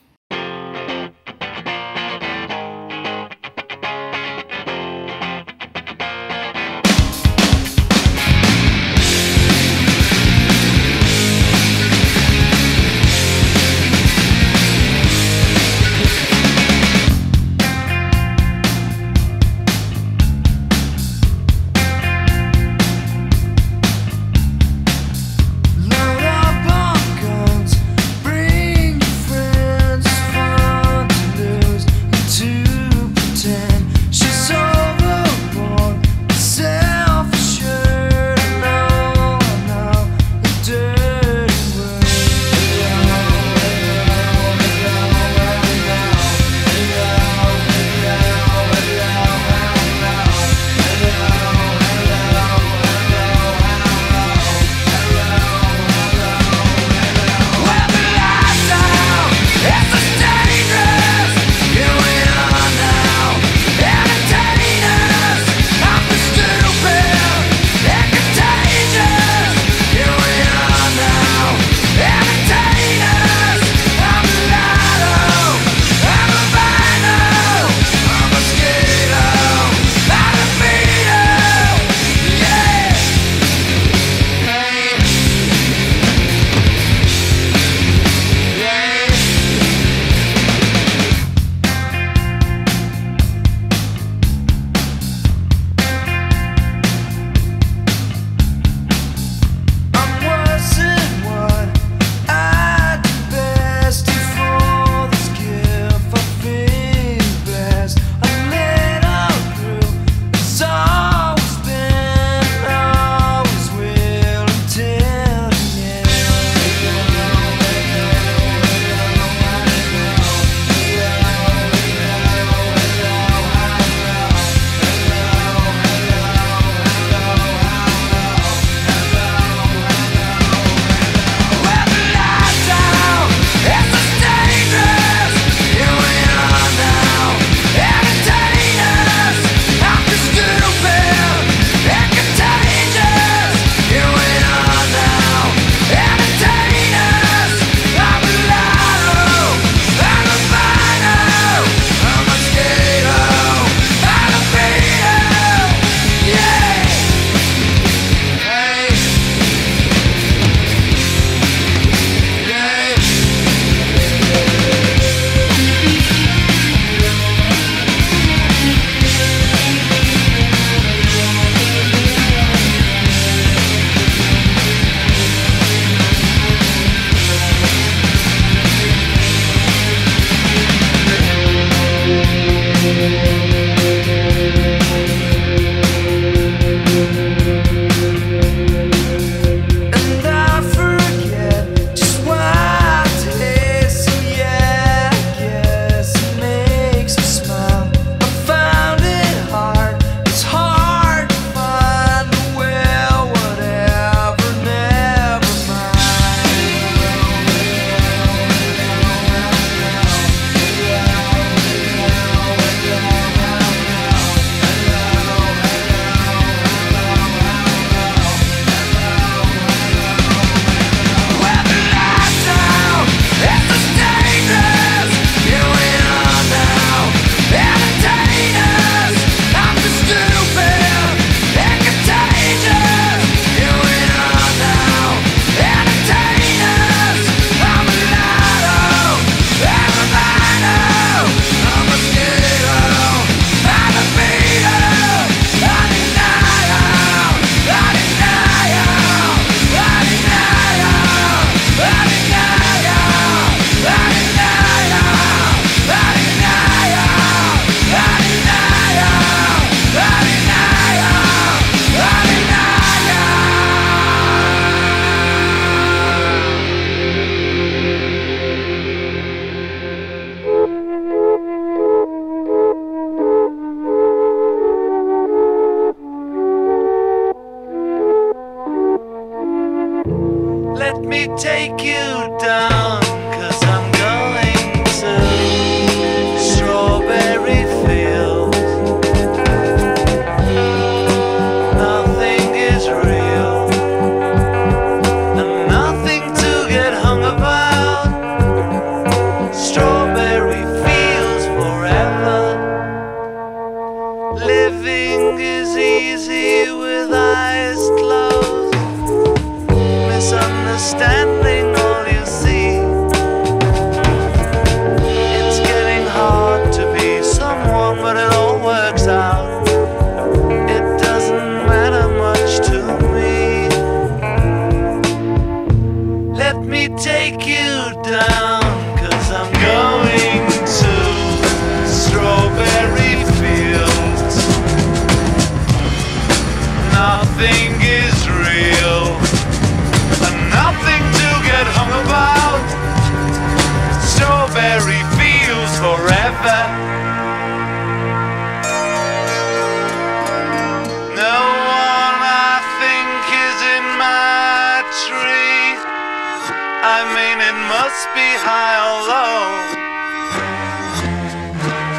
Take 281.26 281.84
you 281.84 282.38
down, 282.40 283.07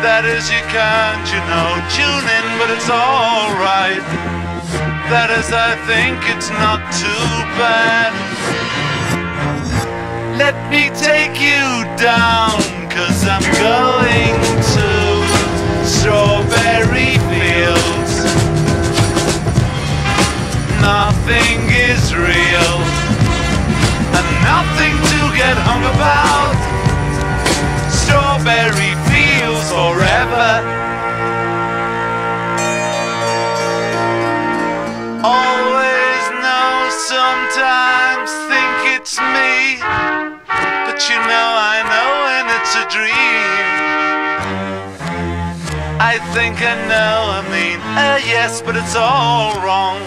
That 0.03 0.25
is, 0.25 0.47
you 0.51 0.63
can't, 0.71 1.27
you 1.27 1.43
know, 1.51 1.75
tune 1.91 2.27
in, 2.39 2.47
but 2.59 2.71
it's 2.71 2.89
alright. 2.89 4.03
That 5.11 5.31
is, 5.35 5.51
I 5.51 5.75
think 5.91 6.23
it's 6.31 6.51
not 6.51 6.79
too 6.95 7.27
bad. 7.59 8.15
Let 10.39 10.55
me 10.71 10.91
take 10.95 11.41
you 11.43 11.83
down, 11.99 12.55
cause 12.93 13.27
I'm 13.27 13.43
going 13.59 14.39
to 14.77 14.89
strawberry 15.83 17.08
think 46.39 46.63
I 46.63 46.77
know, 46.87 47.19
I 47.35 47.43
mean, 47.51 47.81
uh, 47.99 48.23
yes, 48.23 48.63
but 48.63 48.77
it's 48.77 48.95
all 48.95 49.59
wrong. 49.59 49.99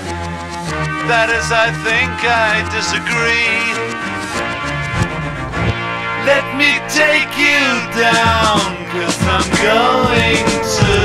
That 1.12 1.28
is, 1.28 1.52
I 1.52 1.76
think 1.84 2.08
I 2.24 2.64
disagree. 2.72 3.68
Let 6.24 6.48
me 6.56 6.80
take 6.88 7.36
you 7.36 7.68
down, 8.00 8.64
cause 8.96 9.20
I'm 9.28 9.44
going 9.60 10.48
to 10.80 10.96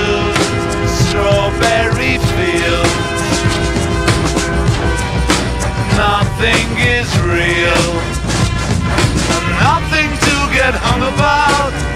strawberry 0.95 2.23
fields. 2.39 3.19
Nothing 5.99 6.71
is 6.87 7.11
real, 7.27 7.87
nothing 9.59 10.11
to 10.23 10.35
get 10.55 10.79
hung 10.87 11.03
about. 11.03 11.96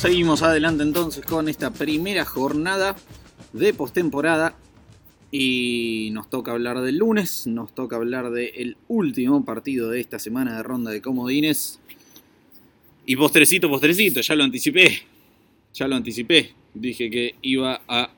Seguimos 0.00 0.40
adelante 0.40 0.82
entonces 0.82 1.22
con 1.26 1.50
esta 1.50 1.70
primera 1.70 2.24
jornada 2.24 2.96
de 3.52 3.74
postemporada. 3.74 4.56
Y 5.30 6.08
nos 6.12 6.28
toca 6.28 6.50
hablar 6.50 6.80
del 6.80 6.96
lunes, 6.96 7.46
nos 7.46 7.72
toca 7.72 7.96
hablar 7.96 8.30
del 8.30 8.76
último 8.88 9.44
partido 9.44 9.90
de 9.90 10.00
esta 10.00 10.18
semana 10.18 10.56
de 10.56 10.62
ronda 10.62 10.90
de 10.90 11.02
comodines. 11.02 11.78
Y 13.06 13.14
postrecito, 13.14 13.68
postrecito, 13.68 14.22
ya 14.22 14.34
lo 14.34 14.42
anticipé. 14.42 15.02
Ya 15.74 15.86
lo 15.86 15.96
anticipé. 15.96 16.54
Dije 16.74 17.10
que 17.10 17.34
iba 17.42 17.80
a 17.86 18.10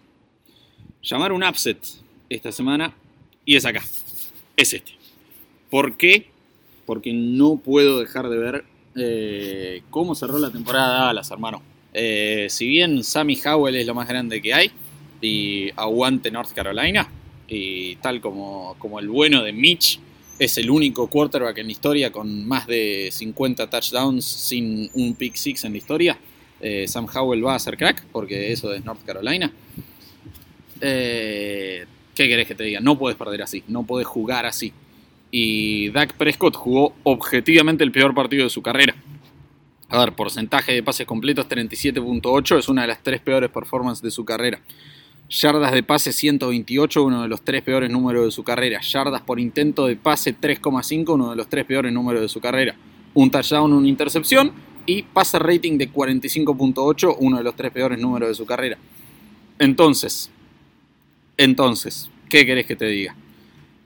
llamar 1.02 1.32
un 1.32 1.42
upset 1.42 1.78
esta 2.30 2.52
semana. 2.52 2.94
Y 3.44 3.56
es 3.56 3.66
acá. 3.66 3.82
Es 4.56 4.72
este. 4.72 4.92
¿Por 5.68 5.96
qué? 5.96 6.28
Porque 6.86 7.12
no 7.12 7.56
puedo 7.56 7.98
dejar 7.98 8.30
de 8.30 8.38
ver 8.38 8.64
eh, 8.94 9.82
cómo 9.90 10.14
cerró 10.14 10.38
la 10.38 10.50
temporada 10.50 10.92
de 10.92 11.04
Dallas, 11.06 11.30
hermano. 11.30 11.71
Eh, 11.92 12.46
si 12.48 12.66
bien 12.66 13.04
Sammy 13.04 13.38
Howell 13.44 13.76
es 13.76 13.86
lo 13.86 13.94
más 13.94 14.08
grande 14.08 14.40
que 14.40 14.54
hay, 14.54 14.70
y 15.20 15.70
aguante 15.76 16.30
North 16.30 16.52
Carolina, 16.52 17.08
y 17.48 17.96
tal 17.96 18.20
como, 18.20 18.76
como 18.78 18.98
el 18.98 19.08
bueno 19.08 19.42
de 19.42 19.52
Mitch, 19.52 20.00
es 20.38 20.58
el 20.58 20.70
único 20.70 21.06
quarterback 21.08 21.58
en 21.58 21.66
la 21.66 21.72
historia 21.72 22.10
con 22.10 22.46
más 22.46 22.66
de 22.66 23.10
50 23.12 23.68
touchdowns 23.68 24.24
sin 24.24 24.90
un 24.94 25.14
pick 25.14 25.34
six 25.36 25.64
en 25.64 25.72
la 25.72 25.78
historia. 25.78 26.18
Eh, 26.60 26.86
Sam 26.88 27.06
Howell 27.12 27.44
va 27.44 27.54
a 27.54 27.58
ser 27.58 27.76
crack, 27.76 28.04
porque 28.10 28.52
eso 28.52 28.72
es 28.72 28.84
North 28.84 29.04
Carolina. 29.04 29.52
Eh, 30.80 31.84
¿Qué 32.14 32.28
querés 32.28 32.46
que 32.46 32.54
te 32.54 32.64
diga? 32.64 32.80
No 32.80 32.98
puedes 32.98 33.16
perder 33.16 33.42
así, 33.42 33.62
no 33.68 33.84
puedes 33.84 34.06
jugar 34.06 34.46
así. 34.46 34.72
Y 35.30 35.90
Dak 35.90 36.14
Prescott 36.14 36.56
jugó 36.56 36.94
objetivamente 37.04 37.84
el 37.84 37.92
peor 37.92 38.14
partido 38.14 38.44
de 38.44 38.50
su 38.50 38.62
carrera. 38.62 38.94
A 39.92 39.98
ver, 39.98 40.14
porcentaje 40.14 40.72
de 40.72 40.82
pases 40.82 41.06
completos 41.06 41.46
37.8 41.50 42.58
es 42.58 42.70
una 42.70 42.80
de 42.80 42.88
las 42.88 43.02
tres 43.02 43.20
peores 43.20 43.50
performances 43.50 44.02
de 44.02 44.10
su 44.10 44.24
carrera. 44.24 44.58
Yardas 45.28 45.70
de 45.70 45.82
pase 45.82 46.14
128, 46.14 47.04
uno 47.04 47.20
de 47.20 47.28
los 47.28 47.42
tres 47.42 47.60
peores 47.60 47.90
números 47.90 48.24
de 48.24 48.30
su 48.30 48.42
carrera. 48.42 48.80
Yardas 48.80 49.20
por 49.20 49.38
intento 49.38 49.86
de 49.86 49.96
pase 49.96 50.34
3,5, 50.34 51.12
uno 51.12 51.28
de 51.28 51.36
los 51.36 51.46
tres 51.46 51.66
peores 51.66 51.92
números 51.92 52.22
de 52.22 52.30
su 52.30 52.40
carrera. 52.40 52.74
un 53.12 53.30
touchdown, 53.30 53.70
una 53.70 53.86
intercepción 53.86 54.52
y 54.86 55.02
pasa 55.02 55.38
rating 55.38 55.76
de 55.76 55.92
45.8, 55.92 57.16
uno 57.18 57.36
de 57.36 57.44
los 57.44 57.54
tres 57.54 57.70
peores 57.70 57.98
números 57.98 58.30
de 58.30 58.34
su 58.34 58.46
carrera. 58.46 58.78
Entonces, 59.58 60.30
entonces, 61.36 62.08
¿qué 62.30 62.46
querés 62.46 62.64
que 62.64 62.76
te 62.76 62.86
diga? 62.86 63.14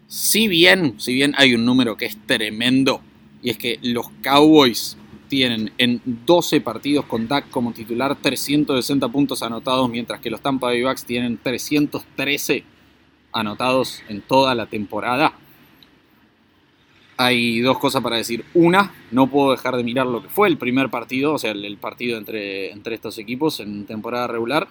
Si 0.06 0.46
bien, 0.46 1.00
si 1.00 1.14
bien 1.14 1.34
hay 1.36 1.56
un 1.56 1.64
número 1.64 1.96
que 1.96 2.06
es 2.06 2.16
tremendo, 2.26 3.00
y 3.42 3.50
es 3.50 3.58
que 3.58 3.80
los 3.82 4.08
Cowboys 4.22 4.96
tienen 5.28 5.72
en 5.78 6.00
12 6.04 6.60
partidos 6.60 7.04
con 7.06 7.28
Dak 7.28 7.50
como 7.50 7.72
titular 7.72 8.16
360 8.16 9.08
puntos 9.08 9.42
anotados, 9.42 9.88
mientras 9.88 10.20
que 10.20 10.30
los 10.30 10.40
Tampa 10.40 10.68
Bay 10.68 10.82
Bucks 10.82 11.04
tienen 11.04 11.38
313 11.42 12.64
anotados 13.32 14.02
en 14.08 14.22
toda 14.22 14.54
la 14.54 14.66
temporada. 14.66 15.34
Hay 17.18 17.60
dos 17.60 17.78
cosas 17.78 18.02
para 18.02 18.16
decir. 18.16 18.44
Una, 18.54 18.94
no 19.10 19.26
puedo 19.26 19.52
dejar 19.52 19.76
de 19.76 19.84
mirar 19.84 20.06
lo 20.06 20.22
que 20.22 20.28
fue 20.28 20.48
el 20.48 20.58
primer 20.58 20.90
partido, 20.90 21.34
o 21.34 21.38
sea, 21.38 21.52
el, 21.52 21.64
el 21.64 21.78
partido 21.78 22.18
entre, 22.18 22.70
entre 22.72 22.94
estos 22.94 23.18
equipos 23.18 23.60
en 23.60 23.86
temporada 23.86 24.26
regular, 24.26 24.68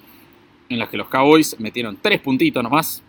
en 0.70 0.80
las 0.80 0.90
que 0.90 0.98
los 0.98 1.08
Cowboys 1.08 1.60
metieron 1.60 1.98
tres 2.02 2.22
puntitos 2.22 2.64
nomás. 2.64 3.04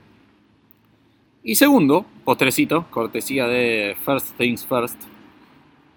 Y 1.42 1.54
segundo, 1.54 2.04
postrecito, 2.24 2.86
cortesía 2.90 3.46
de 3.46 3.96
First 4.04 4.36
Things 4.36 4.66
First, 4.66 5.00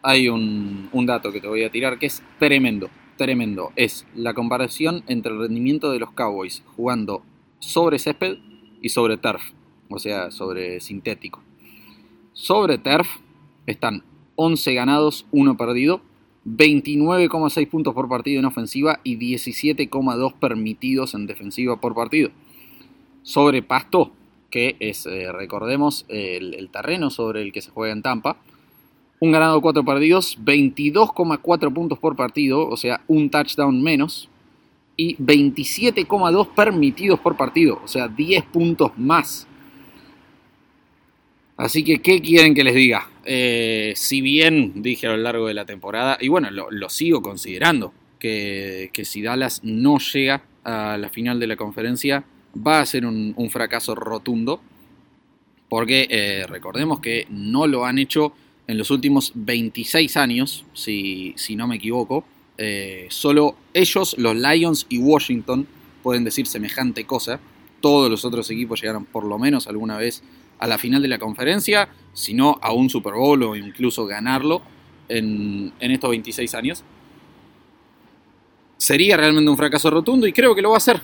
hay 0.01 0.29
un, 0.29 0.89
dato 1.05 1.31
que 1.31 1.41
te 1.41 1.47
voy 1.47 1.63
a 1.63 1.71
tirar 1.71 1.99
que 1.99 2.05
es 2.05 2.23
tremendo, 2.37 2.89
tremendo. 3.17 3.71
Es 3.75 4.05
la 4.15 4.33
comparación 4.33 5.03
entre 5.07 5.31
el 5.31 5.39
rendimiento 5.39 5.91
de 5.91 5.99
los 5.99 6.11
Cowboys 6.11 6.63
jugando 6.75 7.23
sobre 7.59 7.99
césped 7.99 8.37
y 8.81 8.89
sobre 8.89 9.17
turf, 9.17 9.41
o 9.89 9.99
sea, 9.99 10.31
sobre 10.31 10.79
sintético. 10.79 11.41
Sobre 12.33 12.77
turf 12.77 13.07
están 13.65 14.03
11 14.35 14.73
ganados, 14.73 15.25
1 15.31 15.57
perdido, 15.57 16.01
29,6 16.45 17.69
puntos 17.69 17.93
por 17.93 18.07
partido 18.07 18.39
en 18.39 18.45
ofensiva 18.45 19.01
y 19.03 19.17
17,2 19.17 20.33
permitidos 20.35 21.13
en 21.13 21.27
defensiva 21.27 21.81
por 21.81 21.93
partido. 21.93 22.29
Sobre 23.23 23.61
pasto, 23.61 24.13
que 24.49 24.77
es, 24.79 25.05
eh, 25.05 25.31
recordemos, 25.33 26.05
el 26.07 26.69
terreno 26.71 27.09
sobre 27.09 27.41
el 27.41 27.51
que 27.51 27.61
se 27.61 27.69
juega 27.69 27.93
en 27.93 28.01
Tampa, 28.01 28.37
un 29.19 29.31
ganado, 29.31 29.61
4 29.61 29.83
perdidos, 29.83 30.37
22,4 30.43 31.73
puntos 31.73 31.99
por 31.99 32.15
partido, 32.15 32.67
o 32.67 32.77
sea, 32.77 33.01
un 33.07 33.29
touchdown 33.29 33.81
menos, 33.81 34.29
y 34.95 35.15
27,2 35.17 36.49
permitidos 36.53 37.19
por 37.19 37.37
partido, 37.37 37.81
o 37.83 37.87
sea, 37.87 38.07
10 38.07 38.43
puntos 38.45 38.91
más. 38.97 39.47
Así 41.55 41.83
que, 41.83 42.01
¿qué 42.01 42.21
quieren 42.21 42.53
que 42.53 42.63
les 42.63 42.75
diga? 42.75 43.09
Eh, 43.25 43.93
si 43.95 44.21
bien 44.21 44.81
dije 44.81 45.07
a 45.07 45.11
lo 45.11 45.17
largo 45.17 45.47
de 45.47 45.53
la 45.53 45.65
temporada, 45.65 46.17
y 46.19 46.29
bueno, 46.29 46.49
lo, 46.51 46.89
sigo 46.89 47.21
considerando, 47.21 47.93
que, 48.17 48.89
que, 48.93 49.05
si 49.05 49.21
Dallas 49.21 49.61
no 49.63 49.99
llega 49.99 50.43
a 50.63 50.97
la 50.97 51.09
final 51.09 51.39
de 51.39 51.47
la 51.47 51.55
conferencia, 51.55 52.23
va 52.55 52.79
a 52.79 52.85
ser 52.85 53.05
un, 53.05 53.33
un 53.35 53.49
fracaso 53.49 53.95
rotundo, 53.95 54.61
porque 55.69 56.07
eh, 56.09 56.45
recordemos 56.47 56.99
que 56.99 57.27
no 57.29 57.67
lo 57.67 57.85
han 57.85 57.99
hecho 57.99 58.33
en 58.69 58.77
los 58.77 58.91
últimos 58.91 59.31
26 59.33 60.15
años, 60.15 60.63
si, 60.73 61.33
no 61.55 61.67
me 61.67 61.77
equivoco. 61.77 62.23
Eh, 62.55 63.07
solo 63.09 63.55
ellos, 63.73 64.13
los 64.19 64.35
Lions 64.35 64.85
y 64.89 64.99
Washington, 64.99 65.65
pueden 66.03 66.23
decir 66.23 66.45
semejante 66.45 67.03
cosa. 67.05 67.39
Todos 67.81 68.11
los 68.11 68.25
otros 68.25 68.47
equipos 68.51 68.79
llegaron 68.79 69.05
por 69.05 69.23
lo 69.23 69.39
menos 69.39 69.65
alguna 69.65 69.97
vez 69.97 70.21
a 70.59 70.67
la 70.67 70.77
final 70.77 71.01
de 71.01 71.07
la 71.07 71.17
conferencia, 71.17 71.89
si 72.13 72.35
no 72.35 72.59
a 72.61 72.71
un 72.71 72.91
Super 72.91 73.15
Bowl 73.15 73.41
o 73.41 73.55
incluso 73.55 74.05
ganarlo 74.05 74.61
en, 75.07 75.73
en, 75.79 75.89
estos 75.89 76.11
26 76.11 76.53
años. 76.53 76.83
Sería 78.77 79.17
realmente 79.17 79.49
un 79.49 79.57
fracaso 79.57 79.89
rotundo 79.89 80.27
y 80.27 80.31
creo 80.31 80.53
que 80.53 80.61
lo 80.61 80.69
va 80.69 80.75
a 80.75 80.77
hacer. 80.77 81.01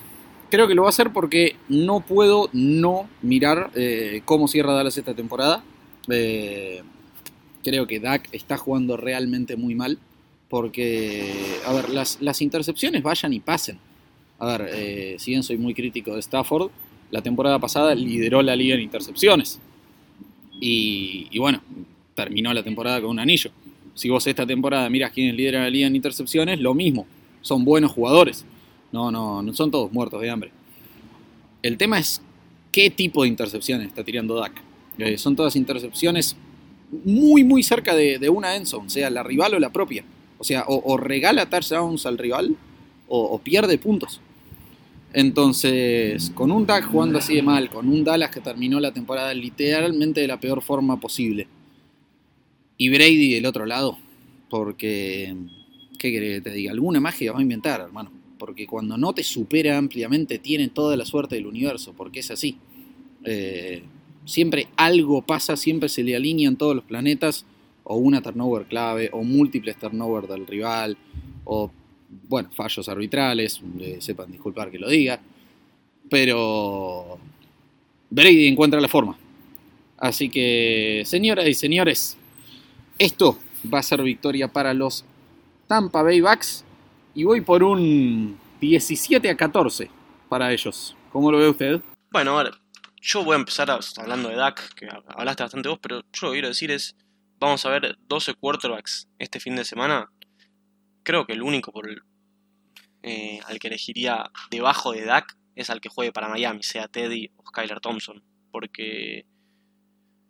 Creo 0.51 0.67
que 0.67 0.75
lo 0.75 0.83
va 0.83 0.89
a 0.89 0.91
hacer 0.91 1.11
porque 1.11 1.55
no 1.67 2.01
puedo 2.01 2.47
no 2.53 3.09
mirar 3.23 3.71
eh, 3.73 4.21
cómo 4.23 4.47
cierra 4.47 4.73
Dallas 4.73 4.99
esta 4.99 5.15
temporada. 5.15 5.63
Eh, 6.11 6.83
creo 7.65 7.87
que 7.87 7.99
Dak 7.99 8.29
está 8.31 8.57
jugando 8.57 8.95
realmente 8.95 9.57
muy 9.57 9.73
mal. 9.73 9.97
Porque, 10.47 11.33
a 11.65 11.73
ver, 11.73 11.89
las, 11.89 12.41
intercepciones 12.41 13.01
vayan 13.01 13.33
y 13.33 13.39
pasen. 13.39 13.79
A 14.37 14.45
ver, 14.45 14.69
eh, 14.73 15.15
si 15.17 15.31
bien 15.31 15.41
soy 15.41 15.57
muy 15.57 15.73
crítico 15.73 16.13
de 16.13 16.19
Stafford, 16.19 16.69
la 17.09 17.21
temporada 17.21 17.57
pasada 17.57 17.95
lideró 17.95 18.43
la 18.43 18.55
liga 18.55 18.75
en 18.75 18.81
intercepciones. 18.81 19.59
Y, 20.61 21.37
bueno, 21.39 21.61
terminó 22.13 22.53
la 22.53 22.63
temporada 22.63 23.01
con 23.01 23.09
un 23.09 23.19
anillo. 23.19 23.49
Si 23.95 24.07
vos 24.09 24.27
esta 24.27 24.45
temporada 24.45 24.89
miras 24.89 25.11
quiénes 25.11 25.35
lideran 25.35 25.63
la 25.63 25.69
liga 25.69 25.87
en 25.87 25.95
intercepciones, 25.95 26.59
lo 26.59 26.73
mismo. 26.75 27.07
Son 27.41 27.65
buenos 27.65 27.91
jugadores. 27.91 28.45
No, 28.91 29.11
no, 29.11 29.41
no 29.41 29.53
son 29.53 29.71
todos 29.71 29.91
muertos 29.91 30.21
de 30.21 30.29
hambre. 30.29 30.51
El 31.63 31.77
tema 31.77 31.97
es 31.97 32.21
qué 32.71 32.91
tipo 32.91 33.23
de 33.23 33.29
intercepciones 33.29 33.87
está 33.87 34.03
tirando 34.03 34.35
Dak. 34.35 34.61
Eh, 34.99 35.17
son 35.17 35.35
todas 35.35 35.55
intercepciones 35.55 36.37
muy, 37.03 37.43
muy 37.43 37.63
cerca 37.63 37.95
de, 37.95 38.19
de 38.19 38.29
una 38.29 38.55
endzone, 38.55 38.89
sea 38.89 39.09
la 39.09 39.23
rival 39.23 39.53
o 39.53 39.59
la 39.59 39.71
propia. 39.71 40.03
O 40.37 40.43
sea, 40.43 40.65
o, 40.67 40.97
regala 40.97 41.49
touchdowns 41.49 42.05
al 42.05 42.17
rival 42.17 42.55
o, 43.07 43.19
o, 43.19 43.39
pierde 43.39 43.77
puntos. 43.77 44.21
Entonces, 45.13 46.29
con 46.35 46.51
un 46.51 46.65
Dak 46.65 46.85
jugando 46.85 47.19
así 47.19 47.35
de 47.35 47.41
mal, 47.41 47.69
con 47.69 47.87
un 47.87 48.03
Dallas 48.03 48.31
que 48.31 48.41
terminó 48.41 48.79
la 48.81 48.91
temporada 48.91 49.33
literalmente 49.33 50.21
de 50.21 50.27
la 50.27 50.39
peor 50.39 50.61
forma 50.61 50.99
posible, 50.99 51.47
y 52.77 52.89
Brady 52.89 53.33
del 53.33 53.45
otro 53.45 53.65
lado, 53.65 53.97
porque, 54.49 55.35
¿qué 55.97 56.11
querés 56.11 56.35
que 56.35 56.49
te 56.49 56.55
diga? 56.55 56.71
Alguna 56.71 56.99
magia 56.99 57.31
va 57.31 57.39
a 57.39 57.41
inventar, 57.41 57.81
hermano. 57.81 58.11
Porque 58.37 58.67
cuando 58.67 58.97
no 58.97 59.13
te 59.13 59.23
supera 59.23 59.77
ampliamente, 59.77 60.39
tiene 60.39 60.67
toda 60.67 60.97
la 60.97 61.05
suerte 61.05 61.35
del 61.35 61.47
universo, 61.47 61.93
porque 61.95 62.19
es 62.19 62.31
así. 62.31 62.57
Eh, 63.23 63.83
siempre 64.25 64.67
algo 64.75 65.21
pasa, 65.21 65.55
siempre 65.55 65.89
se 65.89 66.03
le 66.03 66.15
alinean 66.15 66.55
todos 66.55 66.75
los 66.75 66.83
planetas, 66.83 67.45
o 67.83 67.97
una 67.97 68.21
turnover 68.21 68.65
clave, 68.65 69.09
o 69.13 69.23
múltiples 69.23 69.77
turnover 69.77 70.27
del 70.27 70.47
rival, 70.47 70.97
o, 71.43 71.71
bueno, 72.27 72.49
fallos 72.51 72.89
arbitrales, 72.89 73.61
eh, 73.79 73.97
sepan 73.99 74.31
disculpar 74.31 74.71
que 74.71 74.79
lo 74.79 74.89
diga, 74.89 75.19
pero 76.09 77.17
Brady 78.09 78.47
encuentra 78.47 78.81
la 78.81 78.87
forma. 78.87 79.17
Así 79.97 80.29
que, 80.29 81.03
señoras 81.05 81.47
y 81.47 81.53
señores, 81.53 82.17
esto 82.97 83.37
va 83.73 83.79
a 83.79 83.83
ser 83.83 84.01
victoria 84.01 84.47
para 84.47 84.73
los 84.73 85.05
Tampa 85.67 86.03
Bay 86.03 86.21
Bucks 86.21 86.63
y 87.13 87.23
voy 87.23 87.41
por 87.41 87.63
un 87.63 88.37
17 88.61 89.29
a 89.29 89.37
14 89.37 89.89
para 90.27 90.51
ellos. 90.51 90.95
¿Cómo 91.11 91.31
lo 91.31 91.37
ve 91.37 91.49
usted? 91.49 91.81
Bueno, 92.11 92.35
ver, 92.35 92.53
yo 93.05 93.23
voy 93.23 93.35
a 93.35 93.39
empezar 93.39 93.69
hablando 93.97 94.29
de 94.29 94.35
Dak, 94.35 94.73
que 94.73 94.87
hablaste 95.09 95.43
bastante 95.43 95.69
vos, 95.69 95.77
pero 95.79 96.01
yo 96.01 96.21
lo 96.23 96.29
que 96.29 96.35
quiero 96.37 96.47
decir 96.47 96.71
es, 96.71 96.95
vamos 97.37 97.63
a 97.63 97.69
ver 97.69 97.97
12 98.07 98.33
quarterbacks 98.33 99.07
este 99.19 99.39
fin 99.39 99.55
de 99.55 99.63
semana. 99.63 100.11
Creo 101.03 101.27
que 101.27 101.33
el 101.33 101.43
único 101.43 101.71
por 101.71 101.87
el, 101.87 102.01
eh, 103.03 103.41
al 103.45 103.59
que 103.59 103.67
elegiría 103.67 104.31
debajo 104.49 104.91
de 104.91 105.05
Dak 105.05 105.37
es 105.55 105.69
al 105.69 105.81
que 105.81 105.89
juegue 105.89 106.11
para 106.11 106.29
Miami, 106.29 106.63
sea 106.63 106.87
Teddy 106.87 107.31
o 107.35 107.45
Skylar 107.47 107.79
Thompson. 107.79 108.23
Porque 108.51 109.27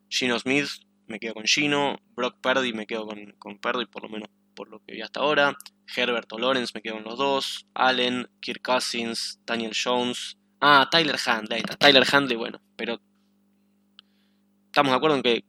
Gino 0.09 0.37
Smith 0.37 0.67
me 1.07 1.19
quedo 1.19 1.33
con 1.33 1.45
Gino, 1.45 1.95
Brock 2.13 2.41
Purdy 2.41 2.73
me 2.73 2.85
quedo 2.85 3.07
con, 3.07 3.35
con 3.39 3.57
Purdy, 3.57 3.85
por 3.85 4.03
lo 4.03 4.09
menos 4.09 4.27
por 4.53 4.67
lo 4.69 4.83
que 4.83 4.95
vi 4.95 5.01
hasta 5.01 5.21
ahora. 5.21 5.55
Herbert 5.95 6.31
o 6.33 6.39
Lawrence 6.39 6.73
me 6.75 6.81
quedo 6.81 6.95
con 6.95 7.05
los 7.05 7.17
dos. 7.17 7.67
Allen, 7.73 8.27
Kirk 8.41 8.61
Cousins, 8.61 9.39
Daniel 9.45 9.71
Jones. 9.81 10.37
Ah, 10.59 10.89
Tyler 10.91 11.17
Handley. 11.25 11.61
Tyler 11.79 12.03
Handley, 12.11 12.35
bueno, 12.37 12.59
pero 12.75 12.99
estamos 14.67 14.91
de 14.91 14.97
acuerdo 14.97 15.17
en 15.17 15.23
que 15.23 15.45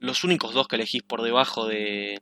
los 0.00 0.24
únicos 0.24 0.54
dos 0.54 0.68
que 0.68 0.76
elegís 0.76 1.02
por 1.02 1.22
debajo 1.22 1.66
de, 1.66 2.20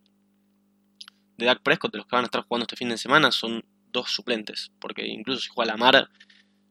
de 1.37 1.47
Dak 1.47 1.63
Prescott, 1.63 1.93
de 1.93 1.99
los 1.99 2.07
que 2.07 2.17
van 2.17 2.25
a 2.25 2.27
estar 2.27 2.43
jugando 2.43 2.65
este 2.65 2.77
fin 2.77 2.89
de 2.89 2.99
semana, 2.99 3.33
son 3.33 3.65
dos 3.93 4.11
suplentes. 4.11 4.71
Porque 4.79 5.07
incluso 5.07 5.41
si 5.41 5.49
juega 5.49 5.73
Lamar, 5.73 6.09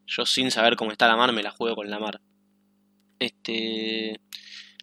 yo 0.06 0.26
sin 0.26 0.50
saber 0.50 0.76
cómo 0.76 0.92
está 0.92 1.08
Lamar, 1.08 1.32
me 1.32 1.42
la 1.42 1.50
juego 1.50 1.76
con 1.76 1.90
Lamar. 1.90 2.20
Este. 3.18 4.20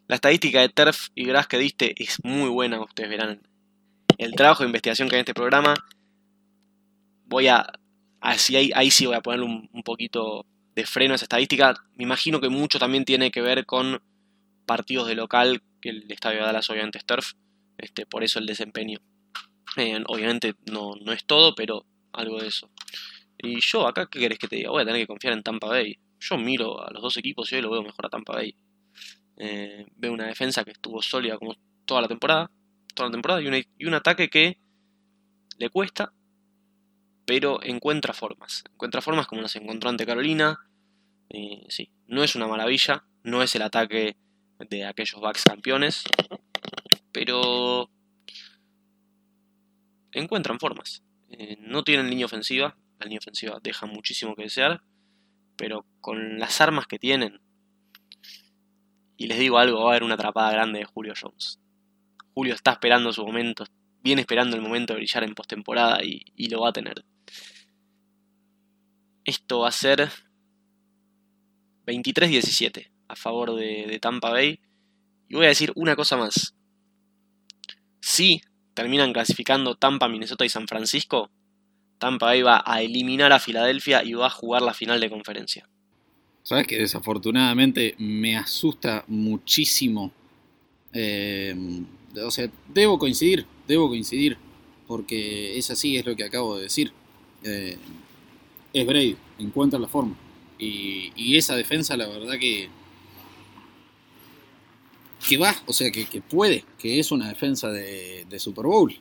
La 0.07 0.15
estadística 0.15 0.59
de 0.59 0.69
TERF 0.69 1.07
y 1.15 1.25
GRAS 1.25 1.47
que 1.47 1.57
diste 1.57 1.93
es 2.03 2.17
muy 2.23 2.49
buena, 2.49 2.81
ustedes 2.81 3.09
verán. 3.09 3.41
El 4.17 4.33
trabajo 4.33 4.63
de 4.63 4.67
investigación 4.67 5.07
que 5.07 5.15
hay 5.15 5.19
en 5.19 5.23
este 5.23 5.33
programa. 5.33 5.73
Voy 7.25 7.47
a. 7.47 7.71
Así 8.19 8.55
ahí, 8.55 8.71
ahí 8.75 8.91
sí 8.91 9.05
voy 9.05 9.15
a 9.15 9.21
ponerle 9.21 9.45
un, 9.45 9.69
un 9.71 9.83
poquito 9.83 10.45
de 10.75 10.85
freno 10.85 11.15
esa 11.15 11.25
estadística. 11.25 11.73
Me 11.95 12.03
imagino 12.03 12.39
que 12.39 12.49
mucho 12.49 12.79
también 12.79 13.05
tiene 13.05 13.31
que 13.31 13.41
ver 13.41 13.65
con 13.65 14.01
partidos 14.65 15.07
de 15.07 15.15
local, 15.15 15.61
que 15.81 15.89
el 15.89 16.11
estadio 16.11 16.39
de 16.39 16.45
Dallas 16.45 16.69
obviamente 16.69 16.97
es 16.97 17.05
turf, 17.05 17.33
este, 17.77 18.05
por 18.05 18.23
eso 18.23 18.39
el 18.39 18.45
desempeño. 18.45 18.99
Eh, 19.77 20.03
obviamente 20.07 20.55
no, 20.71 20.95
no 21.01 21.11
es 21.13 21.25
todo, 21.25 21.55
pero 21.55 21.85
algo 22.13 22.39
de 22.39 22.47
eso. 22.47 22.69
Y 23.37 23.59
yo 23.61 23.87
acá, 23.87 24.07
¿qué 24.07 24.19
querés 24.19 24.37
que 24.37 24.47
te 24.47 24.57
diga? 24.57 24.69
Voy 24.69 24.83
a 24.83 24.85
tener 24.85 25.01
que 25.01 25.07
confiar 25.07 25.33
en 25.33 25.43
Tampa 25.43 25.67
Bay. 25.67 25.97
Yo 26.19 26.37
miro 26.37 26.85
a 26.85 26.91
los 26.91 27.01
dos 27.01 27.17
equipos 27.17 27.51
y 27.51 27.55
hoy 27.55 27.61
lo 27.61 27.71
veo 27.71 27.81
mejor 27.81 28.05
a 28.05 28.09
Tampa 28.09 28.33
Bay. 28.33 28.55
Eh, 29.37 29.85
veo 29.95 30.13
una 30.13 30.27
defensa 30.27 30.63
que 30.63 30.71
estuvo 30.71 31.01
sólida 31.01 31.37
como 31.37 31.55
toda 31.85 32.01
la 32.01 32.07
temporada. 32.07 32.51
toda 32.93 33.09
la 33.09 33.13
temporada 33.13 33.41
y 33.41 33.85
un 33.85 33.93
ataque 33.93 34.29
que 34.29 34.57
le 35.57 35.69
cuesta, 35.69 36.13
pero 37.25 37.61
encuentra 37.63 38.13
formas. 38.13 38.63
Encuentra 38.71 39.01
formas 39.01 39.27
como 39.27 39.41
las 39.41 39.55
encontró 39.55 39.89
ante 39.89 40.05
Carolina. 40.05 40.59
Eh, 41.29 41.65
sí, 41.69 41.91
no 42.07 42.23
es 42.23 42.35
una 42.35 42.47
maravilla, 42.47 43.05
no 43.23 43.41
es 43.41 43.55
el 43.55 43.61
ataque 43.61 44.17
de 44.59 44.85
aquellos 44.85 45.19
backs 45.21 45.43
campeones, 45.43 46.03
pero 47.11 47.89
encuentran 50.11 50.59
formas. 50.59 51.03
Eh, 51.29 51.57
no 51.59 51.83
tienen 51.83 52.09
línea 52.09 52.25
ofensiva, 52.25 52.77
la 52.99 53.05
línea 53.05 53.19
ofensiva 53.19 53.59
deja 53.63 53.85
muchísimo 53.85 54.35
que 54.35 54.43
desear, 54.43 54.81
pero 55.55 55.85
con 56.01 56.39
las 56.39 56.59
armas 56.61 56.87
que 56.87 56.99
tienen, 56.99 57.39
y 59.21 59.27
les 59.27 59.37
digo 59.37 59.59
algo, 59.59 59.83
va 59.83 59.85
a 59.85 59.89
haber 59.91 60.03
una 60.03 60.15
atrapada 60.15 60.51
grande 60.51 60.79
de 60.79 60.85
Julio 60.85 61.13
Jones. 61.19 61.59
Julio 62.33 62.55
está 62.55 62.71
esperando 62.71 63.13
su 63.13 63.23
momento, 63.23 63.65
viene 64.03 64.21
esperando 64.21 64.55
el 64.55 64.61
momento 64.61 64.93
de 64.93 64.99
brillar 64.99 65.23
en 65.23 65.33
postemporada 65.33 66.03
y, 66.03 66.23
y 66.35 66.49
lo 66.49 66.61
va 66.61 66.69
a 66.69 66.73
tener. 66.73 67.03
Esto 69.23 69.59
va 69.59 69.69
a 69.69 69.71
ser 69.71 70.09
23-17 71.85 72.89
a 73.07 73.15
favor 73.15 73.55
de, 73.55 73.99
Tampa 74.01 74.29
Bay. 74.29 74.59
Y 75.29 75.35
voy 75.35 75.45
a 75.45 75.49
decir 75.49 75.71
una 75.75 75.95
cosa 75.95 76.17
más. 76.17 76.55
Si 77.99 78.41
terminan 78.73 79.13
clasificando 79.13 79.75
Tampa, 79.75 80.07
Minnesota 80.07 80.45
y 80.45 80.49
San 80.49 80.67
Francisco, 80.67 81.29
Tampa 81.99 82.27
Bay 82.27 82.41
va 82.41 82.63
a 82.65 82.81
eliminar 82.81 83.31
a 83.31 83.39
Filadelfia 83.39 84.03
y 84.03 84.13
va 84.13 84.27
a 84.27 84.31
jugar 84.31 84.61
la 84.61 84.73
final 84.73 84.99
de 84.99 85.09
conferencia. 85.09 85.67
Sabes 86.43 86.65
que 86.65 86.79
desafortunadamente 86.79 87.95
me 87.99 88.35
asusta 88.35 89.03
muchísimo. 89.07 90.11
Eh, 90.91 91.55
o 92.25 92.31
sea, 92.31 92.49
debo 92.67 92.97
coincidir, 92.97 93.45
debo 93.71 93.87
coincidir, 93.87 94.37
porque 94.87 95.57
es 95.57 95.71
así, 95.71 95.97
es 95.97 96.05
lo 96.05 96.15
que 96.15 96.25
acabo 96.25 96.57
de 96.57 96.63
decir. 96.63 96.91
Eh, 97.43 97.77
es 98.73 98.85
Brady, 98.85 99.15
encuentra 99.39 99.79
la 99.79 99.87
forma. 99.87 100.15
Y, 100.59 101.35
esa 101.37 101.55
defensa, 101.55 101.97
la 101.97 102.07
verdad 102.07 102.37
que. 102.39 102.69
que 105.27 105.37
va, 105.37 105.55
o 105.65 105.73
sea, 105.73 105.91
que, 105.91 106.05
que 106.05 106.21
puede, 106.21 106.65
que 106.77 106.99
es 106.99 107.11
una 107.11 107.29
defensa 107.29 107.71
de, 107.71 108.25
de 108.29 108.39
Super 108.39 108.65
Bowl. 108.65 108.93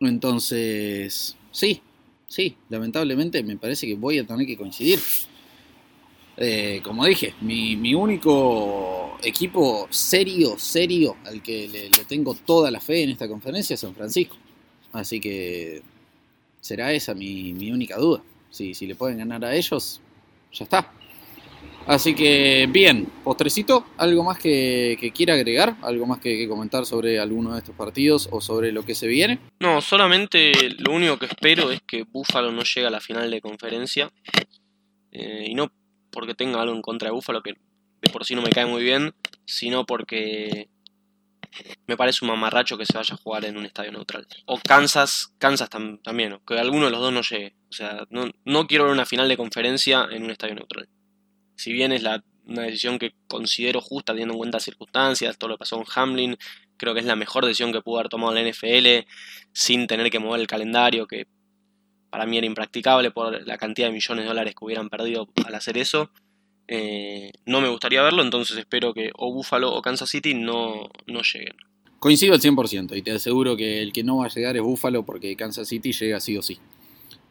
Entonces, 0.00 1.36
sí, 1.50 1.80
sí, 2.28 2.56
lamentablemente 2.68 3.42
me 3.42 3.56
parece 3.56 3.86
que 3.86 3.94
voy 3.94 4.18
a 4.18 4.26
tener 4.26 4.46
que 4.46 4.56
coincidir. 4.56 5.00
Eh, 6.36 6.80
como 6.82 7.06
dije, 7.06 7.34
mi, 7.40 7.94
único 7.94 9.18
equipo 9.22 9.86
serio, 9.90 10.58
serio, 10.58 11.16
al 11.24 11.42
que 11.42 11.68
le, 11.68 12.04
tengo 12.04 12.34
toda 12.34 12.70
la 12.70 12.80
fe 12.80 13.02
en 13.02 13.10
esta 13.10 13.28
conferencia 13.28 13.74
es 13.74 13.80
San 13.80 13.94
Francisco. 13.94 14.36
Así 14.92 15.18
que 15.20 15.82
será 16.60 16.92
esa 16.92 17.14
mi, 17.14 17.70
única 17.70 17.96
duda. 17.96 18.22
Si, 18.50 18.74
si, 18.74 18.86
le 18.86 18.94
pueden 18.94 19.18
ganar 19.18 19.44
a 19.44 19.54
ellos, 19.54 20.00
ya 20.52 20.64
está. 20.64 20.92
Así 21.86 22.14
que 22.14 22.68
bien, 22.68 23.06
postrecito, 23.22 23.86
¿algo 23.96 24.24
más 24.24 24.38
que, 24.38 25.12
quiera 25.14 25.34
agregar? 25.34 25.76
¿Algo 25.82 26.04
más 26.04 26.18
que, 26.18 26.36
que, 26.36 26.48
comentar 26.48 26.84
sobre 26.84 27.20
alguno 27.20 27.52
de 27.52 27.58
estos 27.58 27.76
partidos 27.76 28.28
o 28.32 28.40
sobre 28.40 28.72
lo 28.72 28.84
que 28.84 28.94
se 28.94 29.06
viene? 29.06 29.38
No, 29.60 29.80
solamente 29.80 30.52
lo 30.78 30.92
único 30.92 31.16
que 31.18 31.26
espero 31.26 31.70
es 31.70 31.80
que 31.82 32.02
Buffalo 32.02 32.50
no 32.50 32.62
llegue 32.62 32.88
a 32.88 32.90
la 32.90 33.00
final 33.00 33.30
de 33.30 33.40
conferencia. 33.40 34.10
Eh, 35.12 35.46
y 35.48 35.54
no 35.54 35.70
porque 36.16 36.34
tenga 36.34 36.62
algo 36.62 36.74
en 36.74 36.80
contra 36.80 37.08
de 37.08 37.12
Buffalo, 37.12 37.42
que 37.42 37.52
de 38.00 38.10
por 38.10 38.24
sí 38.24 38.34
no 38.34 38.40
me 38.40 38.48
cae 38.48 38.64
muy 38.64 38.82
bien, 38.82 39.14
sino 39.44 39.84
porque 39.84 40.70
me 41.86 41.94
parece 41.94 42.24
un 42.24 42.30
mamarracho 42.30 42.78
que 42.78 42.86
se 42.86 42.96
vaya 42.96 43.14
a 43.14 43.18
jugar 43.18 43.44
en 43.44 43.58
un 43.58 43.66
estadio 43.66 43.92
neutral. 43.92 44.26
O 44.46 44.58
Kansas, 44.58 45.34
Kansas 45.36 45.68
tam 45.68 45.98
también, 45.98 46.40
que 46.46 46.58
alguno 46.58 46.86
de 46.86 46.90
los 46.90 47.00
dos 47.00 47.12
no 47.12 47.20
llegue. 47.20 47.54
O 47.68 47.72
sea, 47.74 48.06
no, 48.08 48.30
no, 48.46 48.66
quiero 48.66 48.84
ver 48.84 48.94
una 48.94 49.04
final 49.04 49.28
de 49.28 49.36
conferencia 49.36 50.08
en 50.10 50.24
un 50.24 50.30
estadio 50.30 50.54
neutral. 50.54 50.88
Si 51.54 51.74
bien 51.74 51.92
es 51.92 52.02
la, 52.02 52.24
una 52.46 52.62
decisión 52.62 52.98
que 52.98 53.12
considero 53.28 53.82
justa 53.82 54.14
teniendo 54.14 54.32
en 54.32 54.38
cuenta 54.38 54.56
las 54.56 54.64
circunstancias, 54.64 55.36
todo 55.36 55.50
lo 55.50 55.56
que 55.56 55.60
pasó 55.60 55.76
con 55.76 55.84
Hamlin, 55.94 56.38
creo 56.78 56.94
que 56.94 57.00
es 57.00 57.06
la 57.06 57.16
mejor 57.16 57.44
decisión 57.44 57.72
que 57.72 57.82
pudo 57.82 57.98
haber 57.98 58.08
tomado 58.08 58.32
la 58.32 58.40
NFL 58.40 59.06
sin 59.52 59.86
tener 59.86 60.10
que 60.10 60.18
mover 60.18 60.40
el 60.40 60.46
calendario, 60.46 61.06
que 61.06 61.26
para 62.16 62.24
mí 62.24 62.38
era 62.38 62.46
impracticable 62.46 63.10
por 63.10 63.46
la 63.46 63.58
cantidad 63.58 63.88
de 63.88 63.92
millones 63.92 64.24
de 64.24 64.28
dólares 64.28 64.54
que 64.58 64.64
hubieran 64.64 64.88
perdido 64.88 65.28
al 65.44 65.54
hacer 65.54 65.76
eso. 65.76 66.08
Eh, 66.66 67.30
no 67.44 67.60
me 67.60 67.68
gustaría 67.68 68.00
verlo, 68.00 68.22
entonces 68.22 68.56
espero 68.56 68.94
que 68.94 69.10
o 69.18 69.34
Buffalo 69.34 69.70
o 69.74 69.82
Kansas 69.82 70.08
City 70.08 70.32
no, 70.32 70.88
no 71.06 71.20
lleguen. 71.20 71.54
Coincido 71.98 72.32
al 72.32 72.40
100% 72.40 72.96
y 72.96 73.02
te 73.02 73.10
aseguro 73.10 73.54
que 73.54 73.82
el 73.82 73.92
que 73.92 74.02
no 74.02 74.16
va 74.16 74.24
a 74.24 74.28
llegar 74.30 74.56
es 74.56 74.62
Buffalo 74.62 75.04
porque 75.04 75.36
Kansas 75.36 75.68
City 75.68 75.92
llega 75.92 76.18
sí 76.18 76.38
o 76.38 76.40
sí. 76.40 76.58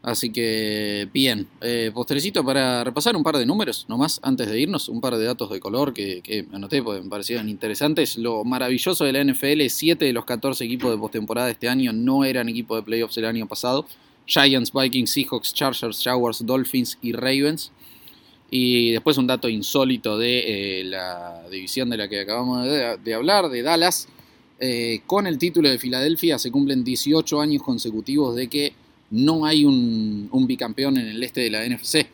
Así 0.04 0.32
que 0.32 1.10
bien, 1.12 1.48
eh, 1.62 1.90
postrecito 1.92 2.46
para 2.46 2.84
repasar 2.84 3.16
un 3.16 3.24
par 3.24 3.38
de 3.38 3.48
números 3.48 3.88
nomás 3.90 4.20
antes 4.22 4.48
de 4.48 4.60
irnos, 4.60 4.88
un 4.88 5.02
par 5.02 5.18
de 5.18 5.26
datos 5.26 5.50
de 5.50 5.60
color 5.60 5.96
que, 5.96 6.22
que 6.22 6.46
anoté 6.54 6.84
porque 6.84 7.02
me 7.02 7.10
parecieron 7.10 7.50
interesantes. 7.50 8.20
Lo 8.20 8.44
maravilloso 8.44 9.04
de 9.04 9.14
la 9.14 9.24
NFL, 9.24 9.68
7 9.68 10.06
de 10.06 10.14
los 10.14 10.26
14 10.26 10.64
equipos 10.64 10.92
de 10.92 10.98
postemporada 11.00 11.50
este 11.50 11.70
año 11.70 11.92
no 11.92 12.24
eran 12.24 12.50
equipos 12.50 12.78
de 12.78 12.84
playoffs 12.84 13.18
el 13.18 13.26
año 13.26 13.48
pasado. 13.48 13.88
Giants, 14.26 14.72
Vikings, 14.72 15.12
Seahawks, 15.12 15.54
Chargers, 15.54 16.02
Jaguars, 16.04 16.46
Dolphins 16.46 16.98
y 17.02 17.12
Ravens. 17.14 17.72
Y 18.50 18.92
después 18.92 19.18
un 19.18 19.28
dato 19.28 19.50
insólito 19.50 20.18
de 20.18 20.80
eh, 20.80 20.84
la 20.84 21.44
división 21.50 21.90
de 21.90 21.98
la 21.98 22.08
que 22.08 22.22
acabamos 22.22 22.66
de, 22.66 23.14
hablar, 23.14 23.50
de 23.50 23.62
Dallas. 23.62 24.08
Eh, 24.60 25.02
con 25.06 25.28
el 25.28 25.38
título 25.38 25.70
de 25.70 25.78
Filadelfia 25.78 26.40
se 26.40 26.50
cumplen 26.50 26.84
18 26.84 27.42
años 27.42 27.62
consecutivos 27.62 28.36
de 28.36 28.48
que 28.48 28.74
no 29.12 29.46
hay 29.46 29.66
un, 29.66 30.30
bicampeón 30.48 30.98
en 30.98 31.08
el 31.08 31.24
este 31.24 31.42
de 31.42 31.50
la 31.50 31.68
NFC. 31.68 32.08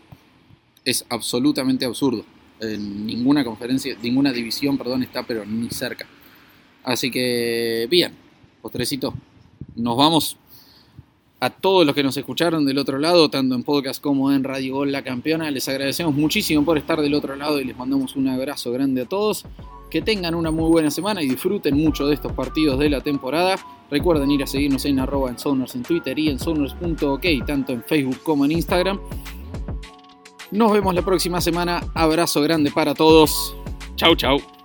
Es 0.84 1.06
absolutamente 1.10 1.86
absurdo. 1.86 2.26
Ninguna 2.62 3.44
conferencia, 3.44 3.98
ninguna 4.02 4.32
división, 4.32 4.78
perdón, 4.78 5.04
está 5.04 5.24
pero 5.24 5.46
ni 5.46 5.70
cerca. 5.70 6.08
Así 6.84 7.10
que, 7.12 7.88
bien, 7.90 8.14
postrecito. 8.62 9.14
Nos 9.76 9.98
vamos 9.98 10.38
a 11.42 11.50
todos 11.50 11.88
los 11.88 11.96
que 11.96 12.04
nos 12.04 12.16
escucharon 12.16 12.66
del 12.66 12.78
otro 12.78 13.00
lado, 13.00 13.30
tanto 13.30 13.56
en 13.56 13.64
podcast 13.64 14.00
como 14.00 14.32
en 14.32 14.44
Radio 14.44 14.76
Gol 14.76 14.92
La 14.92 15.04
Campeona. 15.04 15.50
Les 15.50 15.68
agradecemos 15.68 16.14
muchísimo 16.14 16.64
por 16.64 16.78
estar 16.78 17.02
del 17.02 17.16
otro 17.16 17.36
lado 17.36 17.60
y 17.60 17.64
les 17.64 17.76
mandamos 17.76 18.16
un 18.16 18.28
abrazo 18.28 18.72
grande 18.72 19.02
a 19.02 19.06
todos. 19.06 19.44
Que 19.90 20.04
tengan 20.04 20.36
una 20.36 20.52
muy 20.52 20.70
buena 20.70 20.92
semana 20.92 21.22
y 21.24 21.28
disfruten 21.28 21.76
mucho 21.76 22.06
de 22.06 22.14
estos 22.14 22.32
partidos 22.34 22.78
de 22.78 22.92
la 22.92 23.02
temporada. 23.02 23.56
Recuerden 23.90 24.30
ir 24.30 24.44
a 24.44 24.48
seguirnos 24.48 24.86
en 24.86 25.00
arroba 25.00 25.32
en 25.32 25.40
Sonors 25.40 25.74
en 25.74 25.82
Twitter 25.82 26.18
y 26.18 26.30
en 26.30 26.40
Sonors.ok, 26.40 27.26
tanto 27.46 27.74
en 27.74 27.84
Facebook 27.84 28.20
como 28.22 28.46
en 28.46 28.52
Instagram. 28.52 29.00
Nos 30.52 30.72
vemos 30.72 30.94
la 30.94 31.02
próxima 31.02 31.42
semana. 31.42 31.82
Abrazo 31.96 32.42
grande 32.42 32.70
para 32.70 32.94
todos. 32.94 33.56
Chau, 33.96 34.16
chau. 34.16 34.61